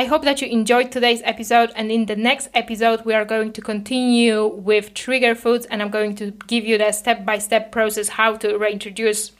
I 0.01 0.05
hope 0.05 0.23
that 0.25 0.41
you 0.41 0.47
enjoyed 0.47 0.91
today's 0.91 1.23
episode, 1.23 1.71
and 1.75 1.91
in 1.91 2.05
the 2.05 2.15
next 2.15 2.49
episode, 2.53 3.03
we 3.03 3.15
are 3.15 3.25
going 3.25 3.51
to 3.53 3.61
continue 3.61 4.45
with 4.45 4.93
trigger 4.93 5.33
foods, 5.33 5.65
and 5.65 5.81
I'm 5.81 5.89
going 5.89 6.13
to 6.17 6.25
give 6.45 6.63
you 6.69 6.77
the 6.77 6.91
step 6.91 7.25
by 7.25 7.39
step 7.39 7.71
process 7.71 8.09
how 8.09 8.35
to 8.43 8.59
reintroduce 8.59 9.31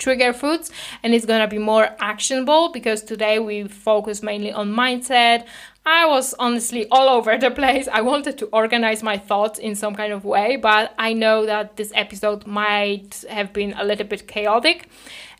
trigger 0.00 0.32
foods 0.32 0.72
and 1.02 1.14
it's 1.14 1.26
to 1.26 1.46
be 1.46 1.58
more 1.58 1.90
actionable 2.00 2.72
because 2.72 3.02
today 3.02 3.38
we 3.38 3.68
focus 3.68 4.22
mainly 4.22 4.50
on 4.50 4.72
mindset. 4.72 5.46
I 5.86 6.06
was 6.06 6.34
honestly 6.38 6.88
all 6.90 7.08
over 7.08 7.38
the 7.38 7.50
place. 7.50 7.86
I 7.86 8.00
wanted 8.00 8.36
to 8.38 8.46
organize 8.46 9.02
my 9.02 9.16
thoughts 9.16 9.58
in 9.58 9.74
some 9.76 9.94
kind 9.94 10.12
of 10.12 10.24
way 10.24 10.56
but 10.56 10.94
i 10.98 11.12
know 11.12 11.46
that 11.46 11.76
this 11.76 11.92
episode 11.94 12.46
might 12.46 13.24
have 13.28 13.52
been 13.52 13.74
a 13.74 13.84
little 13.84 14.06
bit 14.06 14.26
chaotic. 14.26 14.88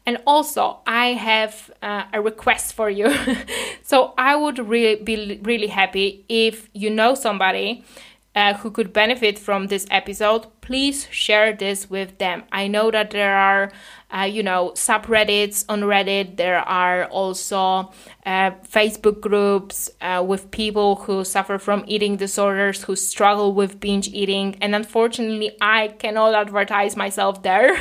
And 0.06 0.18
also 0.26 0.78
i 0.86 1.06
have 1.08 1.70
uh, 1.82 2.04
a 2.12 2.20
request 2.20 2.74
for 2.74 2.88
you. 2.88 3.08
So 3.82 4.14
i 4.16 4.36
would 4.36 4.58
really 4.58 5.02
be 5.02 5.40
really 5.42 5.66
happy 5.66 6.24
if 6.28 6.68
you 6.72 6.90
know 6.90 7.14
somebody 7.14 7.84
uh, 8.34 8.54
who 8.54 8.70
could 8.70 8.92
benefit 8.92 9.38
from 9.38 9.66
this 9.66 9.86
episode, 9.90 10.46
please 10.60 11.08
share 11.10 11.52
this 11.52 11.90
with 11.90 12.18
them. 12.18 12.44
I 12.52 12.68
know 12.68 12.90
that 12.90 13.10
there 13.10 13.36
are, 13.36 13.72
uh, 14.16 14.22
you 14.22 14.42
know, 14.42 14.72
subreddits 14.74 15.64
on 15.68 15.82
Reddit. 15.82 16.36
There 16.36 16.58
are 16.58 17.04
also 17.06 17.92
uh, 18.26 18.50
Facebook 18.68 19.20
groups 19.20 19.90
uh, 20.00 20.24
with 20.26 20.50
people 20.50 20.96
who 20.96 21.24
suffer 21.24 21.58
from 21.58 21.84
eating 21.86 22.16
disorders, 22.16 22.84
who 22.84 22.96
struggle 22.96 23.54
with 23.54 23.78
binge 23.80 24.08
eating. 24.08 24.56
And 24.60 24.74
unfortunately, 24.74 25.56
I 25.60 25.88
cannot 25.88 26.34
advertise 26.34 26.96
myself 26.96 27.42
there 27.42 27.78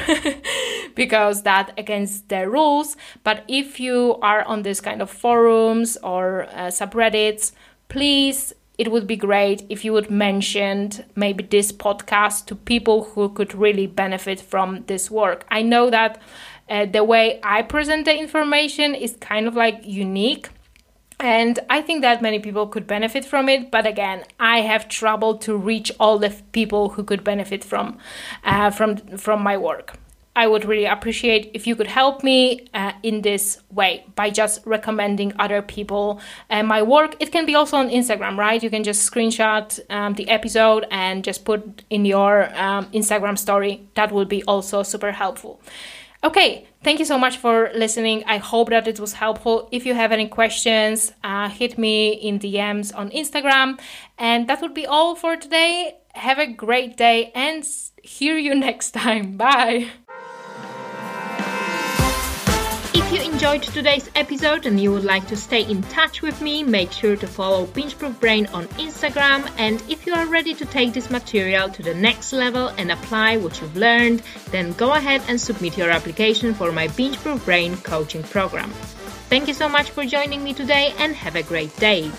because 0.95 1.43
that 1.43 1.73
against 1.77 2.29
the 2.29 2.47
rules. 2.47 2.95
But 3.23 3.43
if 3.47 3.79
you 3.79 4.17
are 4.21 4.43
on 4.43 4.61
this 4.61 4.81
kind 4.81 5.01
of 5.01 5.09
forums 5.09 5.97
or 6.03 6.43
uh, 6.43 6.67
subreddits, 6.67 7.53
please 7.87 8.53
it 8.79 8.91
would 8.91 9.05
be 9.05 9.17
great 9.17 9.65
if 9.67 9.83
you 9.83 9.91
would 9.91 10.09
mention 10.09 10.89
maybe 11.13 11.43
this 11.43 11.69
podcast 11.73 12.45
to 12.45 12.55
people 12.55 13.03
who 13.03 13.27
could 13.27 13.53
really 13.53 13.85
benefit 13.85 14.39
from 14.39 14.85
this 14.87 15.11
work. 15.11 15.45
I 15.51 15.61
know 15.61 15.89
that 15.89 16.21
uh, 16.69 16.85
the 16.85 17.03
way 17.03 17.41
I 17.43 17.61
present 17.61 18.05
the 18.05 18.17
information 18.17 18.95
is 18.95 19.17
kind 19.19 19.47
of 19.47 19.55
like 19.55 19.81
unique. 19.83 20.49
And 21.19 21.59
I 21.69 21.81
think 21.81 22.01
that 22.03 22.21
many 22.21 22.39
people 22.39 22.67
could 22.67 22.87
benefit 22.87 23.25
from 23.25 23.49
it, 23.49 23.69
but 23.69 23.85
again, 23.85 24.23
I 24.39 24.61
have 24.61 24.87
trouble 24.87 25.37
to 25.39 25.57
reach 25.57 25.91
all 25.99 26.17
the 26.17 26.33
people 26.53 26.91
who 26.91 27.03
could 27.03 27.25
benefit 27.25 27.65
from 27.65 27.97
uh, 28.45 28.71
from 28.71 28.95
from 29.17 29.43
my 29.43 29.57
work. 29.57 29.97
I 30.39 30.47
would 30.47 30.63
really 30.63 30.85
appreciate 30.85 31.51
if 31.53 31.67
you 31.67 31.75
could 31.75 31.87
help 31.87 32.23
me 32.23 32.69
uh, 32.73 32.93
in 33.03 33.23
this 33.23 33.61
way 33.69 34.05
by 34.15 34.29
just 34.29 34.65
recommending 34.65 35.33
other 35.37 35.61
people 35.61 36.21
uh, 36.49 36.63
my 36.63 36.81
work. 36.81 37.17
It 37.19 37.33
can 37.33 37.45
be 37.45 37.55
also 37.55 37.75
on 37.75 37.89
Instagram, 37.89 38.37
right? 38.37 38.63
You 38.63 38.69
can 38.69 38.85
just 38.85 39.01
screenshot 39.11 39.77
um, 39.89 40.13
the 40.13 40.29
episode 40.29 40.85
and 40.91 41.25
just 41.25 41.43
put 41.43 41.83
in 41.89 42.05
your 42.05 42.33
um, 42.57 42.85
Instagram 42.93 43.37
story. 43.37 43.89
That 43.95 44.13
would 44.13 44.29
be 44.29 44.41
also 44.43 44.81
super 44.81 45.11
helpful. 45.11 45.59
Okay, 46.23 46.65
thank 46.85 46.99
you 46.99 47.05
so 47.05 47.17
much 47.17 47.35
for 47.35 47.69
listening. 47.75 48.23
I 48.25 48.37
hope 48.37 48.69
that 48.69 48.87
it 48.87 48.97
was 48.97 49.11
helpful. 49.11 49.67
If 49.73 49.85
you 49.85 49.93
have 49.93 50.13
any 50.13 50.29
questions, 50.29 51.11
uh, 51.21 51.49
hit 51.49 51.77
me 51.77 52.13
in 52.13 52.39
DMs 52.39 52.95
on 52.95 53.09
Instagram. 53.09 53.77
And 54.17 54.47
that 54.47 54.61
would 54.61 54.73
be 54.73 54.87
all 54.87 55.15
for 55.15 55.35
today. 55.35 55.97
Have 56.13 56.39
a 56.39 56.47
great 56.47 56.95
day 56.95 57.33
and 57.35 57.65
hear 58.01 58.37
you 58.37 58.55
next 58.67 58.91
time. 58.91 59.35
Bye. 59.35 59.89
Enjoyed 63.39 63.63
today's 63.63 64.09
episode 64.15 64.65
and 64.65 64.77
you 64.81 64.91
would 64.91 65.05
like 65.05 65.25
to 65.25 65.33
stay 65.33 65.61
in 65.61 65.81
touch 65.83 66.21
with 66.21 66.41
me, 66.41 66.61
make 66.61 66.91
sure 66.91 67.15
to 67.15 67.25
follow 67.25 67.65
Bingeproof 67.67 68.19
Brain 68.19 68.45
on 68.47 68.67
Instagram. 68.75 69.49
And 69.57 69.81
if 69.87 70.05
you 70.05 70.13
are 70.13 70.25
ready 70.25 70.53
to 70.55 70.65
take 70.65 70.91
this 70.91 71.09
material 71.09 71.69
to 71.69 71.81
the 71.81 71.93
next 71.93 72.33
level 72.33 72.67
and 72.77 72.91
apply 72.91 73.37
what 73.37 73.61
you've 73.61 73.77
learned, 73.77 74.23
then 74.51 74.73
go 74.73 74.91
ahead 74.91 75.21
and 75.29 75.39
submit 75.39 75.77
your 75.77 75.89
application 75.89 76.53
for 76.53 76.73
my 76.73 76.89
Bingeproof 76.89 77.45
Brain 77.45 77.77
coaching 77.77 78.23
program. 78.23 78.71
Thank 79.29 79.47
you 79.47 79.53
so 79.53 79.69
much 79.69 79.91
for 79.91 80.03
joining 80.05 80.43
me 80.43 80.53
today 80.53 80.93
and 80.97 81.15
have 81.15 81.37
a 81.37 81.43
great 81.43 81.73
day. 81.77 82.11